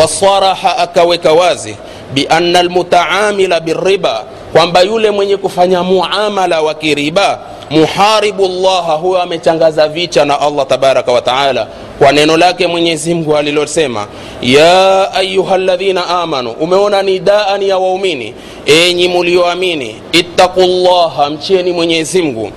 wasaraha 0.00 0.76
akaweka 0.78 1.32
wazi 1.32 1.76
bianna 2.14 2.58
almutaamila 2.58 3.60
biriba 3.60 4.24
kwamba 4.52 4.80
yule 4.80 5.10
mwenye 5.10 5.36
kufanya 5.36 5.82
muamala 5.82 6.60
wa 6.62 6.74
kiriba 6.74 7.38
muharibu 7.70 8.48
llaha 8.48 8.92
huyo 8.92 9.22
amechangaza 9.22 9.88
vicha 9.88 10.24
na 10.24 10.40
allah 10.40 10.66
tabaraka 10.66 11.12
wataala 11.12 11.66
kwa 12.04 12.12
neno 12.12 12.36
lake 12.36 12.66
mwenyezi 12.66 13.14
mungu 13.14 13.36
alilosema 13.36 14.06
ya 14.42 15.12
ayuha 15.14 15.58
ladhina 15.58 16.06
amanu 16.08 16.50
umeona 16.50 17.02
ni 17.02 17.18
daani 17.18 17.68
ya 17.68 17.78
waumini 17.78 18.34
enyi 18.66 19.08
mulioamini 19.08 19.96
ittaqu 20.12 20.60
llaha 20.60 21.30
mcheni 21.30 21.72
mwenyezi 21.72 22.22
mungu. 22.22 22.50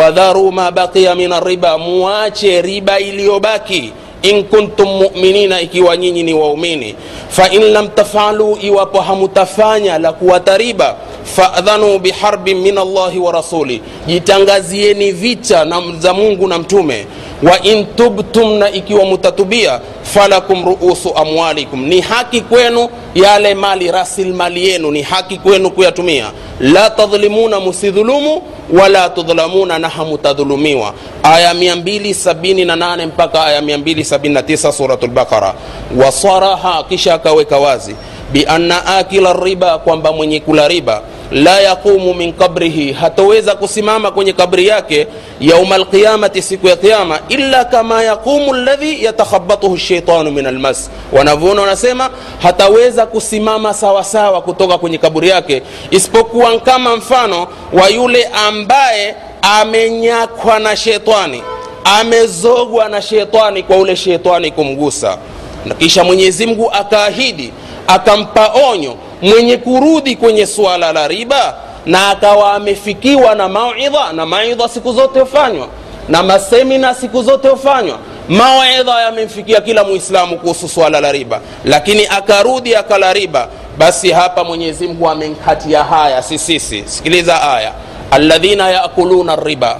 Wadharu 0.00 0.52
ma 0.52 0.70
baqiya 0.70 1.14
min 1.14 1.32
riba 1.44 1.78
muache 1.78 2.62
riba 2.62 2.98
iliyobaki. 3.00 3.92
In 4.22 4.44
kuntum 4.44 4.88
muminina 4.88 5.60
ikiwa 5.60 5.96
nyinyi 5.96 6.22
ni 6.22 6.34
waumini. 6.34 6.94
Fain 7.28 7.62
lam 7.62 7.88
tafalu 7.88 8.58
iwapo 8.62 9.00
hamutafanya 9.00 9.98
la 9.98 10.12
kuwata 10.12 10.58
riba 10.58 10.96
fadhanu 11.24 11.98
biharbin 11.98 12.58
min 12.58 12.78
allahi 12.78 13.18
wa 13.18 13.32
rasuli. 13.32 13.80
Jitangazieni 14.06 15.12
vita 15.12 15.66
za 15.98 16.14
mungu 16.14 16.48
na 16.48 16.58
mtume 16.58 17.06
wa 17.42 17.62
in 17.62 17.86
tubtum 17.96 18.58
na 18.58 18.70
ikiwa 18.70 19.04
mutatubia 19.04 19.80
falakum 20.02 20.64
ruusu 20.64 21.14
amwalikum. 21.16 21.86
Ni 21.86 22.00
haki 22.00 22.40
kwenu 22.40 22.88
yale 23.14 23.54
mali 23.54 23.90
rasilmali 23.92 24.68
yenu 24.68 24.90
ni 24.90 25.02
haki 25.02 25.36
kwenu 25.38 25.70
kuyatumia. 25.70 26.30
La 26.60 26.90
tadhlimuna 26.90 27.60
musidhulumu 27.60 28.42
wala 28.80 29.08
tudhlamuna 29.08 29.78
na 29.78 29.88
hamutadhulumiwa. 29.88 30.92
Aya 31.22 31.52
278 31.54 33.06
mpaka 33.06 33.44
aya 33.44 33.60
279 33.60 34.72
surat 34.72 35.02
lbaqara 35.02 35.54
wasaraha 35.96 36.82
kisha 36.88 37.14
akaweka 37.14 37.58
wazi. 37.58 37.94
Bianna 38.32 38.86
akila 38.86 39.32
riba 39.32 39.78
kwamba 39.78 40.12
mwenye 40.12 40.40
kula 40.40 40.68
riba 40.68 41.02
la 41.32 41.60
yaqumu 41.60 42.14
min 42.14 42.32
qabrihi 42.32 42.92
hatoweza 42.92 43.54
kusimama 43.54 44.10
kwenye 44.10 44.32
kabri 44.32 44.66
yake 44.66 45.06
yauma 45.40 45.74
alqiyamati 45.74 46.42
siku 46.42 46.68
ya 46.68 46.76
Kiyama, 46.76 47.18
illa 47.28 47.64
kama 47.64 48.02
yaqumu 48.02 48.54
ladhi 48.54 49.04
yatakhabatuhu 49.04 49.78
shaitanu 49.78 50.30
min 50.30 50.46
almas. 50.46 50.90
Wanavyoona 51.12 51.60
wanasema 51.60 52.10
hataweza 52.42 53.06
kusimama 53.06 53.74
sawasawa 53.74 54.42
kutoka 54.42 54.78
kwenye 54.78 54.98
kaburi 54.98 55.28
yake 55.28 55.62
isipokuwa 55.90 56.58
kama 56.60 56.96
mfano 56.96 57.46
wa 57.72 57.88
yule 57.88 58.24
ambaye 58.48 59.14
amenyakwa 59.42 60.58
na 60.58 60.76
shetani 60.76 61.42
amezogwa 61.84 62.88
na 62.88 63.02
shetani 63.02 63.62
kwa 63.62 63.76
ule 63.76 63.96
shetani 63.96 64.50
kumgusa. 64.50 65.18
Na 65.66 65.74
kisha 65.74 66.04
mwenyezi 66.04 66.46
mungu 66.46 66.70
akaahidi 66.72 67.52
akampa 67.86 68.52
onyo 68.70 68.96
mwenye 69.22 69.56
kurudi 69.56 70.16
kwenye 70.16 70.46
suala 70.46 70.92
la 70.92 71.08
riba 71.08 71.54
na 71.86 72.10
akawa 72.10 72.52
amefikiwa 72.54 73.34
na 73.34 73.48
maidha 73.48 74.12
na 74.12 74.26
maidha 74.26 74.68
siku 74.68 74.92
zote 74.92 75.20
hufanywa 75.20 75.68
na 76.08 76.22
masemina 76.22 76.94
siku 76.94 77.22
zote 77.22 77.48
hufanywa. 77.48 77.98
Mawaidha 78.28 79.00
yamemfikia 79.00 79.60
kila 79.60 79.84
muislamu 79.84 80.38
kuhusu 80.38 80.68
swala 80.68 81.00
la 81.00 81.12
riba. 81.12 81.40
Lakini 81.64 82.06
akarudi 82.06 82.76
akala 82.76 83.12
riba 83.12 83.48
basi 83.78 84.10
hapa 84.10 84.44
mwenyezi 84.44 84.88
mungu 84.88 85.08
amenkatia 85.08 85.84
haya 85.84 86.22
sisisi 86.22 86.84
sikiliza 86.86 87.42
aya. 87.54 87.72
Alladhina 88.10 88.70
yakuluna 88.70 89.36
riba 89.36 89.76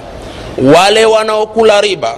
wale 0.75 1.05
wanaokula 1.05 1.81
riba 1.81 2.15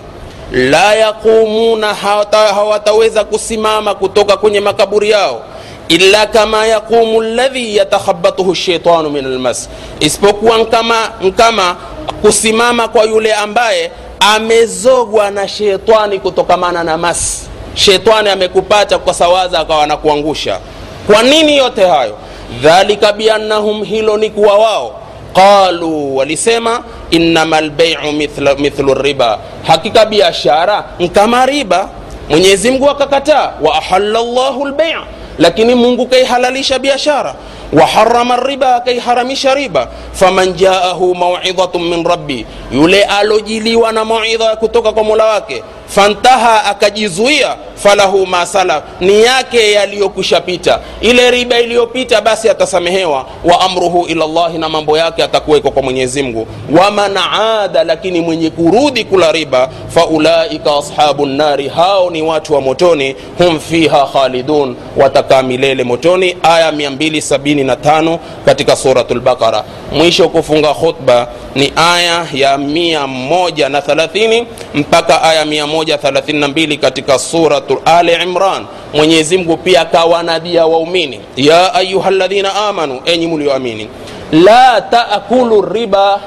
la 0.51 0.95
yaqumuna 0.95 1.93
hawata, 1.93 2.37
hawataweza 2.37 3.23
kusimama 3.23 3.95
kutoka 3.95 4.37
kwenye 4.37 4.59
makaburi 4.59 5.09
yao 5.09 5.41
illa 5.87 6.27
kama 6.27 6.65
yaqumu 6.67 7.21
ladhi 7.21 7.75
yatakhabatuhu 7.77 8.55
shaitanu 8.55 9.09
min 9.09 9.25
almas. 9.25 9.69
Isipokuwa 9.99 10.57
nkama, 10.57 11.09
nkama 11.21 11.75
kusimama 12.21 12.87
kwa 12.87 13.03
yule 13.03 13.33
ambaye 13.33 13.91
amezogwa 14.19 15.31
na 15.31 15.47
shetani 15.47 16.19
kutokamana 16.19 16.83
na 16.83 16.97
mas. 16.97 17.49
Shetani 17.75 18.29
amekupata 18.29 18.97
kwa 18.99 19.13
sawaza 19.13 19.59
akawa 19.59 19.83
anakuangusha. 19.83 20.59
Kwa 21.07 21.23
nini 21.23 21.57
yote 21.57 21.85
hayo? 21.87 22.17
Dhalika 22.61 23.13
biannahum 23.13 23.83
hilo 23.83 24.17
ni 24.17 24.29
kuwa 24.29 24.57
wao. 24.57 24.99
Qalu 25.33 26.15
walisema 26.17 26.83
innama 27.11 27.61
lbeiu 27.61 28.11
mithlu, 28.11 28.57
mithlu 28.57 28.93
riba. 28.93 29.39
Hakika 29.67 30.05
biashara 30.05 30.83
nkama 30.99 31.45
riba. 31.45 31.89
Mwenyezi 32.29 32.71
mungu 32.71 32.89
akakataa. 32.89 33.51
Wa 33.61 33.75
ahalla 33.75 34.19
llahu 34.21 34.65
lbeia 34.65 34.99
lakini 35.37 35.75
mungu 35.75 36.05
kaihalalisha 36.07 36.79
biashara. 36.79 37.35
Waharama 37.73 38.37
riba 38.37 38.75
akaiharamisha 38.75 39.53
riba. 39.55 39.87
Faman 40.13 40.53
jaahu 40.53 41.15
mauidhatu 41.15 41.79
min 41.79 42.03
rabbi. 42.05 42.45
Yule 42.71 43.03
alojiliwa 43.03 43.91
na 43.91 44.05
mauidha 44.05 44.55
kutoka 44.55 44.91
kwa 44.91 45.03
mola 45.03 45.25
wake 45.25 45.63
fantaha 45.95 46.65
akajizuia 46.65 47.55
falahu 47.75 48.25
ma 48.25 48.45
salaf 48.45 48.83
ni 49.01 49.21
yake 49.23 49.71
yaliyokushapita 49.71 50.79
ile 51.01 51.31
riba 51.31 51.59
iliyopita 51.59 52.21
basi 52.21 52.49
atasamehewa 52.49 53.25
wa 53.43 53.61
amruhu 53.61 54.05
ila 54.07 54.27
llahi 54.27 54.57
na 54.57 54.69
mambo 54.69 54.97
yake 54.97 55.23
atakuwekwa 55.23 55.71
kwa 55.71 55.81
mwenyezi 55.83 56.23
mungu. 56.23 56.47
Waman 56.79 57.17
ada 57.17 57.83
lakini 57.83 58.21
mwenye 58.21 58.49
kurudi 58.49 59.03
kula 59.03 59.31
riba 59.31 59.69
faulaika 59.87 60.71
ashabu 60.77 61.25
nnari 61.25 61.67
hao 61.67 62.09
ni 62.09 62.21
watu 62.21 62.53
wa 62.53 62.61
motoni 62.61 63.15
hum 63.37 63.59
fiha 63.59 64.07
khalidun 64.13 64.75
watakaa 64.97 65.43
milele 65.43 65.83
motoni. 65.83 66.37
Aya 66.43 66.71
275 66.71 68.17
katika 68.45 68.75
suratu 68.75 69.15
lbaqara 69.15 69.63
mwisho 69.91 70.29
kufunga 70.29 70.73
khutba 70.73 71.27
ni 71.55 71.73
aya 71.75 72.27
ya 72.33 72.57
130 72.57 74.45
mpaka 74.73 75.21
aya 75.21 75.45
132 75.83 76.77
katika 76.79 77.19
suratu 77.19 77.81
ali 77.85 78.13
imran. 78.23 78.65
Mwenyezi 78.93 79.37
mungu 79.37 79.57
pia 79.57 79.81
akawanadia 79.81 80.65
waumini. 80.65 81.19
Ya 81.37 81.73
ayuha 81.73 82.11
ladhina 82.11 82.55
amanu 82.55 83.01
enyi 83.05 83.27
mulioamini 83.27 83.87
la 84.31 84.81
taakulu 84.81 85.61
riba 85.61 86.19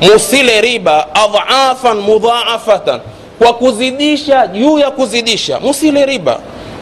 musile 0.00 0.60
riba 0.60 1.06
adhafan 1.14 1.96
mudhaafatan 1.98 3.00
kwa 3.38 3.52
kuzidisha 3.54 4.46
juu 4.46 4.78
ya 4.78 4.90
kuzidisha 4.90 5.60
musile 5.60 6.06
riba. 6.06 6.38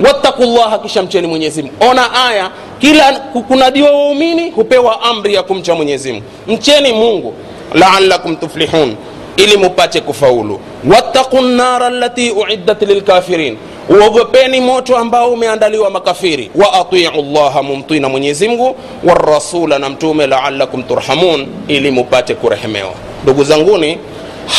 Wattaku 0.06 0.42
llaha 0.42 0.78
kisha 0.78 1.02
mcheni 1.02 1.26
mwenyezi 1.26 1.62
mungu. 1.62 1.74
Ona 1.90 2.24
aya 2.28 2.50
kila 2.78 3.12
kunadiwa 3.48 3.90
waumini 3.90 4.50
hupewa 4.50 5.02
amri 5.02 5.34
ya 5.34 5.42
kumcha 5.42 5.74
mwenyezi 5.74 6.12
mungu. 6.12 6.24
Mcheni 6.46 6.92
mungu. 6.92 7.34
Laalakum 7.74 8.36
tuflihun 8.36 8.96
ili 9.37 9.57
mupate 9.57 10.01
kufaulu. 10.01 10.61
Wattaqu 10.95 11.41
nnara 11.41 11.87
allati 11.87 12.30
uiddat 12.30 12.82
lilkafirin. 12.82 13.57
Uogopeni 13.89 14.61
moto 14.61 14.97
ambao 14.97 15.30
umeandaliwa 15.30 15.91
makafiri. 15.91 16.51
Wa 16.55 16.72
atiu 16.72 17.22
llaha 17.32 17.62
mumtii 17.62 18.01
na 18.01 18.09
mwenyezi 18.09 18.51
warasula 19.05 19.78
na 19.78 19.89
mtume 19.89 20.26
laalakum 20.26 20.82
turhamun 20.82 21.47
ili 21.68 21.91
mupate 21.91 22.35
kurehemewa. 22.35 22.93
Ndugu 23.22 23.45
zanguni 23.45 23.99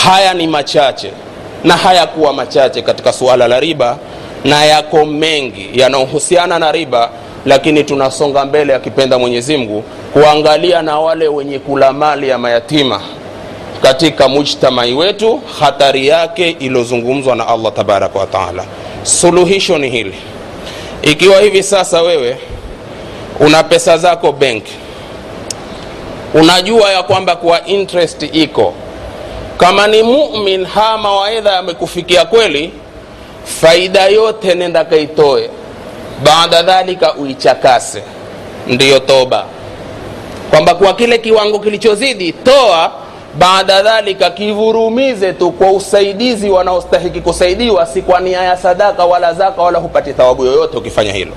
haya 0.04 0.34
ni 0.34 0.48
machache 0.48 1.12
na 1.64 1.78
hayakuwa 1.78 2.34
machache 2.34 2.82
katika 2.82 3.14
suala 3.14 3.48
la 3.48 3.60
riba 3.60 3.98
na 4.44 4.66
yako 4.66 5.06
mengi 5.06 5.70
yanayohusiana 5.74 6.60
na 6.60 6.72
riba 6.72 7.10
lakini 7.46 7.84
tunasonga 7.84 8.46
mbele 8.46 8.76
akipenda 8.76 9.20
mwenyezi 9.20 9.58
mungu 9.58 9.84
kuangalia 10.14 10.82
na 10.82 11.00
wale 11.00 11.28
wenye 11.28 11.60
kula 11.60 11.94
mali 11.94 12.30
ya 12.30 12.38
mayatima 12.38 13.02
katika 13.82 14.28
mujtamai 14.28 14.94
wetu 14.94 15.42
hatari 15.60 16.08
yake 16.08 16.50
iliyozungumzwa 16.50 17.36
na 17.36 17.48
allah 17.48 17.74
tabaraka 17.74 18.20
wataala 18.20 18.66
suluhisho 19.04 19.78
ni 19.78 19.90
hili. 19.90 20.16
Ikiwa 21.02 21.42
hivi 21.42 21.64
sasa 21.64 22.02
wewe 22.02 22.38
una 23.40 23.64
pesa 23.64 23.98
zako 23.98 24.32
benki 24.32 24.74
unajua 26.34 26.92
ya 26.92 27.04
kwamba 27.04 27.36
kuwa 27.36 27.66
interest 27.66 28.24
iko 28.36 28.74
kama 29.58 29.88
ni 29.88 30.04
mumin 30.04 30.66
haya 30.66 30.98
mawaidha 30.98 31.52
yamekufikia 31.52 32.26
kweli 32.26 32.72
faida 33.62 34.06
yote 34.06 34.56
nenda 34.56 34.86
kaitoe. 34.86 35.50
Baada 36.24 36.62
dhalika 36.64 37.14
uichakase 37.14 38.04
ndiyo 38.68 39.00
toba. 39.00 39.46
Kwamba 40.50 40.76
kwa 40.76 40.94
kile 40.94 41.18
kiwango 41.18 41.60
kilichozidi 41.60 42.32
toa 42.34 42.92
baada 43.40 43.82
dhalika 43.82 44.30
kivurumize 44.30 45.34
tu 45.34 45.52
kwa 45.52 45.72
usaidizi 45.72 46.50
wanaostahiki 46.50 47.22
kusaidiwa 47.22 47.86
si 47.86 48.02
kwa 48.02 48.20
nia 48.20 48.42
ya 48.42 48.58
sadaka 48.58 49.06
wala 49.06 49.34
zaka 49.34 49.62
wala 49.62 49.80
hupati 49.80 50.14
thawabu 50.14 50.46
yoyote 50.46 50.78
ukifanya 50.78 51.14
hilo. 51.14 51.32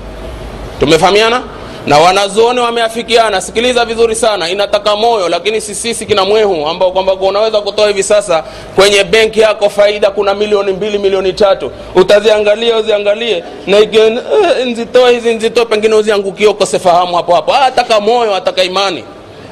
Tumefahamiana? 0.79 1.41
Na 1.87 1.97
wanazuoni 1.97 2.59
wameafikiana. 2.59 3.41
Sikiliza 3.41 3.85
vizuri 3.85 4.15
sana 4.15 4.49
inataka 4.49 4.95
moyo 4.95 5.29
lakini 5.29 5.61
sisisi 5.61 6.05
kina 6.05 6.25
mwehu 6.25 6.67
ambao 6.67 6.91
kwamba 6.91 7.13
unaweza 7.13 7.61
kutoa 7.61 7.87
hivi 7.87 8.03
sasa 8.03 8.43
kwenye 8.75 9.03
benki 9.03 9.39
yako 9.39 9.69
faida 9.69 10.11
kuna 10.11 10.33
milioni 10.33 10.71
mbili 10.71 10.97
milioni 10.97 11.33
tatu. 11.33 11.71
Utaziangalia 11.95 12.77
uziangalie 12.77 13.43
na 13.67 13.77
eh, 13.77 14.65
nzitoe 14.65 15.11
hizi 15.13 15.33
nzitoe 15.35 15.65
pengine 15.65 15.95
uziangukie 15.95 16.47
ukose 16.47 16.77
hapo 16.77 17.35
hapo. 17.35 17.53
Ah, 17.53 17.65
ataka 17.65 17.99
moyo 17.99 18.35
ataka 18.35 18.63
imani. 18.63 19.03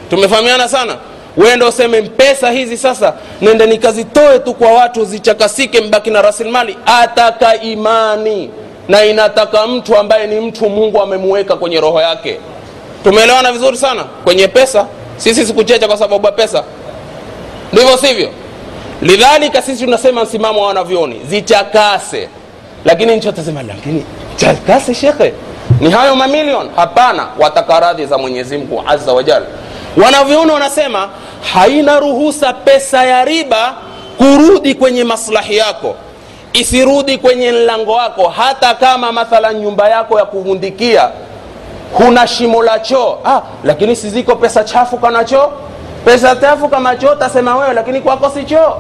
Tumefahamiana 0.10 0.68
sana 0.68 0.95
wende 1.38 1.66
useme 1.66 2.02
pesa 2.02 2.52
hizi 2.52 2.78
sasa 2.78 3.14
nende 3.42 3.66
nikazitoe 3.66 4.40
tu 4.40 4.54
kwa 4.54 4.72
watu 4.72 5.06
zichakasike 5.06 5.82
mbaki 5.82 6.10
na 6.10 6.22
rasilimali. 6.22 6.78
Ataka 6.86 7.62
imani 7.62 8.50
na 8.88 9.06
inataka 9.06 9.68
mtu 9.68 9.98
ambaye 9.98 10.28
ni 10.28 10.40
mtu 10.40 10.70
mungu 10.70 11.02
amemuweka 11.02 11.56
kwenye 11.56 11.80
roho 11.80 12.02
yake. 12.02 12.40
Tumeelewana 13.04 13.52
vizuri 13.52 13.78
sana? 13.78 14.04
Kwenye 14.04 14.48
pesa 14.48 14.88
sisi 15.18 15.46
sikuchecha 15.46 15.88
kwa 15.88 15.98
sababu 15.98 16.26
ya 16.26 16.32
pesa. 16.32 16.64
Ndivyo 17.74 17.98
sivyo? 17.98 18.30
Lidhalika 19.02 19.62
sisi 19.62 19.84
tunasema 19.86 20.24
msimamo 20.24 20.62
wa 20.62 20.68
wanavyoni 20.68 21.22
zichakase. 21.30 22.30
Lakini 22.86 23.16
nchi 23.16 23.28
lakini 23.68 24.06
chakase 24.36 24.94
shekhe. 24.94 25.34
Ni 25.80 25.92
hayo 25.92 26.16
mamilioni. 26.16 26.70
hapana 26.76 27.28
wataka 27.40 27.80
radhi 27.80 28.06
za 28.06 28.18
mwenyezi 28.18 28.58
mungu 28.58 28.84
azza 28.88 29.14
wanavyoni 30.06 30.52
wanasema 30.52 31.10
haina 31.54 32.00
ruhusa 32.00 32.54
pesa 32.54 33.04
ya 33.04 33.26
riba 33.26 33.74
kurudi 34.18 34.76
kwenye 34.76 35.04
maslahi 35.04 35.58
yako. 35.58 35.96
Isirudi 36.54 37.18
kwenye 37.18 37.52
mlango 37.52 37.92
wako. 37.94 38.28
Hata 38.28 38.74
kama 38.76 39.12
mathalan 39.12 39.56
nyumba 39.60 39.90
yako 39.90 40.20
ya 40.20 40.26
kuvundikia 40.26 41.10
huna 41.94 42.28
shimo 42.28 42.64
la 42.64 42.80
choo. 42.80 43.18
Ah, 43.26 43.42
lakini 43.64 43.96
siziko 43.96 44.36
pesa 44.36 44.64
chafu 44.64 44.98
kana 44.98 45.24
choo? 45.26 45.52
Pesa 46.06 46.36
chafu 46.36 46.70
kama 46.70 46.96
choo 46.96 47.16
tasema 47.16 47.56
wewe 47.58 47.74
lakini 47.74 48.02
kwako 48.02 48.30
si 48.30 48.44
choo. 48.44 48.78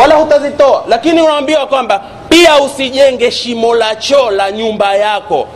Wala 0.00 0.14
hutazitoa. 0.14 0.84
Lakini 0.88 1.20
unaambiwa 1.22 1.66
kwamba 1.66 2.00
pia 2.28 2.60
usijenge 2.60 3.30
shimo 3.30 3.74
la 3.74 3.96
choo 3.96 4.30
la 4.30 4.52
nyumba 4.52 4.94
yako 4.94 5.48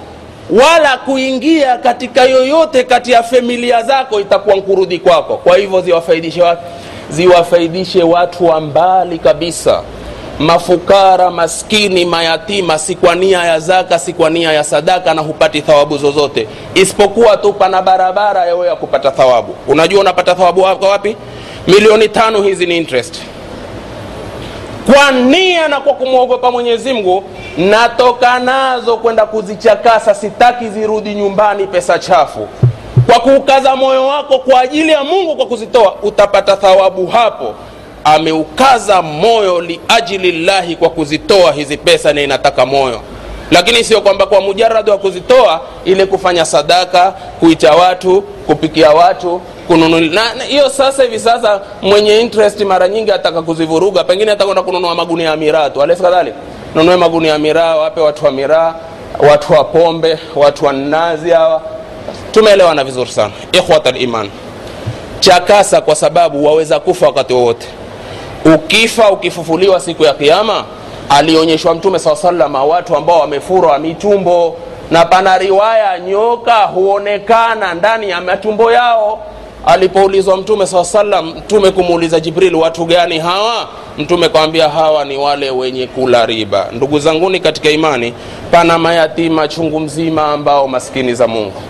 wala 0.51 0.97
kuingia 0.99 1.79
katika 1.79 2.23
yoyote 2.25 2.85
kati 2.85 3.13
ya 3.13 3.23
familia 3.23 3.83
zako 3.83 4.21
itakuwa 4.21 4.57
nkurudi 4.57 4.99
kwako. 4.99 5.37
Kwa 5.37 5.57
hivyo 5.57 5.81
ziwafaidishe 5.81 6.43
watu 6.43 6.63
ziwafaidishe 7.11 8.03
watu 8.03 8.47
wa 8.47 8.61
mbali 8.61 9.19
kabisa. 9.19 9.83
Mafukara 10.39 11.31
maskini 11.31 12.05
mayatima 12.05 12.79
si 12.79 12.95
kwa 12.95 13.15
nia 13.15 13.45
ya 13.45 13.61
zaka 13.61 13.99
si 13.99 14.13
kwa 14.13 14.31
nia 14.31 14.53
ya 14.53 14.65
sadaka 14.65 15.15
na 15.15 15.23
hupati 15.23 15.63
thawabu 15.63 15.99
zozote. 15.99 16.49
Isipokuwa 16.75 17.37
tu 17.37 17.53
pana 17.53 17.83
barabara 17.83 18.47
yawe 18.47 18.67
ya 18.67 18.77
kupata 18.77 19.11
thawabu. 19.11 19.55
Unajua 19.69 20.01
unapata 20.01 20.35
thawabu 20.35 20.61
wapi? 20.63 21.17
Milioni 21.67 22.09
tano 22.09 22.43
hizi 22.43 22.67
ni 22.67 22.77
interest 22.77 23.15
kwa 24.87 25.11
nia 25.13 25.69
na 25.69 25.81
kwa 25.81 25.93
kumwogopa 25.95 26.51
mwenyezi 26.51 26.93
mungu 26.93 27.25
natoka 27.59 28.39
nazo 28.39 28.97
kwenda 28.97 29.27
kuzichakasa 29.27 30.15
sitaki 30.15 30.69
zirudi 30.69 31.15
nyumbani 31.15 31.67
pesa 31.67 31.99
chafu. 31.99 32.49
Kwa 33.07 33.21
kuukaza 33.21 33.77
moyo 33.77 34.07
wako 34.07 34.39
kwa 34.39 34.61
ajili 34.61 34.93
ya 34.93 35.05
mungu 35.05 35.37
kwa 35.37 35.47
kuzitoa 35.47 35.95
utapata 36.03 36.57
thawabu 36.57 37.07
hapo. 37.07 37.55
Ameukaza 38.05 39.03
moyo 39.03 39.61
liajili 39.61 40.33
llahi 40.33 40.77
kwa 40.77 40.91
kuzitoa 40.91 41.53
hizi 41.53 41.77
pesa 41.77 42.13
na 42.13 42.21
inataka 42.23 42.67
moyo 42.67 43.01
lakini 43.51 43.85
sio 43.85 44.01
kwamba 44.01 44.27
kwa 44.27 44.41
mujaradi 44.41 44.91
wa 44.91 44.99
kuzitoa 44.99 45.61
ile 45.85 46.07
kufanya 46.07 46.45
sadaka 46.45 47.15
kuita 47.41 47.73
watu 47.75 48.23
kupikia 48.23 48.91
watu 48.91 49.41
kununua 49.69 50.01
hiyo 50.49 50.69
sasa 50.69 51.03
hivi 51.03 51.19
sasa 51.19 51.61
mwenye 51.83 52.21
interest 52.21 52.61
mara 52.61 52.89
nyingi 52.89 53.13
ataka 53.13 53.43
kuzivuruga 53.43 54.05
pengine 54.05 54.33
atakwenda 54.33 54.63
kununua 54.63 54.95
magunia 54.95 55.31
ya 55.31 55.37
miraa 55.37 55.71
tu. 55.71 55.83
Alesi 55.83 56.03
kadhalik 56.03 56.35
nunue 56.75 56.97
magunia 56.97 57.33
ya 57.33 57.39
miraa 57.39 57.77
wape 57.77 58.01
watu 58.01 58.25
wa 58.25 58.31
miraa 58.31 58.75
watu 59.31 59.53
wa 59.53 59.65
pombe 59.65 60.19
watu 60.37 60.65
wa 60.65 60.73
nazi 60.73 61.31
hawa. 61.31 61.63
Tumeelewana 62.33 62.85
vizuri 62.85 63.11
sana. 63.11 63.33
Ikhwat 63.53 63.93
liman 63.93 64.31
chakasa 65.21 65.81
kwa 65.81 65.95
sababu 65.95 66.45
waweza 66.47 66.81
kufa 66.81 67.07
wakati 67.07 67.33
wowote. 67.33 67.67
Ukifa 68.55 69.11
ukifufuliwa 69.11 69.81
siku 69.81 70.05
ya 70.05 70.15
kiama 70.15 70.65
alionyeshwa 71.11 71.75
mtume 71.75 71.99
saa 71.99 72.17
salama 72.17 72.65
watu 72.65 72.97
ambao 72.97 73.21
wamefurwa 73.21 73.79
mitumbo. 73.79 74.57
Na 74.91 75.05
pana 75.05 75.39
riwaya 75.39 75.99
nyoka 75.99 76.55
huonekana 76.57 77.75
ndani 77.75 78.11
ya 78.11 78.21
matumbo 78.21 78.73
yao. 78.73 79.19
Alipoulizwa 79.67 80.37
mtume 80.37 80.67
saa 80.67 80.85
salam 80.85 81.27
mtume 81.29 81.71
kumuuliza 81.71 82.21
jibril 82.21 82.55
watu 82.55 82.85
gani 82.85 83.19
hawa? 83.19 83.69
Mtume 83.99 84.29
kawambia 84.29 84.69
hawa 84.69 85.05
ni 85.05 85.17
wale 85.17 85.51
wenye 85.51 85.87
kula 85.87 86.27
riba. 86.27 86.67
Ndugu 86.73 86.99
zanguni 86.99 87.41
katika 87.41 87.71
imani 87.71 88.15
pana 88.51 88.79
mayatima 88.79 89.49
chungu 89.49 89.81
mzima 89.81 90.27
ambao 90.29 90.69
maskini 90.69 91.15
za 91.15 91.27
mungu. 91.29 91.63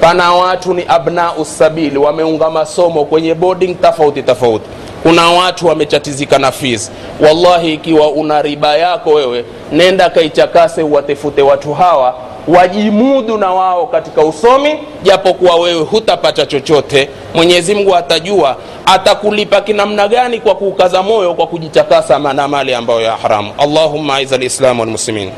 Pana 0.00 0.32
watu 0.32 0.74
ni 0.74 0.84
abnau 0.88 1.44
sabili 1.44 1.98
wameunga 1.98 2.50
masomo 2.50 3.04
kwenye 3.04 3.34
boarding 3.34 3.74
tofauti 3.74 4.22
tofauti 4.22 4.64
kuna 5.02 5.30
watu 5.30 5.66
wametatizika 5.66 6.38
na 6.38 6.52
fees. 6.52 6.90
Wallahi, 7.20 7.74
ikiwa 7.74 8.10
una 8.10 8.42
riba 8.42 8.76
yako 8.76 9.10
wewe, 9.10 9.44
nenda 9.72 10.10
kaichakase, 10.10 10.82
uwatefute 10.82 11.42
watu 11.42 11.74
hawa 11.74 12.14
wajimudu 12.48 13.38
na 13.38 13.50
wao 13.52 13.86
katika 13.86 14.22
usomi, 14.22 14.70
japokuwa 15.02 15.56
wewe 15.56 15.80
hutapata 15.82 16.46
chochote. 16.46 17.08
Mwenyezi 17.34 17.74
Mungu 17.74 17.96
atajua 17.96 18.56
atakulipa 18.86 19.60
kinamna 19.60 20.08
gani 20.08 20.40
kwa 20.40 20.54
kuukaza 20.54 21.02
moyo, 21.02 21.34
kwa 21.34 21.46
kujitakasa 21.46 22.18
na 22.18 22.48
mali 22.48 22.74
ambayo 22.74 23.00
ya 23.00 23.16
haramu. 23.16 23.52
Allahumma 23.58 24.14
aiza 24.14 24.36
lislamu 24.36 24.80
walmuslimin 24.80 25.30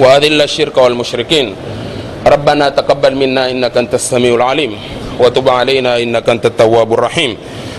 wa 0.00 0.14
adhilla 0.14 0.46
walmushrikin 0.76 1.54
rabbana 2.24 2.70
taqabbal 2.70 3.14
minna 3.16 3.48
innaka 3.50 3.80
antas 3.80 4.10
samiul 4.10 4.42
alim 4.42 4.72
wa 5.18 5.60
alaina 5.60 5.98
innaka 5.98 6.32
antat 6.32 6.56
tawwabur 6.56 7.00
rahim 7.00 7.36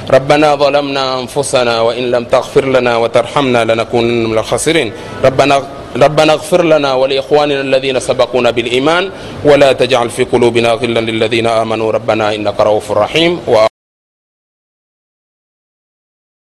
ربنا 0.09 0.55
ظلمنا 0.55 1.19
أنفسنا 1.19 1.81
وإن 1.81 2.11
لم 2.11 2.23
تغفر 2.25 2.65
لنا 2.65 2.97
وترحمنا 2.97 3.65
لنكونن 3.65 4.25
من 4.25 4.37
الخاسرين. 4.37 4.91
ربنا 5.25 5.63
ربنا 5.95 6.33
اغفر 6.33 6.63
لنا 6.65 6.93
ولإخواننا 6.93 7.61
الذين 7.61 7.99
سبقونا 7.99 8.49
بالإيمان 8.51 9.09
ولا 9.45 9.73
تجعل 9.73 10.09
في 10.09 10.23
قلوبنا 10.23 10.71
غلا 10.71 10.99
للذين 10.99 11.47
آمنوا. 11.47 11.91
ربنا 11.91 12.35
إنك 12.35 12.57
رؤوف 12.59 12.91
رحيم. 12.91 13.39